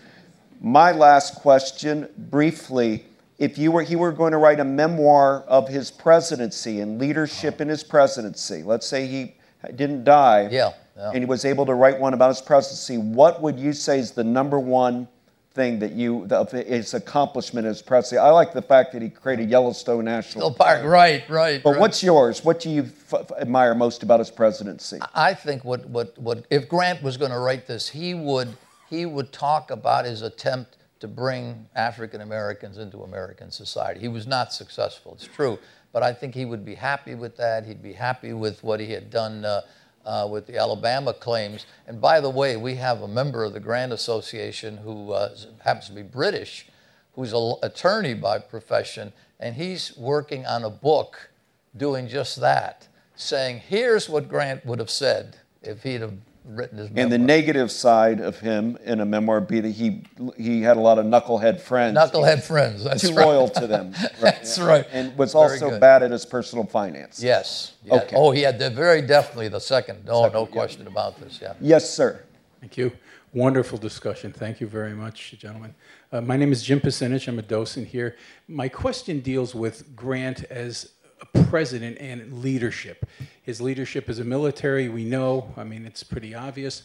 My 0.62 0.91
last 0.91 1.36
question, 1.36 2.07
briefly, 2.18 3.05
if 3.42 3.58
you 3.58 3.72
were, 3.72 3.82
he 3.82 3.96
were 3.96 4.12
going 4.12 4.34
to 4.34 4.38
write 4.38 4.60
a 4.60 4.64
memoir 4.64 5.44
of 5.48 5.68
his 5.68 5.89
presidency 5.89 6.80
and 6.80 7.00
leadership 7.00 7.60
in 7.60 7.68
his 7.68 7.84
presidency, 7.84 8.62
let's 8.62 8.86
say 8.86 9.08
he 9.08 9.34
didn't 9.76 10.04
die, 10.04 10.48
yeah, 10.52 10.74
yeah. 10.96 11.10
and 11.10 11.18
he 11.18 11.26
was 11.26 11.44
able 11.44 11.66
to 11.66 11.74
write 11.74 12.00
one 12.00 12.14
about 12.14 12.28
his 12.28 12.39
presidency, 12.39 13.00
what 13.00 13.42
would 13.42 13.58
you 13.58 13.74
say 13.74 13.98
is 13.98 14.12
the 14.12 14.24
number 14.24 14.60
one 14.60 15.08
thing 15.56 15.80
that 15.80 15.94
you 15.94 16.28
of 16.30 16.52
his 16.52 16.94
accomplishment 16.94 17.66
as 17.66 17.82
presidency? 17.82 18.20
I 18.20 18.30
like 18.30 18.54
the 18.54 18.62
fact 18.62 18.94
that 18.94 19.02
he 19.02 19.10
created 19.10 19.50
Yellowstone 19.50 20.06
National 20.06 20.50
oh, 20.50 20.54
Park. 20.54 20.86
Right, 20.86 21.28
right. 21.28 21.64
But 21.64 21.72
right. 21.72 21.80
what's 21.80 22.04
yours? 22.04 22.46
What 22.46 22.60
do 22.60 22.70
you 22.70 22.92
f- 23.12 23.32
admire 23.39 23.74
most 23.74 24.04
about 24.04 24.20
his 24.20 24.30
presidency? 24.30 25.00
I 25.16 25.34
think 25.34 25.66
what, 25.66 25.89
what, 25.89 26.16
what 26.20 26.46
if 26.52 26.70
Grant 26.70 27.02
was 27.02 27.18
going 27.18 27.32
to 27.32 27.39
write 27.39 27.66
this, 27.66 27.89
he 27.89 28.14
would 28.14 28.56
he 28.88 29.08
would 29.08 29.32
talk 29.32 29.72
about 29.72 30.06
his 30.06 30.22
attempt 30.22 30.78
to 31.02 31.08
bring 31.08 31.68
African 31.76 32.22
Americans 32.22 32.78
into 32.78 33.04
American 33.04 33.52
society. 33.52 33.99
He 33.99 34.08
was 34.08 34.26
not 34.28 34.54
successful, 34.54 35.14
it's 35.14 35.28
true, 35.28 35.60
but 35.91 36.04
I 36.04 36.14
think 36.14 36.34
he 36.34 36.45
would 36.45 36.64
be 36.64 36.76
happy 36.76 37.16
with 37.16 37.36
that. 37.38 37.66
He'd 37.66 37.84
be 37.84 37.93
happy 37.93 38.34
with 38.34 38.64
what 38.64 38.80
he 38.80 38.91
had 38.91 39.10
done 39.10 39.43
uh, 39.43 39.62
uh, 40.06 40.28
with 40.32 40.47
the 40.47 40.58
Alabama 40.58 41.14
claims. 41.14 41.66
And 41.88 41.99
by 41.99 42.22
the 42.22 42.30
way, 42.30 42.56
we 42.56 42.76
have 42.76 43.02
a 43.02 43.08
member 43.08 43.43
of 43.43 43.54
the 43.54 43.60
Grant 43.60 43.91
Association 43.91 44.78
who 44.78 45.12
uh, 45.12 45.36
happens 45.64 45.88
to 45.88 45.93
be 45.93 46.04
British, 46.04 46.68
who's 47.16 47.34
an 47.34 47.56
attorney 47.64 48.14
by 48.14 48.39
profession, 48.39 49.12
and 49.39 49.56
he's 49.56 49.97
working 49.97 50.45
on 50.45 50.64
a 50.64 50.70
book 50.70 51.32
doing 51.76 52.08
just 52.08 52.39
that, 52.41 52.88
saying, 53.16 53.60
here's 53.68 54.08
what 54.08 54.30
Grant 54.30 54.66
would 54.66 54.80
have 54.80 54.89
said 54.89 55.38
if 55.64 55.84
he'd 55.84 56.02
have 56.02 56.14
written 56.46 56.78
his 56.78 56.89
memoir. 56.89 57.04
And 57.04 57.12
the 57.12 57.18
negative 57.18 57.72
side 57.72 58.20
of 58.20 58.39
him 58.39 58.78
in 58.84 59.00
a 59.00 59.06
memoir 59.06 59.42
be 59.42 59.60
that 59.60 59.70
he 59.70 60.04
he 60.38 60.62
had 60.62 60.78
a 60.78 60.80
lot 60.80 60.98
of 60.98 61.06
knucklehead 61.06 61.60
friends. 61.60 61.98
Knucklehead 61.98 62.44
friends. 62.44 62.84
That's 62.84 63.02
too 63.02 63.16
right. 63.16 63.26
loyal 63.26 63.50
to 63.50 63.68
them. 63.68 63.94
That's 64.20 64.60
right. 64.60 64.86
And 64.92 65.18
was 65.18 65.34
Very 65.34 65.44
also 65.44 65.70
good. 65.72 65.82
bad 65.82 66.04
at 66.04 66.12
his 66.12 66.26
personal 66.26 66.66
finance. 66.66 67.22
Yes. 67.22 67.74
yes. 67.84 68.04
Okay. 68.04 68.16
Oh, 68.16 68.32
he 68.32 68.42
had 68.42 68.60
the, 68.60 68.70
very 68.70 69.02
definitely 69.02 69.48
the 69.48 69.60
second. 69.60 70.06
No, 70.06 70.24
Second, 70.24 70.34
no 70.34 70.46
yeah. 70.46 70.52
question 70.52 70.88
about 70.88 71.20
this. 71.20 71.39
Yeah. 71.42 71.54
Yes, 71.60 71.89
sir. 71.89 72.24
Thank 72.60 72.78
you. 72.78 72.92
Wonderful 73.34 73.78
discussion. 73.78 74.34
Thank 74.34 74.60
you 74.60 74.68
very 74.68 74.94
much, 74.94 75.36
gentlemen. 75.39 75.74
Uh, 76.12 76.20
my 76.20 76.36
name 76.36 76.52
is 76.52 76.62
Jim 76.64 76.82
Pasinich. 76.82 77.28
I'm 77.30 77.39
a 77.39 77.42
docent 77.42 77.88
here. 77.88 78.18
My 78.50 78.68
question 78.68 79.22
deals 79.22 79.56
with 79.56 79.96
Grant 79.96 80.44
as 80.46 80.92
a 81.01 81.01
president 81.47 81.97
and 81.99 82.41
leadership. 82.41 83.05
His 83.43 83.61
leadership 83.61 84.09
as 84.09 84.19
a 84.19 84.24
military, 84.24 84.89
we 84.89 85.05
know, 85.05 85.53
I 85.57 85.63
mean, 85.63 85.86
it's 85.86 86.03
pretty 86.03 86.36
obvious. 86.36 86.84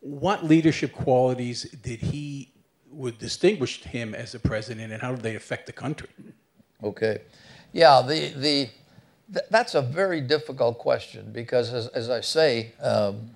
What 0.00 0.44
leadership 0.44 0.92
qualities 0.92 1.64
did 1.82 2.00
he, 2.00 2.50
would 2.90 3.18
distinguish 3.18 3.82
him 3.82 4.14
as 4.14 4.34
a 4.34 4.38
president, 4.38 4.92
and 4.92 5.02
how 5.02 5.10
did 5.10 5.22
they 5.22 5.34
affect 5.34 5.66
the 5.66 5.72
country? 5.72 6.08
Okay. 6.82 7.22
Yeah, 7.72 8.02
the, 8.02 8.28
the, 8.28 8.68
th- 9.32 9.46
that's 9.50 9.74
a 9.74 9.82
very 9.82 10.20
difficult 10.20 10.78
question 10.78 11.30
because, 11.32 11.72
as, 11.72 11.88
as 11.88 12.08
I 12.08 12.20
say, 12.20 12.72
um, 12.80 13.30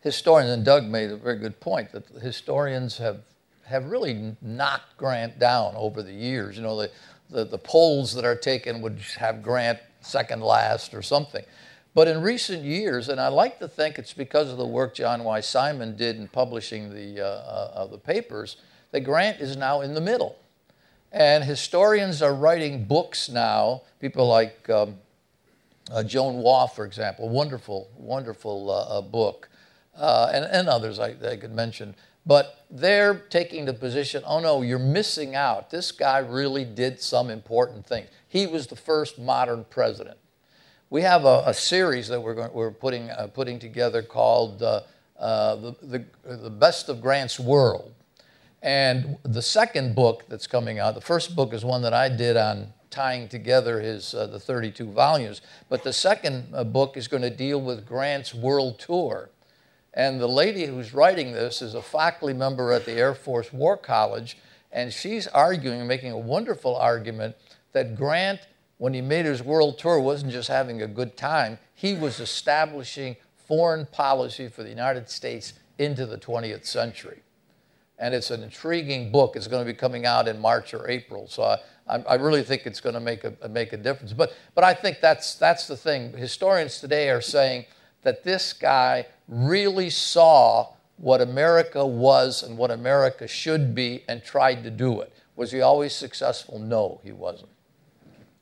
historians, 0.00 0.50
and 0.50 0.64
Doug 0.64 0.84
made 0.84 1.10
a 1.10 1.16
very 1.16 1.38
good 1.38 1.60
point, 1.60 1.92
that 1.92 2.08
historians 2.20 2.98
have, 2.98 3.20
have 3.66 3.86
really 3.86 4.36
knocked 4.42 4.96
Grant 4.96 5.38
down 5.38 5.74
over 5.76 6.02
the 6.02 6.12
years. 6.12 6.56
You 6.56 6.62
know, 6.62 6.76
the, 6.76 6.90
the, 7.30 7.44
the 7.44 7.58
polls 7.58 8.14
that 8.14 8.24
are 8.24 8.36
taken 8.36 8.80
would 8.82 8.98
have 9.18 9.42
Grant 9.42 9.78
second 10.00 10.42
last 10.42 10.94
or 10.94 11.02
something. 11.02 11.44
But 11.94 12.08
in 12.08 12.22
recent 12.22 12.64
years, 12.64 13.08
and 13.08 13.20
I 13.20 13.28
like 13.28 13.58
to 13.60 13.68
think 13.68 13.98
it's 13.98 14.12
because 14.12 14.50
of 14.50 14.58
the 14.58 14.66
work 14.66 14.94
John 14.94 15.22
Y. 15.22 15.40
Simon 15.40 15.96
did 15.96 16.16
in 16.16 16.28
publishing 16.28 16.92
the, 16.92 17.24
uh, 17.24 17.26
uh, 17.26 17.86
the 17.86 17.98
papers, 17.98 18.56
that 18.90 19.00
Grant 19.00 19.40
is 19.40 19.56
now 19.56 19.80
in 19.80 19.94
the 19.94 20.00
middle. 20.00 20.36
And 21.12 21.44
historians 21.44 22.22
are 22.22 22.34
writing 22.34 22.84
books 22.84 23.28
now, 23.28 23.82
people 24.00 24.26
like 24.26 24.68
um, 24.68 24.96
uh, 25.92 26.02
Joan 26.02 26.36
Waugh, 26.36 26.66
for 26.66 26.84
example, 26.84 27.28
wonderful, 27.28 27.88
wonderful 27.96 28.70
uh, 28.70 28.98
uh, 28.98 29.00
book, 29.00 29.48
uh, 29.96 30.30
and, 30.34 30.44
and 30.44 30.68
others 30.68 30.98
I, 30.98 31.14
I 31.24 31.36
could 31.36 31.54
mention. 31.54 31.94
But 32.26 32.64
they're 32.70 33.14
taking 33.30 33.66
the 33.66 33.74
position 33.74 34.22
oh 34.26 34.40
no, 34.40 34.62
you're 34.62 34.78
missing 34.78 35.34
out. 35.34 35.70
This 35.70 35.92
guy 35.92 36.18
really 36.18 36.64
did 36.64 37.00
some 37.00 37.30
important 37.30 37.86
things. 37.86 38.08
He 38.28 38.46
was 38.46 38.66
the 38.66 38.76
first 38.76 39.18
modern 39.18 39.64
president. 39.70 40.18
We 40.90 41.02
have 41.02 41.24
a, 41.24 41.42
a 41.46 41.54
series 41.54 42.08
that 42.08 42.20
we're, 42.20 42.34
going, 42.34 42.52
we're 42.52 42.70
putting, 42.70 43.10
uh, 43.10 43.28
putting 43.32 43.58
together 43.58 44.02
called 44.02 44.62
uh, 44.62 44.82
uh, 45.18 45.56
the, 45.56 45.74
the, 45.82 46.36
the 46.36 46.50
Best 46.50 46.88
of 46.88 47.00
Grant's 47.00 47.40
World. 47.40 47.92
And 48.62 49.18
the 49.24 49.42
second 49.42 49.94
book 49.94 50.24
that's 50.28 50.46
coming 50.46 50.78
out, 50.78 50.94
the 50.94 51.00
first 51.00 51.36
book 51.36 51.52
is 51.52 51.64
one 51.64 51.82
that 51.82 51.92
I 51.92 52.08
did 52.08 52.36
on 52.36 52.72
tying 52.94 53.28
together 53.28 53.80
his 53.80 54.14
uh, 54.14 54.26
the 54.26 54.38
32 54.38 54.86
volumes, 54.90 55.42
but 55.68 55.82
the 55.82 55.92
second 55.92 56.46
uh, 56.54 56.62
book 56.62 56.96
is 56.96 57.08
going 57.08 57.22
to 57.22 57.30
deal 57.30 57.60
with 57.60 57.84
Grant's 57.84 58.32
world 58.32 58.78
tour. 58.78 59.30
And 59.94 60.20
the 60.20 60.28
lady 60.28 60.66
who's 60.66 60.92
writing 60.92 61.32
this 61.32 61.62
is 61.62 61.74
a 61.74 61.82
faculty 61.82 62.34
member 62.34 62.72
at 62.72 62.84
the 62.84 62.92
Air 62.92 63.14
Force 63.14 63.52
War 63.52 63.76
College, 63.76 64.36
and 64.72 64.92
she's 64.92 65.26
arguing, 65.28 65.86
making 65.86 66.10
a 66.10 66.18
wonderful 66.18 66.76
argument 66.76 67.36
that 67.72 67.96
Grant, 67.96 68.40
when 68.78 68.92
he 68.92 69.00
made 69.00 69.24
his 69.24 69.42
world 69.42 69.78
tour, 69.78 70.00
wasn't 70.00 70.32
just 70.32 70.48
having 70.48 70.82
a 70.82 70.88
good 70.88 71.16
time, 71.16 71.58
he 71.74 71.94
was 71.94 72.18
establishing 72.18 73.16
foreign 73.36 73.86
policy 73.86 74.48
for 74.48 74.62
the 74.64 74.68
United 74.68 75.08
States 75.08 75.54
into 75.78 76.06
the 76.06 76.18
20th 76.18 76.66
century 76.66 77.22
and 77.98 78.14
it's 78.14 78.30
an 78.30 78.42
intriguing 78.42 79.10
book. 79.10 79.36
It's 79.36 79.46
going 79.46 79.64
to 79.64 79.72
be 79.72 79.76
coming 79.76 80.06
out 80.06 80.28
in 80.28 80.40
March 80.40 80.74
or 80.74 80.88
April, 80.88 81.28
so 81.28 81.42
I, 81.88 81.98
I 81.98 82.14
really 82.16 82.42
think 82.42 82.66
it's 82.66 82.80
going 82.80 82.94
to 82.94 83.00
make 83.00 83.24
a 83.24 83.48
make 83.48 83.72
a 83.72 83.76
difference. 83.76 84.12
But 84.12 84.34
but 84.54 84.64
I 84.64 84.74
think 84.74 85.00
that's 85.00 85.36
that's 85.36 85.66
the 85.66 85.76
thing. 85.76 86.12
Historians 86.12 86.80
today 86.80 87.10
are 87.10 87.20
saying 87.20 87.66
that 88.04 88.22
this 88.22 88.52
guy 88.52 89.06
really 89.28 89.90
saw 89.90 90.68
what 90.96 91.20
America 91.20 91.84
was 91.84 92.42
and 92.42 92.56
what 92.56 92.70
America 92.70 93.26
should 93.26 93.74
be 93.74 94.04
and 94.08 94.22
tried 94.22 94.62
to 94.62 94.70
do 94.70 95.00
it. 95.00 95.12
Was 95.36 95.50
he 95.50 95.60
always 95.60 95.92
successful? 95.92 96.58
No, 96.58 97.00
he 97.02 97.10
wasn't. 97.10 97.50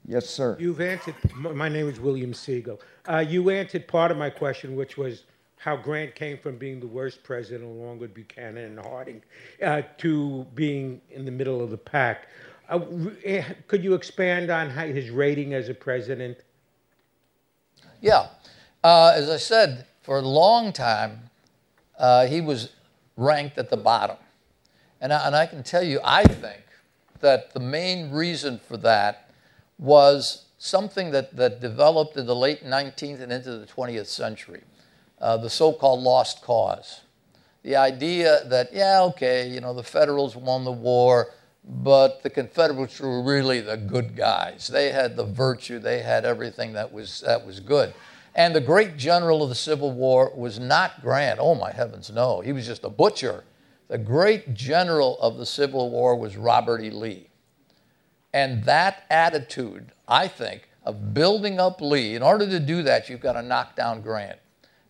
Yes, 0.04 0.28
sir. 0.28 0.56
You've 0.58 0.80
answered, 0.80 1.14
my 1.34 1.68
name 1.68 1.88
is 1.88 1.98
William 2.00 2.34
Siegel. 2.34 2.80
Uh, 3.08 3.24
you 3.26 3.50
answered 3.50 3.86
part 3.88 4.10
of 4.10 4.18
my 4.18 4.28
question, 4.28 4.76
which 4.76 4.98
was 4.98 5.24
how 5.56 5.76
Grant 5.76 6.14
came 6.16 6.36
from 6.36 6.56
being 6.56 6.80
the 6.80 6.88
worst 6.88 7.22
president, 7.22 7.64
along 7.64 8.00
with 8.00 8.12
Buchanan 8.12 8.64
and 8.64 8.80
Harding, 8.80 9.22
uh, 9.62 9.82
to 9.98 10.44
being 10.54 11.00
in 11.10 11.24
the 11.24 11.30
middle 11.30 11.62
of 11.62 11.70
the 11.70 11.78
pack. 11.78 12.26
Uh, 12.68 12.80
eh, 13.24 13.44
could 13.68 13.84
you 13.84 13.94
expand 13.94 14.50
on 14.50 14.68
how, 14.68 14.86
his 14.86 15.10
rating 15.10 15.54
as 15.54 15.68
a 15.68 15.74
president? 15.74 16.38
Yeah. 18.00 18.26
Uh, 18.84 19.12
as 19.14 19.30
I 19.30 19.36
said, 19.36 19.86
for 20.02 20.18
a 20.18 20.22
long 20.22 20.72
time, 20.72 21.30
uh, 21.98 22.26
he 22.26 22.40
was 22.40 22.70
ranked 23.16 23.58
at 23.58 23.70
the 23.70 23.76
bottom. 23.76 24.16
And 25.00 25.12
I, 25.12 25.26
and 25.26 25.36
I 25.36 25.46
can 25.46 25.62
tell 25.62 25.82
you, 25.82 26.00
I 26.04 26.24
think 26.24 26.62
that 27.20 27.52
the 27.54 27.60
main 27.60 28.10
reason 28.10 28.58
for 28.58 28.76
that 28.78 29.30
was 29.78 30.46
something 30.58 31.10
that, 31.12 31.36
that 31.36 31.60
developed 31.60 32.16
in 32.16 32.26
the 32.26 32.34
late 32.34 32.64
19th 32.64 33.20
and 33.20 33.32
into 33.32 33.58
the 33.58 33.66
20th 33.66 34.06
century 34.06 34.62
uh, 35.22 35.36
the 35.36 35.48
so 35.48 35.72
called 35.72 36.00
lost 36.02 36.42
cause. 36.42 37.02
The 37.62 37.76
idea 37.76 38.40
that, 38.46 38.70
yeah, 38.72 39.02
okay, 39.02 39.48
you 39.48 39.60
know, 39.60 39.72
the 39.72 39.84
Federals 39.84 40.34
won 40.34 40.64
the 40.64 40.72
war, 40.72 41.28
but 41.64 42.24
the 42.24 42.30
Confederates 42.30 42.98
were 42.98 43.22
really 43.22 43.60
the 43.60 43.76
good 43.76 44.16
guys. 44.16 44.66
They 44.66 44.90
had 44.90 45.16
the 45.16 45.24
virtue, 45.24 45.78
they 45.78 46.02
had 46.02 46.24
everything 46.24 46.72
that 46.72 46.92
was, 46.92 47.20
that 47.20 47.46
was 47.46 47.60
good. 47.60 47.94
And 48.34 48.54
the 48.54 48.60
great 48.60 48.96
general 48.96 49.42
of 49.42 49.48
the 49.48 49.54
Civil 49.54 49.92
War 49.92 50.32
was 50.34 50.58
not 50.58 51.02
Grant. 51.02 51.38
Oh, 51.40 51.54
my 51.54 51.70
heavens, 51.72 52.10
no. 52.10 52.40
He 52.40 52.52
was 52.52 52.66
just 52.66 52.84
a 52.84 52.88
butcher. 52.88 53.44
The 53.88 53.98
great 53.98 54.54
general 54.54 55.18
of 55.20 55.36
the 55.36 55.44
Civil 55.44 55.90
War 55.90 56.16
was 56.16 56.36
Robert 56.36 56.82
E. 56.82 56.90
Lee. 56.90 57.28
And 58.32 58.64
that 58.64 59.04
attitude, 59.10 59.92
I 60.08 60.28
think, 60.28 60.68
of 60.84 61.12
building 61.12 61.60
up 61.60 61.80
Lee, 61.80 62.14
in 62.14 62.22
order 62.22 62.48
to 62.48 62.58
do 62.58 62.82
that, 62.84 63.08
you've 63.08 63.20
got 63.20 63.34
to 63.34 63.42
knock 63.42 63.76
down 63.76 64.00
Grant. 64.00 64.38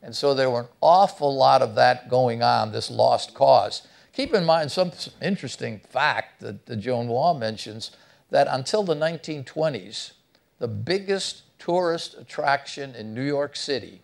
And 0.02 0.14
so 0.14 0.34
there 0.34 0.50
were 0.50 0.60
an 0.60 0.68
awful 0.80 1.34
lot 1.34 1.62
of 1.62 1.74
that 1.74 2.08
going 2.08 2.42
on, 2.42 2.72
this 2.72 2.90
lost 2.90 3.34
cause. 3.34 3.86
Keep 4.12 4.34
in 4.34 4.44
mind 4.44 4.70
some, 4.70 4.92
interesting 5.20 5.80
fact 5.80 6.40
that, 6.40 6.66
that 6.66 6.76
Joan 6.76 7.08
Waugh 7.08 7.34
mentions 7.34 7.92
that 8.30 8.46
until 8.50 8.82
the 8.82 8.94
1920s, 8.94 10.12
the 10.58 10.68
biggest 10.68 11.51
tourist 11.64 12.16
attraction 12.18 12.92
in 12.96 13.14
New 13.14 13.22
York 13.22 13.54
City 13.54 14.02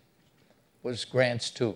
was 0.85 1.05
Grant's 1.05 1.51
tomb. 1.51 1.75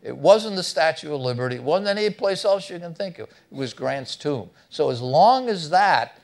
It 0.00 0.16
wasn't 0.16 0.54
the 0.54 0.62
Statue 0.62 1.12
of 1.12 1.20
Liberty. 1.20 1.56
It 1.56 1.64
wasn't 1.64 1.98
any 1.98 2.08
place 2.10 2.44
else 2.44 2.70
you 2.70 2.78
can 2.78 2.94
think 2.94 3.18
of. 3.18 3.28
It 3.28 3.56
was 3.56 3.74
Grant's 3.74 4.14
tomb. 4.14 4.48
So 4.70 4.90
as 4.90 5.02
long 5.02 5.48
as 5.48 5.70
that, 5.70 6.20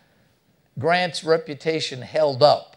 Grant's 0.78 1.24
reputation 1.24 2.02
held 2.02 2.40
up. 2.40 2.76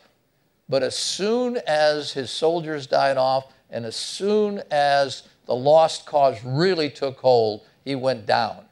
But 0.68 0.82
as 0.82 0.96
soon 0.96 1.58
as 1.68 2.14
his 2.14 2.32
soldiers 2.32 2.88
died 2.88 3.18
off, 3.18 3.54
and 3.70 3.86
as 3.86 3.96
soon 3.96 4.64
as 4.72 5.24
the 5.46 5.54
lost 5.54 6.08
cause 6.08 6.44
really 6.44 6.90
took 6.90 7.20
hold, 7.20 7.64
he 7.84 7.94
went 7.94 8.26
down. 8.26 8.66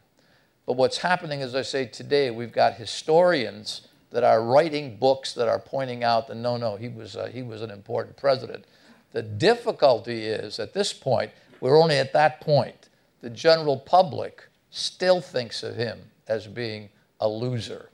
But 0.65 0.77
what's 0.77 0.97
happening, 0.97 1.43
as 1.43 1.53
I 1.53 1.61
say 1.61 1.85
today, 1.85 2.31
we've 2.31 2.51
got 2.51 2.73
historians 2.73 3.87
that 4.13 4.23
are 4.23 4.43
writing 4.43 4.95
books 4.95 5.33
that 5.33 5.47
are 5.47 5.57
pointing 5.57 6.03
out 6.03 6.27
that 6.27 6.35
no, 6.35 6.55
no, 6.55 6.75
he 6.75 6.87
was, 6.87 7.17
uh, 7.17 7.25
he 7.33 7.41
was 7.41 7.63
an 7.63 7.71
important 7.71 8.15
president. 8.15 8.63
The 9.11 9.23
difficulty 9.23 10.25
is 10.25 10.59
at 10.59 10.73
this 10.73 10.93
point, 10.93 11.31
we're 11.59 11.81
only 11.81 11.97
at 11.97 12.13
that 12.13 12.39
point. 12.39 12.89
The 13.21 13.31
general 13.31 13.75
public 13.75 14.47
still 14.69 15.19
thinks 15.19 15.63
of 15.63 15.75
him 15.75 15.99
as 16.27 16.45
being 16.45 16.89
a 17.19 17.27
loser. 17.27 17.89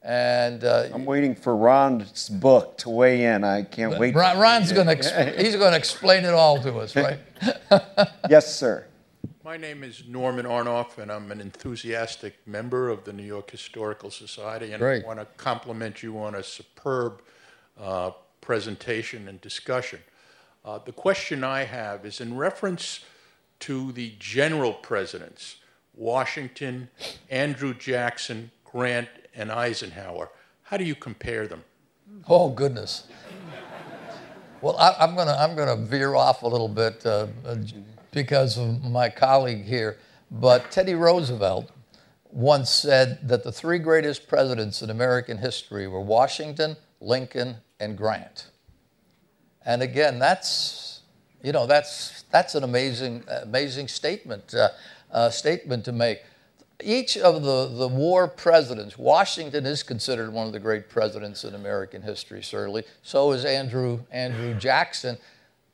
And 0.00 0.64
uh, 0.64 0.88
I'm 0.92 1.04
waiting 1.04 1.34
for 1.34 1.54
Ron's 1.54 2.30
book 2.30 2.78
to 2.78 2.90
weigh 2.90 3.26
in. 3.26 3.44
I 3.44 3.62
can't 3.62 3.98
wait. 3.98 4.14
Ron, 4.14 4.38
Ron's 4.38 4.72
going 4.72 4.86
to 4.86 5.34
he's 5.36 5.54
going 5.54 5.72
to 5.72 5.76
explain 5.76 6.24
it 6.24 6.32
all 6.32 6.60
to 6.62 6.78
us, 6.78 6.96
right? 6.96 7.18
yes, 8.30 8.56
sir. 8.56 8.86
My 9.44 9.56
name 9.56 9.82
is 9.82 10.04
Norman 10.06 10.46
Arnoff, 10.46 10.98
and 10.98 11.10
I'm 11.10 11.32
an 11.32 11.40
enthusiastic 11.40 12.38
member 12.46 12.88
of 12.88 13.02
the 13.02 13.12
New 13.12 13.24
York 13.24 13.50
Historical 13.50 14.08
Society. 14.08 14.70
And 14.70 14.80
Great. 14.80 15.02
I 15.02 15.06
want 15.06 15.18
to 15.18 15.26
compliment 15.36 16.00
you 16.00 16.16
on 16.20 16.36
a 16.36 16.44
superb 16.44 17.22
uh, 17.76 18.12
presentation 18.40 19.26
and 19.26 19.40
discussion. 19.40 19.98
Uh, 20.64 20.78
the 20.78 20.92
question 20.92 21.42
I 21.42 21.64
have 21.64 22.06
is 22.06 22.20
in 22.20 22.36
reference 22.36 23.00
to 23.60 23.90
the 23.90 24.14
general 24.20 24.74
presidents 24.74 25.56
Washington, 25.94 26.88
Andrew 27.28 27.74
Jackson, 27.74 28.52
Grant, 28.64 29.08
and 29.34 29.50
Eisenhower. 29.50 30.30
How 30.62 30.76
do 30.76 30.84
you 30.84 30.94
compare 30.94 31.48
them? 31.48 31.64
Oh 32.28 32.48
goodness. 32.48 33.08
Well, 34.60 34.78
I, 34.78 34.94
I'm 35.00 35.16
gonna 35.16 35.36
I'm 35.36 35.56
gonna 35.56 35.76
veer 35.76 36.14
off 36.14 36.44
a 36.44 36.46
little 36.46 36.68
bit 36.68 37.04
uh, 37.04 37.26
uh, 37.44 37.56
because 38.12 38.56
of 38.58 38.84
my 38.84 39.08
colleague 39.08 39.64
here, 39.64 39.98
but 40.30 40.70
Teddy 40.70 40.94
Roosevelt 40.94 41.70
once 42.30 42.70
said 42.70 43.26
that 43.28 43.42
the 43.42 43.52
three 43.52 43.78
greatest 43.78 44.28
presidents 44.28 44.82
in 44.82 44.90
American 44.90 45.38
history 45.38 45.86
were 45.86 46.00
Washington, 46.00 46.76
Lincoln, 47.00 47.56
and 47.80 47.96
Grant. 47.96 48.48
And 49.64 49.82
again, 49.82 50.18
that's 50.18 51.00
you 51.42 51.52
know 51.52 51.66
that's 51.66 52.22
that's 52.30 52.54
an 52.54 52.64
amazing 52.64 53.24
amazing 53.42 53.88
statement 53.88 54.54
uh, 54.54 54.68
uh, 55.10 55.30
statement 55.30 55.84
to 55.84 55.92
make 55.92 56.22
each 56.84 57.16
of 57.16 57.42
the, 57.42 57.68
the 57.68 57.88
war 57.88 58.28
presidents, 58.28 58.98
Washington 58.98 59.66
is 59.66 59.82
considered 59.82 60.32
one 60.32 60.46
of 60.46 60.52
the 60.52 60.60
great 60.60 60.88
presidents 60.88 61.44
in 61.44 61.54
American 61.54 62.02
history, 62.02 62.42
certainly. 62.42 62.84
So 63.02 63.32
is 63.32 63.44
Andrew, 63.44 64.00
Andrew 64.10 64.54
Jackson. 64.54 65.16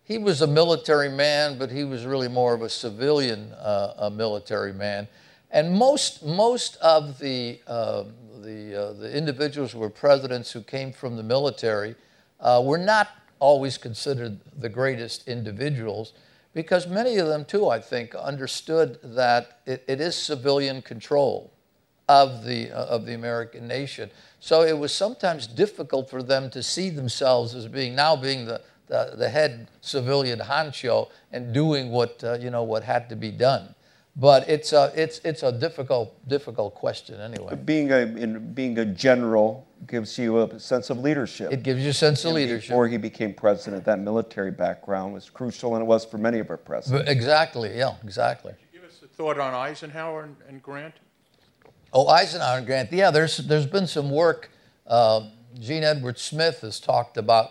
He 0.09 0.17
was 0.17 0.41
a 0.41 0.47
military 0.47 1.11
man, 1.11 1.59
but 1.59 1.71
he 1.71 1.85
was 1.85 2.07
really 2.07 2.29
more 2.29 2.55
of 2.55 2.63
a 2.63 2.69
civilian 2.71 3.53
uh, 3.53 3.93
a 3.99 4.11
military 4.11 4.73
man. 4.73 5.07
And 5.51 5.71
most, 5.71 6.25
most 6.25 6.77
of 6.77 7.19
the, 7.19 7.61
uh, 7.67 8.05
the, 8.41 8.97
the 8.99 9.15
individuals 9.15 9.73
who 9.73 9.81
were 9.81 9.91
presidents 9.91 10.51
who 10.51 10.63
came 10.63 10.93
from 10.93 11.17
the 11.17 11.23
military 11.23 11.95
uh, 12.41 12.63
were 12.65 12.79
not 12.79 13.09
always 13.39 13.77
considered 13.77 14.39
the 14.59 14.71
greatest 14.71 15.29
individuals 15.29 16.15
because 16.55 16.87
many 16.87 17.19
of 17.19 17.29
them, 17.29 17.45
too, 17.45 17.69
I 17.69 17.79
think, 17.79 18.15
understood 18.15 18.99
that 19.03 19.61
it, 19.67 19.85
it 19.87 20.01
is 20.01 20.17
civilian 20.17 20.81
control 20.81 21.53
of 22.09 22.45
the, 22.45 22.71
uh, 22.71 22.87
of 22.87 23.05
the 23.05 23.13
American 23.13 23.69
nation. 23.69 24.11
So 24.41 24.63
it 24.63 24.77
was 24.79 24.95
sometimes 24.95 25.47
difficult 25.47 26.09
for 26.09 26.23
them 26.23 26.49
to 26.51 26.63
see 26.63 26.89
themselves 26.89 27.55
as 27.55 27.69
being 27.69 27.95
now 27.95 28.17
being 28.17 28.47
the, 28.47 28.63
the, 28.89 29.14
the 29.16 29.28
head 29.28 29.68
civilian 29.80 30.41
honcho 30.41 31.09
and 31.32 31.55
doing 31.55 31.91
what, 31.91 32.22
uh, 32.24 32.39
you 32.41 32.51
know, 32.51 32.62
what 32.62 32.82
had 32.82 33.09
to 33.09 33.16
be 33.16 33.30
done. 33.30 33.74
But 34.16 34.49
it's 34.49 34.72
a, 34.72 34.93
it's, 34.97 35.20
it's 35.24 35.45
a 35.45 35.53
difficult, 35.53 36.12
difficult 36.26 36.74
question 36.74 37.20
anyway. 37.20 37.55
Being 37.55 37.93
a, 37.93 37.99
in, 37.99 38.53
being 38.53 38.76
a 38.78 38.84
general 38.84 39.68
gives 39.86 40.18
you 40.18 40.43
a 40.43 40.59
sense 40.59 40.91
of 40.91 40.99
leadership. 40.99 41.53
It 41.53 41.62
gives 41.62 41.84
you 41.84 41.91
a 41.91 41.93
sense 41.93 42.24
of 42.24 42.32
leadership. 42.32 42.70
Before 42.70 42.89
he 42.89 42.97
became 42.97 43.32
president, 43.32 43.84
that 43.84 44.01
military 44.01 44.51
background 44.51 45.14
was 45.14 45.30
crucial, 45.30 45.76
and 45.76 45.82
it 45.82 45.86
was 45.86 46.05
for 46.05 46.18
many 46.18 46.41
of 46.41 46.51
our 46.51 46.57
presidents. 46.57 47.05
But 47.05 47.12
exactly, 47.12 47.78
yeah, 47.78 47.95
exactly. 48.03 48.55
Give 48.72 48.82
us 48.82 49.01
a 49.05 49.07
thought 49.07 49.39
on 49.39 49.55
Eisenhower 49.55 50.24
and, 50.24 50.36
and 50.49 50.61
Grant. 50.61 50.95
Oh, 51.93 52.09
Eisenhower 52.09 52.59
and 52.59 52.66
Grant. 52.66 52.93
Yeah, 52.93 53.12
there's 53.12 53.36
there's 53.36 53.66
been 53.66 53.86
some 53.86 54.11
work. 54.11 54.51
Uh, 54.84 55.28
Jean 55.61 55.84
Edward 55.84 56.18
Smith 56.18 56.62
has 56.62 56.80
talked 56.80 57.16
about 57.16 57.51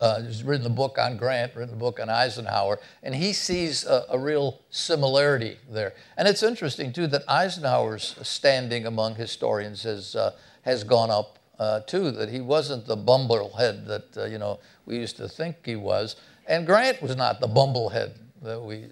uh, 0.00 0.22
he's 0.22 0.42
written 0.42 0.64
the 0.64 0.70
book 0.70 0.98
on 0.98 1.16
Grant, 1.16 1.54
written 1.54 1.70
the 1.70 1.80
book 1.80 2.00
on 2.00 2.08
Eisenhower, 2.08 2.78
and 3.02 3.14
he 3.14 3.32
sees 3.32 3.84
a, 3.84 4.04
a, 4.10 4.18
real 4.18 4.60
similarity 4.70 5.56
there. 5.70 5.94
And 6.16 6.28
it's 6.28 6.42
interesting 6.42 6.92
too 6.92 7.06
that 7.08 7.22
Eisenhower's 7.28 8.16
standing 8.22 8.86
among 8.86 9.14
historians 9.14 9.82
has 9.84 10.14
uh, 10.14 10.32
has 10.62 10.84
gone 10.84 11.10
up 11.10 11.38
uh, 11.58 11.80
too. 11.80 12.10
That 12.10 12.28
he 12.28 12.40
wasn't 12.40 12.86
the 12.86 12.96
bumblehead 12.96 13.86
that 13.86 14.16
uh, 14.16 14.24
you 14.26 14.38
know 14.38 14.60
we 14.86 14.96
used 14.96 15.16
to 15.16 15.28
think 15.28 15.56
he 15.64 15.76
was, 15.76 16.16
and 16.46 16.66
Grant 16.66 17.00
was 17.02 17.16
not 17.16 17.40
the 17.40 17.48
bumblehead 17.48 18.12
that 18.42 18.60
we 18.60 18.86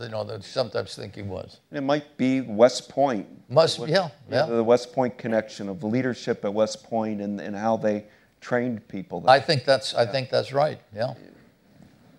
you 0.00 0.08
know 0.08 0.24
that 0.24 0.44
sometimes 0.44 0.94
think 0.94 1.14
he 1.14 1.22
was. 1.22 1.60
It 1.70 1.82
might 1.82 2.16
be 2.16 2.40
West 2.40 2.88
Point. 2.88 3.26
Must 3.48 3.86
yeah 3.88 4.08
yeah. 4.30 4.46
The 4.46 4.64
West 4.64 4.92
Point 4.92 5.16
connection 5.18 5.68
of 5.68 5.82
leadership 5.82 6.44
at 6.44 6.52
West 6.52 6.84
Point 6.84 7.20
and, 7.20 7.40
and 7.40 7.54
how 7.56 7.76
they 7.76 8.04
trained 8.42 8.86
people. 8.88 9.20
There. 9.20 9.30
I 9.30 9.40
think 9.40 9.64
that's 9.64 9.94
I 9.94 10.04
think 10.04 10.28
that's 10.28 10.52
right. 10.52 10.78
Yeah. 10.94 11.14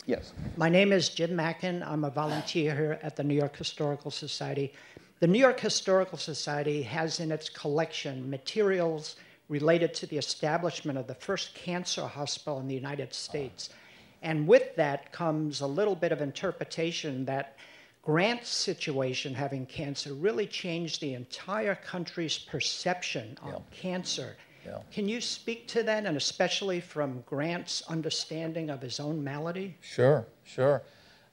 Yes. 0.06 0.34
My 0.58 0.70
name 0.70 0.92
is 0.92 1.10
Jim 1.10 1.36
Mackin. 1.36 1.84
I'm 1.84 2.04
a 2.04 2.10
volunteer 2.10 2.76
here 2.76 3.00
at 3.04 3.16
the 3.16 3.24
New 3.24 3.36
York 3.36 3.56
Historical 3.56 4.10
Society. 4.10 4.74
The 5.20 5.28
New 5.28 5.40
York 5.40 5.60
Historical 5.60 6.18
Society 6.18 6.82
has 6.82 7.20
in 7.20 7.32
its 7.32 7.48
collection 7.48 8.30
materials 8.30 9.16
related 9.48 9.94
to 9.94 10.06
the 10.08 10.18
establishment 10.18 10.98
of 10.98 11.08
the 11.08 11.16
first 11.16 11.54
cancer 11.54 12.06
hospital 12.08 12.60
in 12.60 12.68
the 12.68 12.74
United 12.74 13.14
States. 13.14 13.70
And 14.22 14.48
with 14.48 14.76
that 14.76 15.12
comes 15.12 15.62
a 15.62 15.68
little 15.68 15.96
bit 15.96 16.12
of 16.12 16.22
interpretation 16.22 17.26
that 17.26 17.56
Grant's 18.02 18.50
situation, 18.50 19.34
having 19.34 19.66
cancer, 19.66 20.14
really 20.14 20.48
changed 20.48 21.00
the 21.00 21.14
entire 21.14 21.76
country's 21.76 22.38
perception 22.38 23.38
of 23.42 23.52
yeah. 23.54 23.60
cancer 23.72 24.36
yeah. 24.66 24.78
Can 24.92 25.10
you 25.10 25.22
speak 25.22 25.68
to 25.70 25.84
that, 25.84 26.06
and 26.06 26.18
especially 26.18 26.80
from 26.80 27.24
Grant's 27.26 27.82
understanding 27.88 28.70
of 28.70 28.82
his 28.82 29.00
own 29.00 29.24
malady? 29.24 29.76
Sure, 29.82 30.26
sure. 30.44 30.82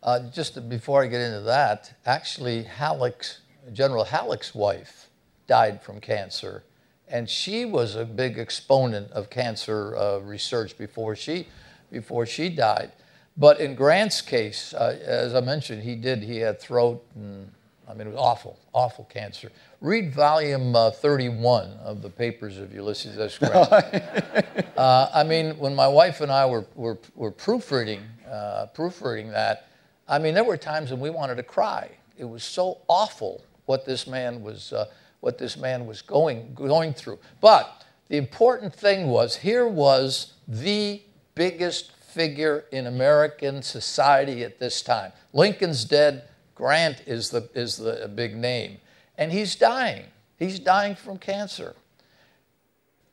Uh, 0.02 0.30
just 0.30 0.68
before 0.68 1.02
I 1.02 1.06
get 1.06 1.20
into 1.20 1.42
that, 1.42 1.92
actually, 2.06 2.62
Halleck's, 2.62 3.40
General 3.72 4.04
Halleck's 4.04 4.54
wife 4.54 5.08
died 5.46 5.82
from 5.82 6.00
cancer, 6.00 6.64
and 7.08 7.28
she 7.28 7.64
was 7.64 7.96
a 7.96 8.04
big 8.04 8.38
exponent 8.38 9.10
of 9.12 9.30
cancer 9.30 9.96
uh, 9.96 10.18
research 10.18 10.76
before 10.78 11.14
she, 11.14 11.46
before 11.92 12.24
she 12.26 12.48
died. 12.48 12.92
But 13.36 13.60
in 13.60 13.74
Grant's 13.74 14.20
case, 14.20 14.74
uh, 14.74 14.98
as 15.04 15.34
I 15.34 15.40
mentioned, 15.40 15.82
he 15.82 15.96
did, 15.96 16.22
he 16.22 16.38
had 16.38 16.60
throat 16.60 17.04
and 17.14 17.50
I 17.90 17.94
mean, 17.94 18.06
it 18.06 18.10
was 18.10 18.20
awful, 18.20 18.58
awful 18.72 19.04
cancer. 19.04 19.50
Read 19.80 20.12
volume 20.12 20.76
uh, 20.76 20.90
31 20.90 21.70
of 21.82 22.02
the 22.02 22.10
papers 22.10 22.58
of 22.58 22.74
Ulysses 22.74 23.18
S. 23.18 23.38
Grant. 23.38 23.72
uh, 24.76 25.10
I 25.14 25.24
mean, 25.24 25.56
when 25.58 25.74
my 25.74 25.88
wife 25.88 26.20
and 26.20 26.30
I 26.30 26.44
were, 26.44 26.66
were, 26.74 26.98
were 27.14 27.30
proofreading, 27.30 28.02
uh, 28.30 28.66
proofreading 28.74 29.30
that, 29.30 29.68
I 30.06 30.18
mean, 30.18 30.34
there 30.34 30.44
were 30.44 30.58
times 30.58 30.90
when 30.90 31.00
we 31.00 31.08
wanted 31.08 31.36
to 31.36 31.42
cry. 31.42 31.90
It 32.18 32.24
was 32.24 32.44
so 32.44 32.82
awful 32.88 33.42
what 33.64 33.86
this 33.86 34.06
man 34.06 34.42
was, 34.42 34.74
uh, 34.74 34.84
what 35.20 35.38
this 35.38 35.56
man 35.56 35.86
was 35.86 36.02
going, 36.02 36.52
going 36.52 36.92
through. 36.92 37.18
But 37.40 37.86
the 38.08 38.18
important 38.18 38.74
thing 38.74 39.06
was 39.06 39.36
here 39.36 39.66
was 39.66 40.34
the 40.46 41.00
biggest 41.34 41.92
figure 41.92 42.66
in 42.70 42.86
American 42.86 43.62
society 43.62 44.44
at 44.44 44.58
this 44.58 44.82
time. 44.82 45.12
Lincoln's 45.32 45.86
dead. 45.86 46.24
Grant 46.54 47.02
is 47.06 47.30
the, 47.30 47.48
is 47.54 47.78
the 47.78 48.10
big 48.14 48.36
name. 48.36 48.76
And 49.18 49.32
he's 49.32 49.56
dying. 49.56 50.04
He's 50.38 50.58
dying 50.58 50.94
from 50.94 51.18
cancer. 51.18 51.74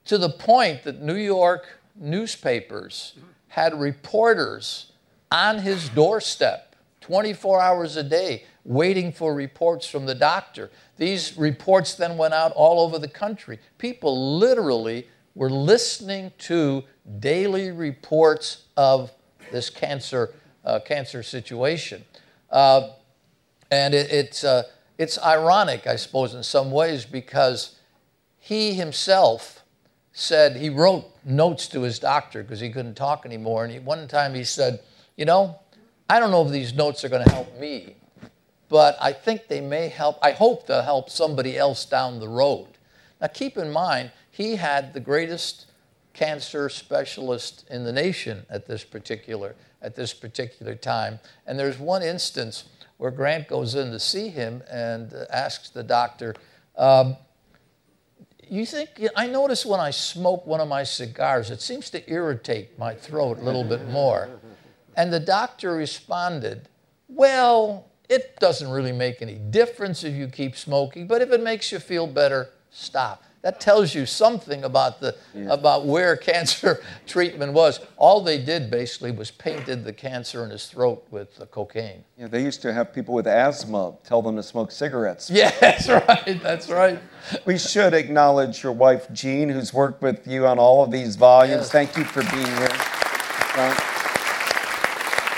To 0.06 0.18
the 0.18 0.30
point 0.30 0.84
that 0.84 1.02
New 1.02 1.16
York 1.16 1.80
newspapers 1.96 3.14
had 3.50 3.80
reporters 3.80 4.92
on 5.32 5.60
his 5.60 5.90
doorstep 5.90 6.76
24 7.02 7.62
hours 7.62 7.96
a 7.96 8.04
day 8.04 8.44
waiting 8.64 9.14
for 9.14 9.34
reports 9.34 9.88
from 9.88 10.06
the 10.06 10.14
doctor. 10.14 10.70
These 10.98 11.38
reports 11.38 11.96
then 11.96 12.18
went 12.18 12.34
out 12.34 12.52
all 12.52 12.82
over 12.86 13.00
the 13.00 13.08
country. 13.08 13.60
People 13.78 14.38
literally 14.38 15.08
were 15.34 15.50
listening 15.50 16.34
to 16.40 16.84
daily 17.20 17.72
reports 17.72 18.64
of 18.76 19.12
this 19.52 19.70
cancer, 19.70 20.34
uh, 20.66 20.80
cancer 20.80 21.24
situation. 21.24 22.04
Uh, 22.50 22.90
and 23.72 23.94
it, 23.94 24.12
it's, 24.12 24.44
uh, 24.44 24.64
it's 24.98 25.22
ironic, 25.24 25.86
I 25.86 25.96
suppose, 25.96 26.34
in 26.34 26.44
some 26.44 26.72
ways, 26.72 27.06
because 27.06 27.76
he 28.40 28.74
himself 28.74 29.64
said 30.12 30.56
he 30.56 30.70
wrote 30.70 31.06
notes 31.24 31.68
to 31.68 31.82
his 31.82 32.00
doctor 32.00 32.42
because 32.42 32.60
he 32.60 32.72
couldn't 32.72 32.96
talk 32.96 33.26
anymore. 33.26 33.64
And 33.64 33.74
he, 33.74 33.80
one 33.80 34.08
time 34.08 34.34
he 34.34 34.44
said, 34.44 34.80
You 35.16 35.26
know, 35.26 35.60
I 36.10 36.20
don't 36.20 36.32
know 36.32 36.46
if 36.46 36.52
these 36.52 36.74
notes 36.74 37.04
are 37.04 37.10
going 37.10 37.24
to 37.24 37.32
help 37.32 37.60
me, 37.60 37.96
but 38.70 38.98
I 39.00 39.14
think 39.14 39.48
they 39.48 39.62
may 39.62 39.90
help. 39.90 40.18
I 40.24 40.32
hope 40.32 40.66
they'll 40.66 40.82
help 40.82 41.10
somebody 41.10 41.58
else 41.58 41.86
down 41.86 42.20
the 42.20 42.28
road. 42.28 42.68
Now, 43.22 43.28
keep 43.28 43.58
in 43.58 43.72
mind, 43.72 44.12
he 44.32 44.56
had 44.56 44.94
the 44.94 45.00
greatest 45.00 45.68
cancer 46.14 46.70
specialist 46.70 47.66
in 47.70 47.84
the 47.84 47.92
nation 47.92 48.46
at 48.50 48.66
this 48.66 48.84
particular 48.84 49.56
at 49.82 49.96
this 49.96 50.14
particular 50.14 50.74
time. 50.74 51.20
And 51.46 51.60
there's 51.60 51.78
one 51.78 52.02
instance 52.02 52.64
where 52.98 53.12
Grant 53.12 53.48
goes 53.48 53.76
in 53.76 53.92
to 53.92 54.00
see 54.00 54.30
him 54.30 54.64
and 54.70 55.14
uh, 55.14 55.26
asks 55.32 55.70
the 55.70 55.84
doctor, 55.84 56.36
um, 56.78 57.16
"You 58.48 58.66
think 58.66 58.90
I 59.16 59.28
notice 59.28 59.66
when 59.66 59.80
I 59.80 59.92
smoke 59.92 60.46
one 60.46 60.60
of 60.60 60.68
my 60.68 60.84
cigars, 60.84 61.52
it 61.52 61.62
seems 61.62 61.90
to 61.92 62.12
irritate 62.12 62.78
my 62.78 62.94
throat 62.94 63.40
a 63.40 63.42
little 63.42 63.64
bit 63.64 63.88
more." 63.90 64.30
And 64.96 65.14
the 65.14 65.20
doctor 65.20 65.74
responded, 65.74 66.70
"Well." 67.08 67.86
It 68.10 68.40
doesn't 68.40 68.70
really 68.70 68.94
make 68.94 69.22
any 69.22 69.34
difference 69.36 70.06
if 70.06 70.16
you 70.16 70.30
keep 70.30 70.56
smoking, 70.56 71.08
but 71.08 71.22
if 71.22 71.30
it 71.30 71.44
makes 71.44 71.74
you 71.74 71.80
feel 71.80 72.08
better, 72.08 72.52
stop. 72.72 73.22
That 73.48 73.62
tells 73.62 73.96
you 73.96 74.06
something 74.06 74.66
about 74.66 75.00
the 75.00 75.16
yeah. 75.34 75.54
about 75.54 75.86
where 75.86 76.18
cancer 76.32 76.84
treatment 77.06 77.54
was. 77.54 77.80
All 77.96 78.20
they 78.20 78.44
did 78.44 78.70
basically 78.70 79.12
was 79.12 79.32
painted 79.32 79.86
the 79.86 79.94
cancer 79.94 80.44
in 80.44 80.50
his 80.50 80.66
throat 80.66 81.08
with 81.12 81.40
cocaine. 81.50 82.04
Yeah, 82.18 82.28
they 82.28 82.44
used 82.44 82.62
to 82.64 82.74
have 82.74 82.94
people 82.94 83.14
with 83.14 83.26
asthma 83.26 83.96
tell 84.04 84.22
them 84.22 84.36
to 84.36 84.44
smoke 84.44 84.70
cigarettes. 84.70 85.30
Yeah, 85.38 85.52
that's 85.62 85.88
right. 85.88 86.44
That's 86.44 86.70
right. 86.70 87.00
we 87.46 87.58
should 87.58 87.94
acknowledge 87.94 88.64
your 88.64 88.74
wife 88.74 89.08
Jean, 89.14 89.48
who's 89.48 89.74
worked 89.74 90.02
with 90.02 90.28
you 90.28 90.46
on 90.46 90.60
all 90.60 90.84
of 90.84 90.92
these 90.92 91.16
volumes. 91.16 91.62
Yes. 91.62 91.72
Thank 91.72 91.96
you 91.96 92.04
for 92.04 92.24
being 92.24 92.46
here. 92.46 92.68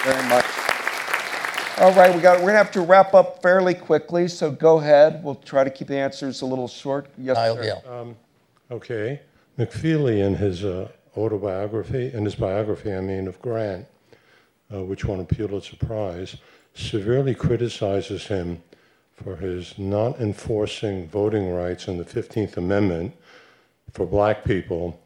very 0.04 0.30
much. 0.30 0.49
All 1.80 1.94
right, 1.94 2.14
we 2.14 2.22
got. 2.22 2.40
We're 2.40 2.48
gonna 2.48 2.58
have 2.58 2.72
to 2.72 2.82
wrap 2.82 3.14
up 3.14 3.42
fairly 3.42 3.74
quickly, 3.74 4.28
so 4.28 4.52
go 4.52 4.80
ahead. 4.80 5.24
We'll 5.24 5.36
try 5.36 5.64
to 5.64 5.70
keep 5.70 5.88
the 5.88 5.96
answers 5.96 6.42
a 6.42 6.46
little 6.46 6.68
short. 6.68 7.08
Yes, 7.18 7.38
I'll, 7.38 7.56
sir. 7.56 7.64
Yeah. 7.64 8.00
Um, 8.00 8.18
okay. 8.70 9.22
McFeely, 9.58 10.20
in 10.20 10.36
his 10.36 10.66
uh, 10.66 10.90
autobiography, 11.16 12.12
in 12.14 12.26
his 12.26 12.36
biography, 12.36 12.94
I 12.94 13.00
mean, 13.00 13.30
of 13.30 13.42
Grant, 13.42 13.86
uh, 14.74 14.84
which 14.84 15.06
won 15.06 15.22
a 15.22 15.24
Pulitzer 15.24 15.78
Prize, 15.78 16.36
severely 16.74 17.34
criticizes 17.34 18.28
him 18.28 18.62
for 19.14 19.38
his 19.38 19.80
not 19.80 20.20
enforcing 20.20 21.08
voting 21.08 21.50
rights 21.50 21.88
in 21.88 21.98
the 21.98 22.04
15th 22.04 22.58
Amendment 22.58 23.16
for 23.94 24.06
black 24.06 24.44
people 24.44 25.00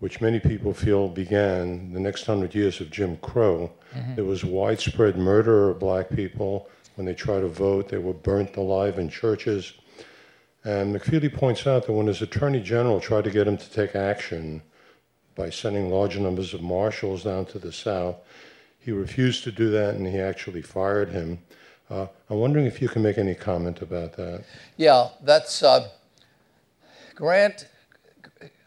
which 0.00 0.20
many 0.20 0.38
people 0.38 0.72
feel 0.72 1.08
began 1.08 1.92
the 1.92 2.00
next 2.00 2.24
hundred 2.26 2.54
years 2.54 2.80
of 2.80 2.90
Jim 2.90 3.16
Crow. 3.16 3.72
Mm-hmm. 3.94 4.14
There 4.16 4.24
was 4.24 4.44
widespread 4.44 5.16
murder 5.16 5.70
of 5.70 5.78
black 5.78 6.10
people. 6.10 6.68
When 6.96 7.06
they 7.06 7.14
tried 7.14 7.40
to 7.40 7.48
vote, 7.48 7.88
they 7.88 7.98
were 7.98 8.12
burnt 8.12 8.56
alive 8.56 8.98
in 8.98 9.08
churches. 9.08 9.72
And 10.64 10.94
McFeely 10.94 11.32
points 11.32 11.66
out 11.66 11.86
that 11.86 11.92
when 11.92 12.06
his 12.06 12.22
attorney 12.22 12.60
general 12.60 13.00
tried 13.00 13.24
to 13.24 13.30
get 13.30 13.46
him 13.46 13.56
to 13.56 13.70
take 13.70 13.94
action 13.94 14.62
by 15.34 15.50
sending 15.50 15.90
large 15.90 16.18
numbers 16.18 16.52
of 16.52 16.62
marshals 16.62 17.24
down 17.24 17.46
to 17.46 17.58
the 17.58 17.72
South, 17.72 18.16
he 18.80 18.90
refused 18.90 19.44
to 19.44 19.52
do 19.52 19.70
that 19.70 19.94
and 19.94 20.06
he 20.06 20.18
actually 20.18 20.62
fired 20.62 21.10
him. 21.10 21.38
Uh, 21.90 22.06
I'm 22.28 22.38
wondering 22.38 22.66
if 22.66 22.82
you 22.82 22.88
can 22.88 23.02
make 23.02 23.18
any 23.18 23.34
comment 23.34 23.80
about 23.80 24.14
that. 24.16 24.44
Yeah, 24.76 25.08
that's 25.22 25.62
uh, 25.62 25.88
Grant 27.14 27.68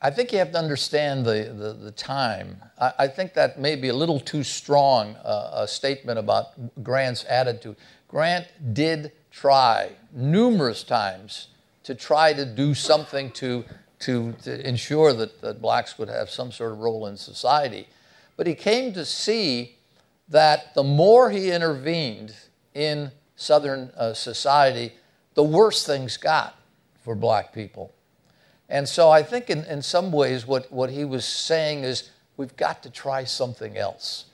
I 0.01 0.09
think 0.09 0.31
you 0.31 0.39
have 0.39 0.51
to 0.51 0.57
understand 0.57 1.25
the, 1.25 1.53
the, 1.55 1.73
the 1.73 1.91
time. 1.91 2.61
I, 2.79 2.93
I, 2.99 3.07
think 3.07 3.33
that 3.35 3.59
may 3.59 3.75
be 3.75 3.89
a 3.89 3.93
little 3.93 4.19
too 4.19 4.43
strong 4.43 5.15
uh, 5.23 5.51
a 5.53 5.67
statement 5.67 6.17
about 6.17 6.83
Grant's 6.83 7.23
attitude. 7.29 7.75
Grant 8.07 8.47
did 8.73 9.11
try 9.31 9.91
numerous 10.11 10.83
times 10.83 11.47
to 11.83 11.95
try 11.95 12.33
to 12.33 12.45
do 12.45 12.73
something 12.73 13.31
to, 13.31 13.63
to, 13.99 14.33
to 14.43 14.67
ensure 14.67 15.13
that, 15.13 15.41
that 15.41 15.61
blacks 15.61 15.97
would 15.97 16.09
have 16.09 16.29
some 16.29 16.51
sort 16.51 16.71
of 16.71 16.79
role 16.79 17.07
in 17.07 17.15
society. 17.15 17.87
But 18.37 18.47
he 18.47 18.55
came 18.55 18.93
to 18.93 19.05
see 19.05 19.77
that 20.29 20.73
the 20.73 20.83
more 20.83 21.29
he 21.29 21.51
intervened 21.51 22.35
in 22.73 23.11
Southern 23.35 23.91
uh, 23.97 24.13
society, 24.13 24.93
the 25.33 25.43
worse 25.43 25.85
things 25.85 26.17
got 26.17 26.57
for 27.03 27.15
black 27.15 27.53
people. 27.53 27.93
And 28.71 28.87
so 28.87 29.09
I 29.09 29.21
think 29.21 29.49
in, 29.49 29.65
in 29.65 29.81
some 29.81 30.13
ways 30.13 30.47
what, 30.47 30.71
what 30.71 30.89
he 30.89 31.03
was 31.03 31.25
saying 31.25 31.83
is 31.83 32.09
we've 32.37 32.55
got 32.55 32.81
to 32.83 32.89
try 32.89 33.25
something 33.25 33.77
else. 33.77 34.25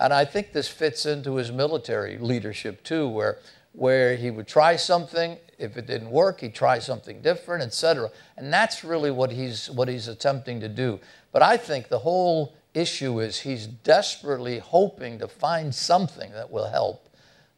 And 0.00 0.14
I 0.14 0.24
think 0.24 0.54
this 0.54 0.66
fits 0.66 1.04
into 1.04 1.36
his 1.36 1.52
military 1.52 2.16
leadership 2.16 2.82
too, 2.84 3.06
where, 3.06 3.38
where 3.72 4.16
he 4.16 4.30
would 4.30 4.48
try 4.48 4.76
something, 4.76 5.36
if 5.58 5.76
it 5.76 5.86
didn't 5.86 6.10
work, 6.10 6.40
he'd 6.40 6.54
try 6.54 6.78
something 6.78 7.20
different, 7.20 7.62
etc. 7.62 8.10
And 8.38 8.50
that's 8.50 8.82
really 8.82 9.10
what 9.10 9.30
he's, 9.30 9.68
what 9.70 9.88
he's 9.88 10.08
attempting 10.08 10.60
to 10.60 10.70
do. 10.70 10.98
But 11.30 11.42
I 11.42 11.58
think 11.58 11.88
the 11.88 11.98
whole 11.98 12.54
issue 12.72 13.20
is 13.20 13.40
he's 13.40 13.66
desperately 13.66 14.58
hoping 14.58 15.18
to 15.18 15.28
find 15.28 15.74
something 15.74 16.32
that 16.32 16.50
will 16.50 16.70
help. 16.70 17.10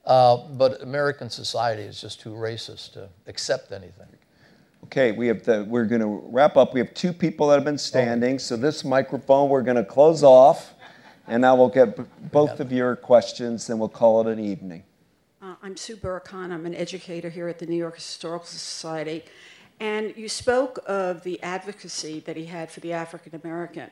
Uh, 0.05 0.37
but 0.37 0.83
American 0.83 1.31
society 1.31 1.83
is 1.83 2.01
just 2.01 2.21
too 2.21 2.31
racist 2.31 2.95
to 2.95 3.09
accept 3.29 3.71
anything. 3.71 4.09
Okay, 4.97 5.11
we 5.11 5.27
have 5.27 5.43
the, 5.43 5.65
we're 5.65 5.87
going 5.87 6.03
to 6.03 6.23
wrap 6.31 6.57
up. 6.57 6.73
We 6.73 6.79
have 6.79 6.95
two 6.95 7.13
people 7.13 7.49
that 7.49 7.57
have 7.57 7.65
been 7.65 7.77
standing, 7.77 8.39
so 8.39 8.57
this 8.57 8.85
microphone 8.85 9.49
we're 9.49 9.63
going 9.63 9.77
to 9.77 9.85
close 9.85 10.23
off, 10.23 10.73
and 11.27 11.45
I 11.45 11.53
will 11.53 11.69
get 11.69 11.99
both 12.31 12.61
of 12.61 12.71
your 12.71 12.95
questions, 12.95 13.69
and 13.71 13.81
we'll 13.81 13.89
call 13.89 14.21
it 14.21 14.33
an 14.33 14.39
evening. 14.39 14.85
Uh, 15.43 15.57
I'm 15.65 15.77
Sue 15.77 15.97
Burkhan. 15.97 16.53
I'm 16.53 16.65
an 16.65 16.77
educator 16.77 17.29
here 17.29 17.49
at 17.49 17.59
the 17.59 17.67
New 17.67 17.75
York 17.75 17.97
Historical 17.97 18.47
Society. 18.47 19.25
And 19.81 20.17
you 20.17 20.29
spoke 20.29 20.79
of 20.87 21.25
the 21.25 21.43
advocacy 21.43 22.21
that 22.21 22.37
he 22.37 22.45
had 22.45 22.71
for 22.71 22.79
the 22.79 22.93
African 22.93 23.35
American. 23.43 23.91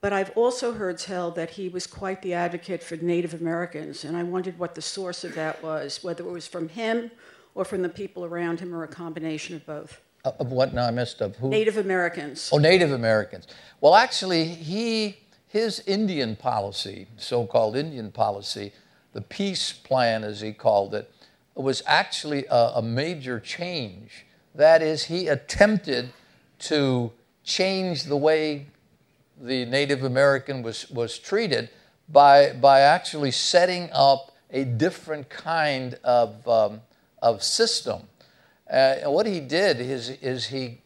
But 0.00 0.14
I've 0.14 0.30
also 0.38 0.72
heard 0.72 0.96
tell 0.96 1.30
that 1.32 1.50
he 1.50 1.68
was 1.68 1.86
quite 1.86 2.22
the 2.22 2.32
advocate 2.32 2.82
for 2.82 2.96
Native 2.96 3.34
Americans, 3.34 4.06
and 4.06 4.16
I 4.16 4.22
wondered 4.22 4.58
what 4.58 4.74
the 4.74 4.80
source 4.80 5.22
of 5.22 5.34
that 5.34 5.62
was, 5.62 6.02
whether 6.02 6.24
it 6.24 6.32
was 6.32 6.46
from 6.46 6.70
him 6.70 7.10
or 7.54 7.66
from 7.66 7.82
the 7.82 7.90
people 7.90 8.24
around 8.24 8.60
him, 8.60 8.74
or 8.74 8.84
a 8.84 8.88
combination 8.88 9.54
of 9.54 9.66
both. 9.66 10.00
Of 10.24 10.52
what 10.52 10.74
now? 10.74 10.86
I 10.86 10.90
missed 10.90 11.20
of 11.20 11.36
who? 11.36 11.48
Native 11.48 11.78
Americans. 11.78 12.50
Oh, 12.52 12.58
Native 12.58 12.92
Americans. 12.92 13.46
Well, 13.80 13.94
actually, 13.94 14.44
he 14.44 15.16
his 15.50 15.82
Indian 15.84 16.36
policy, 16.36 17.08
so-called 17.16 17.74
Indian 17.74 18.12
policy, 18.12 18.72
the 19.12 19.20
peace 19.20 19.72
plan, 19.72 20.22
as 20.22 20.40
he 20.40 20.52
called 20.52 20.94
it, 20.94 21.10
was 21.56 21.82
actually 21.86 22.46
a, 22.46 22.72
a 22.76 22.82
major 22.82 23.40
change. 23.40 24.26
That 24.54 24.80
is, 24.80 25.06
he 25.06 25.26
attempted 25.26 26.12
to 26.60 27.10
change 27.42 28.04
the 28.04 28.16
way 28.16 28.66
the 29.40 29.64
Native 29.64 30.04
American 30.04 30.62
was, 30.62 30.88
was 30.88 31.18
treated 31.18 31.68
by, 32.08 32.52
by 32.52 32.80
actually 32.80 33.32
setting 33.32 33.88
up 33.92 34.30
a 34.52 34.62
different 34.62 35.28
kind 35.30 35.98
of, 36.04 36.46
um, 36.46 36.82
of 37.20 37.42
system. 37.42 38.02
Uh, 38.70 39.10
what 39.10 39.26
he 39.26 39.40
did 39.40 39.80
is, 39.80 40.10
is 40.10 40.46
he 40.46 40.78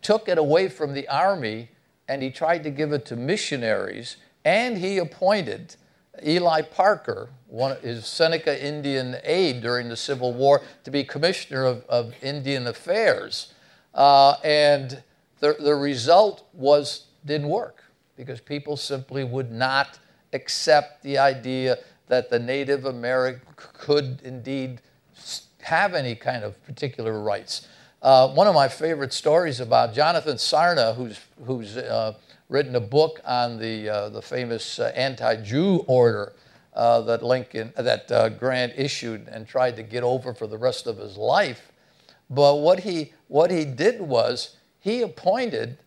took 0.00 0.28
it 0.28 0.38
away 0.38 0.68
from 0.68 0.94
the 0.94 1.06
army 1.08 1.68
and 2.08 2.22
he 2.22 2.30
tried 2.30 2.62
to 2.64 2.70
give 2.70 2.92
it 2.92 3.04
to 3.04 3.16
missionaries, 3.16 4.16
and 4.44 4.78
he 4.78 4.98
appointed 4.98 5.74
Eli 6.24 6.62
Parker, 6.62 7.28
one 7.48 7.72
of 7.72 7.80
his 7.82 8.06
Seneca 8.06 8.64
Indian 8.64 9.16
aide 9.24 9.60
during 9.60 9.88
the 9.88 9.96
Civil 9.96 10.32
War, 10.32 10.62
to 10.84 10.90
be 10.90 11.02
commissioner 11.04 11.64
of, 11.64 11.84
of 11.88 12.14
Indian 12.22 12.68
Affairs. 12.68 13.52
Uh, 13.92 14.36
and 14.44 15.02
the, 15.40 15.56
the 15.58 15.74
result 15.74 16.46
was 16.52 17.06
didn't 17.24 17.48
work 17.48 17.82
because 18.16 18.40
people 18.40 18.76
simply 18.76 19.24
would 19.24 19.50
not 19.50 19.98
accept 20.32 21.02
the 21.02 21.18
idea 21.18 21.76
that 22.06 22.30
the 22.30 22.38
Native 22.38 22.84
American 22.84 23.42
could 23.56 24.20
indeed 24.22 24.80
have 25.66 25.94
any 25.94 26.14
kind 26.14 26.44
of 26.44 26.62
particular 26.64 27.20
rights. 27.20 27.66
Uh, 28.00 28.28
one 28.28 28.46
of 28.46 28.54
my 28.54 28.68
favorite 28.68 29.12
stories 29.12 29.58
about 29.58 29.92
Jonathan 29.92 30.36
Sarna, 30.36 30.94
who's, 30.94 31.18
who's 31.44 31.76
uh, 31.76 32.14
written 32.48 32.76
a 32.76 32.80
book 32.80 33.20
on 33.24 33.58
the, 33.58 33.88
uh, 33.88 34.08
the 34.10 34.22
famous 34.22 34.78
uh, 34.78 34.92
anti-Jew 34.94 35.84
order 35.88 36.34
uh, 36.74 37.00
that 37.00 37.24
Lincoln, 37.24 37.72
that 37.76 38.12
uh, 38.12 38.28
Grant 38.28 38.74
issued 38.76 39.26
and 39.26 39.48
tried 39.48 39.74
to 39.74 39.82
get 39.82 40.04
over 40.04 40.32
for 40.32 40.46
the 40.46 40.56
rest 40.56 40.86
of 40.86 40.98
his 40.98 41.16
life. 41.16 41.72
But 42.30 42.56
what 42.56 42.80
he, 42.80 43.12
what 43.26 43.50
he 43.50 43.64
did 43.64 44.00
was 44.00 44.56
he 44.78 45.02
appointed 45.02 45.78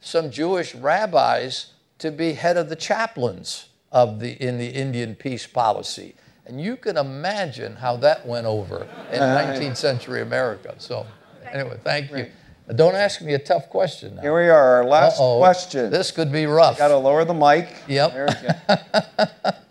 some 0.00 0.30
Jewish 0.30 0.74
rabbis 0.74 1.74
to 1.98 2.10
be 2.10 2.32
head 2.32 2.56
of 2.56 2.70
the 2.70 2.76
chaplains 2.76 3.68
of 3.92 4.20
the, 4.20 4.42
in 4.42 4.56
the 4.56 4.68
Indian 4.68 5.14
peace 5.14 5.46
policy. 5.46 6.14
And 6.48 6.60
you 6.60 6.76
can 6.76 6.96
imagine 6.96 7.76
how 7.76 7.98
that 7.98 8.26
went 8.26 8.46
over 8.46 8.88
in 9.12 9.20
19th 9.20 9.76
century 9.76 10.22
America. 10.22 10.74
So, 10.78 11.06
anyway, 11.52 11.78
thank 11.84 12.10
you. 12.10 12.26
Don't 12.74 12.94
ask 12.94 13.20
me 13.20 13.34
a 13.34 13.38
tough 13.38 13.68
question 13.68 14.16
now. 14.16 14.22
Here 14.22 14.34
we 14.34 14.48
are, 14.48 14.76
our 14.76 14.84
last 14.84 15.20
Uh-oh. 15.20 15.38
question. 15.38 15.90
This 15.90 16.10
could 16.10 16.32
be 16.32 16.46
rough. 16.46 16.78
Got 16.78 16.88
to 16.88 16.96
lower 16.96 17.24
the 17.24 17.34
mic. 17.34 17.68
Yep. 17.86 18.12
There 18.12 18.28
we 18.28 19.24
go. 19.24 19.50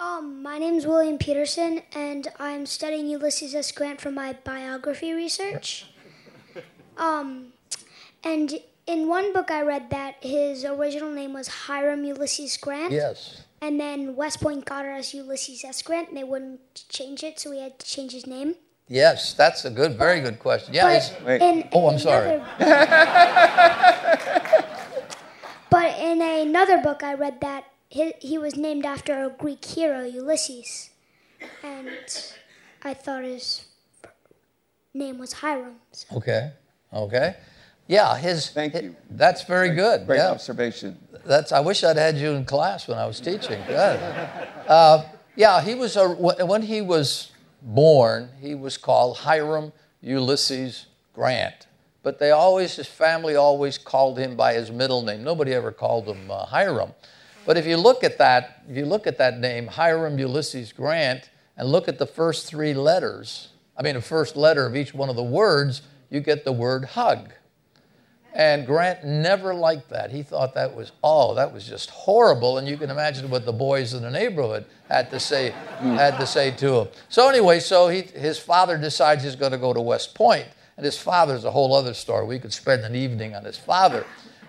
Um, 0.00 0.42
my 0.42 0.56
name's 0.58 0.86
William 0.86 1.18
Peterson, 1.18 1.82
and 1.94 2.26
I'm 2.38 2.64
studying 2.64 3.06
Ulysses 3.06 3.54
S. 3.54 3.70
Grant 3.70 4.00
for 4.00 4.10
my 4.10 4.32
biography 4.44 5.12
research. 5.12 5.86
Um, 6.96 7.54
and 8.22 8.60
in 8.86 9.08
one 9.08 9.32
book 9.32 9.50
I 9.50 9.62
read 9.62 9.88
that 9.88 10.16
his 10.20 10.66
original 10.66 11.10
name 11.10 11.32
was 11.32 11.48
Hiram 11.48 12.04
Ulysses 12.04 12.58
Grant. 12.58 12.92
Yes. 12.92 13.44
And 13.62 13.78
then 13.78 14.16
West 14.16 14.40
Point 14.40 14.64
got 14.64 14.86
it 14.86 14.88
as 14.88 15.12
Ulysses 15.12 15.64
S. 15.64 15.82
Grant, 15.82 16.08
and 16.08 16.16
they 16.16 16.24
wouldn't 16.24 16.84
change 16.88 17.22
it, 17.22 17.38
so 17.38 17.50
we 17.50 17.58
had 17.60 17.78
to 17.78 17.86
change 17.86 18.12
his 18.12 18.26
name. 18.26 18.54
Yes, 18.88 19.34
that's 19.34 19.64
a 19.64 19.70
good, 19.70 19.96
very 19.96 20.20
good 20.20 20.38
question. 20.38 20.74
Yeah. 20.74 20.84
But 20.84 21.22
Wait. 21.24 21.42
in 21.42 21.68
Oh, 21.72 21.88
I'm 21.90 21.98
sorry. 21.98 22.42
but 25.70 25.98
in 25.98 26.20
another 26.20 26.78
book, 26.78 27.04
I 27.04 27.14
read 27.14 27.40
that 27.42 27.66
he, 27.88 28.14
he 28.18 28.38
was 28.38 28.56
named 28.56 28.84
after 28.86 29.24
a 29.24 29.30
Greek 29.30 29.64
hero, 29.64 30.02
Ulysses, 30.04 30.90
and 31.62 31.90
I 32.82 32.94
thought 32.94 33.24
his 33.24 33.66
name 34.94 35.18
was 35.18 35.34
Hiram. 35.34 35.76
So. 35.92 36.16
Okay. 36.16 36.52
Okay. 36.92 37.36
Yeah, 37.90 38.16
his. 38.16 38.50
Thank 38.50 38.74
hi- 38.74 38.80
you. 38.82 38.96
That's 39.10 39.42
very 39.42 39.70
good. 39.70 40.06
Great 40.06 40.18
yeah. 40.18 40.30
observation. 40.30 40.96
That's. 41.26 41.50
I 41.50 41.58
wish 41.58 41.82
I'd 41.82 41.96
had 41.96 42.16
you 42.16 42.30
in 42.30 42.44
class 42.44 42.86
when 42.86 42.96
I 42.96 43.04
was 43.06 43.20
teaching. 43.20 43.60
Good. 43.66 44.00
Uh, 44.70 45.04
yeah, 45.34 45.60
he 45.60 45.74
was 45.74 45.96
a, 45.96 46.08
when 46.08 46.46
when 46.46 46.62
he 46.62 46.80
was 46.80 47.32
born. 47.60 48.28
He 48.40 48.54
was 48.54 48.76
called 48.76 49.16
Hiram 49.16 49.72
Ulysses 50.00 50.86
Grant, 51.12 51.66
but 52.04 52.20
they 52.20 52.30
always 52.30 52.76
his 52.76 52.86
family 52.86 53.34
always 53.34 53.76
called 53.76 54.16
him 54.16 54.36
by 54.36 54.54
his 54.54 54.70
middle 54.70 55.02
name. 55.02 55.24
Nobody 55.24 55.52
ever 55.52 55.72
called 55.72 56.06
him 56.06 56.30
uh, 56.30 56.46
Hiram. 56.46 56.92
But 57.44 57.56
if 57.56 57.66
you 57.66 57.78
look 57.78 58.04
at 58.04 58.16
that, 58.18 58.62
if 58.68 58.76
you 58.76 58.86
look 58.86 59.08
at 59.08 59.18
that 59.18 59.40
name, 59.40 59.66
Hiram 59.66 60.16
Ulysses 60.20 60.72
Grant, 60.72 61.30
and 61.56 61.68
look 61.68 61.88
at 61.88 61.98
the 61.98 62.06
first 62.06 62.46
three 62.46 62.74
letters, 62.74 63.48
I 63.76 63.82
mean 63.82 63.94
the 63.94 64.00
first 64.00 64.36
letter 64.36 64.66
of 64.66 64.76
each 64.76 64.94
one 64.94 65.08
of 65.08 65.16
the 65.16 65.24
words, 65.24 65.82
you 66.10 66.20
get 66.20 66.44
the 66.44 66.52
word 66.52 66.84
hug. 66.84 67.32
And 68.32 68.64
Grant 68.64 69.04
never 69.04 69.52
liked 69.54 69.88
that. 69.90 70.10
He 70.12 70.22
thought 70.22 70.54
that 70.54 70.74
was, 70.74 70.92
oh, 71.02 71.34
that 71.34 71.52
was 71.52 71.66
just 71.66 71.90
horrible. 71.90 72.58
And 72.58 72.68
you 72.68 72.76
can 72.76 72.90
imagine 72.90 73.28
what 73.28 73.44
the 73.44 73.52
boys 73.52 73.92
in 73.92 74.02
the 74.02 74.10
neighborhood 74.10 74.66
had 74.88 75.10
to 75.10 75.18
say, 75.18 75.50
had 75.80 76.16
to 76.18 76.26
say 76.26 76.52
to 76.52 76.80
him. 76.80 76.88
So 77.08 77.28
anyway, 77.28 77.58
so 77.58 77.88
he, 77.88 78.02
his 78.02 78.38
father 78.38 78.78
decides 78.78 79.24
he's 79.24 79.36
going 79.36 79.52
to 79.52 79.58
go 79.58 79.72
to 79.72 79.80
West 79.80 80.14
Point. 80.14 80.46
And 80.76 80.84
his 80.84 80.96
father's 80.96 81.44
a 81.44 81.50
whole 81.50 81.74
other 81.74 81.92
story. 81.92 82.24
We 82.24 82.38
could 82.38 82.52
spend 82.52 82.84
an 82.84 82.94
evening 82.94 83.34
on 83.34 83.44
his 83.44 83.58
father, 83.58 84.06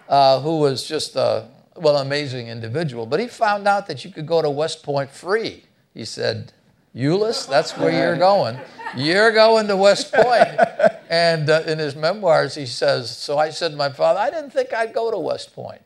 uh, 0.07 0.39
who 0.39 0.59
was 0.59 0.87
just 0.87 1.15
a, 1.15 1.49
well, 1.75 1.97
amazing 1.97 2.47
individual. 2.47 3.05
But 3.05 3.19
he 3.19 3.27
found 3.27 3.67
out 3.67 3.87
that 3.87 4.05
you 4.05 4.11
could 4.11 4.27
go 4.27 4.41
to 4.41 4.49
West 4.49 4.83
Point 4.83 5.09
free. 5.09 5.65
He 5.93 6.05
said, 6.05 6.53
Euless, 6.95 7.47
that's 7.47 7.77
where 7.77 7.91
you're 7.91 8.17
going. 8.17 8.57
You're 8.95 9.31
going 9.31 9.67
to 9.67 9.77
West 9.77 10.11
Point. 10.13 10.59
And 11.09 11.49
uh, 11.49 11.63
in 11.65 11.79
his 11.79 11.95
memoirs, 11.95 12.55
he 12.55 12.65
says, 12.65 13.15
So 13.15 13.37
I 13.37 13.49
said 13.49 13.71
to 13.71 13.77
my 13.77 13.89
father, 13.89 14.19
I 14.19 14.29
didn't 14.29 14.51
think 14.51 14.73
I'd 14.73 14.93
go 14.93 15.11
to 15.11 15.17
West 15.17 15.53
Point. 15.53 15.81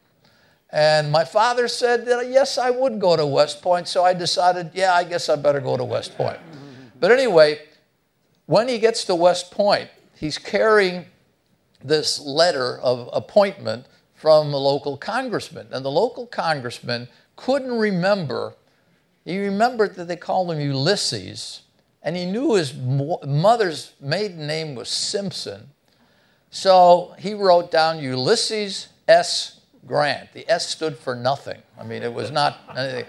And 0.72 1.12
my 1.12 1.24
father 1.24 1.68
said, 1.68 2.06
that, 2.06 2.30
Yes, 2.30 2.58
I 2.58 2.70
would 2.70 3.00
go 3.00 3.16
to 3.16 3.26
West 3.26 3.62
Point. 3.62 3.88
So 3.88 4.04
I 4.04 4.14
decided, 4.14 4.72
Yeah, 4.74 4.94
I 4.94 5.04
guess 5.04 5.30
I 5.30 5.36
better 5.36 5.60
go 5.60 5.78
to 5.78 5.84
West 5.84 6.16
Point. 6.16 6.40
But 7.00 7.12
anyway, 7.12 7.60
when 8.46 8.68
he 8.68 8.80
gets 8.80 9.04
to 9.06 9.16
West 9.16 9.52
Point, 9.52 9.90
he's 10.16 10.38
carrying 10.38 11.06
this 11.84 12.20
letter 12.20 12.80
of 12.80 13.10
appointment 13.14 13.86
from 14.14 14.54
a 14.54 14.58
local 14.58 14.98
congressman. 14.98 15.68
And 15.72 15.86
the 15.86 15.92
local 15.92 16.26
congressman 16.26 17.08
couldn't 17.36 17.78
remember, 17.78 18.56
he 19.26 19.40
remembered 19.40 19.96
that 19.96 20.08
they 20.08 20.16
called 20.16 20.52
him 20.52 20.62
Ulysses, 20.62 21.64
and 22.04 22.16
he 22.16 22.26
knew 22.26 22.54
his 22.54 22.74
mo- 22.74 23.20
mother's 23.26 23.94
maiden 24.00 24.46
name 24.46 24.76
was 24.76 24.88
Simpson. 24.88 25.72
So 26.52 27.16
he 27.20 27.34
wrote 27.34 27.72
down 27.72 28.00
Ulysses 28.00 28.90
S. 29.08 29.60
Grant. 29.86 30.32
The 30.34 30.50
S 30.50 30.70
stood 30.70 30.98
for 30.98 31.16
nothing. 31.16 31.62
I 31.80 31.84
mean, 31.84 32.04
it 32.04 32.14
was 32.14 32.32
not 32.32 32.60
anything. 32.78 33.06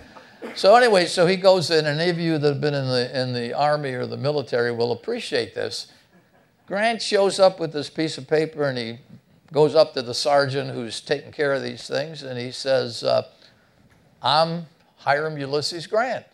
So 0.55 0.75
anyway, 0.75 1.07
so 1.07 1.27
he 1.27 1.37
goes 1.37 1.71
in, 1.71 1.87
and 1.87 2.01
any 2.01 2.11
of 2.11 2.19
you 2.19 2.39
that 2.39 2.49
have 2.49 2.61
been 2.61 2.75
in 2.75 2.89
the, 2.89 3.21
in 3.21 3.33
the 3.33 3.55
army 3.55 3.93
or 3.93 4.07
the 4.07 4.17
military 4.17 4.73
will 4.73 4.93
appreciate 4.93 5.55
this. 5.55 5.89
Grant 6.67 7.01
shows 7.01 7.39
up 7.39 7.61
with 7.61 7.73
this 7.73 7.89
piece 7.89 8.19
of 8.19 8.27
paper 8.27 8.64
and 8.64 8.77
he 8.77 8.99
goes 9.53 9.75
up 9.75 9.95
to 9.95 10.03
the 10.03 10.14
sergeant 10.14 10.73
who's 10.73 11.01
taking 11.01 11.31
care 11.31 11.53
of 11.53 11.62
these 11.62 11.87
things 11.87 12.23
and 12.23 12.39
he 12.39 12.51
says, 12.51 13.05
uh, 13.05 13.23
I'm 14.21 14.67
Hiram 15.07 15.39
Ulysses 15.39 15.87
Grant. 15.87 16.27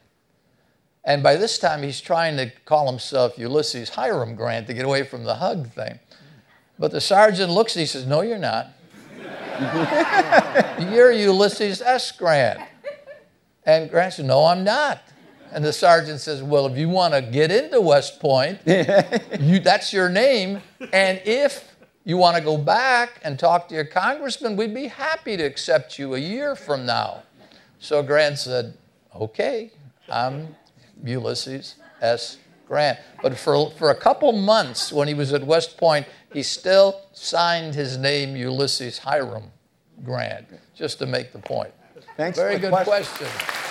And 1.05 1.23
by 1.23 1.37
this 1.37 1.59
time, 1.59 1.83
he's 1.83 2.01
trying 2.01 2.39
to 2.39 2.51
call 2.65 2.87
himself 2.87 3.39
Ulysses 3.39 3.91
Hiram 3.91 4.35
Grant 4.35 4.67
to 4.69 4.75
get 4.75 4.87
away 4.87 5.03
from 5.03 5.25
the 5.25 5.35
hug 5.35 5.69
thing. 5.73 5.99
But 6.79 6.91
the 6.91 7.01
sergeant 7.01 7.53
looks 7.53 7.77
and 7.77 7.81
he 7.81 7.87
says, 7.87 8.07
No, 8.07 8.23
you're 8.23 8.39
not. 8.39 8.69
you're 10.91 11.13
Ulysses 11.13 11.83
S. 11.83 12.13
Grant. 12.13 12.61
And 13.65 13.91
Grant 13.91 14.15
says, 14.15 14.25
No, 14.25 14.47
I'm 14.47 14.65
not. 14.65 15.03
And 15.53 15.63
the 15.63 15.73
sergeant 15.73 16.21
says, 16.21 16.43
Well, 16.43 16.67
if 16.67 16.79
you 16.79 16.89
want 16.89 17.13
to 17.13 17.21
get 17.21 17.53
into 17.53 17.79
West 17.79 18.21
Point, 18.21 18.59
you, 18.67 19.61
that's 19.61 19.93
your 19.93 20.09
name. 20.09 20.63
And 20.95 21.21
if 21.27 21.77
you 22.05 22.17
want 22.17 22.39
to 22.39 22.43
go 22.43 22.57
back 22.57 23.21
and 23.23 23.39
talk 23.39 23.69
to 23.69 23.75
your 23.75 23.85
congressman, 23.85 24.57
we'd 24.57 24.75
be 24.75 24.87
happy 24.87 25.37
to 25.37 25.43
accept 25.43 25.99
you 25.99 26.15
a 26.15 26.19
year 26.19 26.57
from 26.57 26.87
now. 26.87 27.23
So 27.83 28.01
Grant 28.01 28.39
said, 28.39 28.75
Okay, 29.15 29.73
I'm 30.09 30.55
Ulysses 31.05 31.75
S. 32.01 32.39
Grant. 32.69 32.99
But 33.21 33.37
for, 33.37 33.71
for 33.73 33.91
a 33.91 33.95
couple 33.95 34.33
months 34.33 34.93
when 34.93 35.09
he 35.09 35.15
was 35.15 35.33
at 35.33 35.45
West 35.45 35.77
Point, 35.77 36.07
he 36.33 36.45
still 36.45 37.03
signed 37.13 37.75
his 37.75 37.99
name 37.99 38.37
Ulysses 38.37 38.99
Hiram 38.99 39.51
Grant, 40.05 40.47
just 40.77 41.01
to 41.01 41.07
make 41.07 41.33
the 41.33 41.41
point. 41.41 41.73
Thanks 42.17 42.39
Very 42.39 42.59
good 42.59 42.71
question. 42.71 43.27
question. 43.27 43.62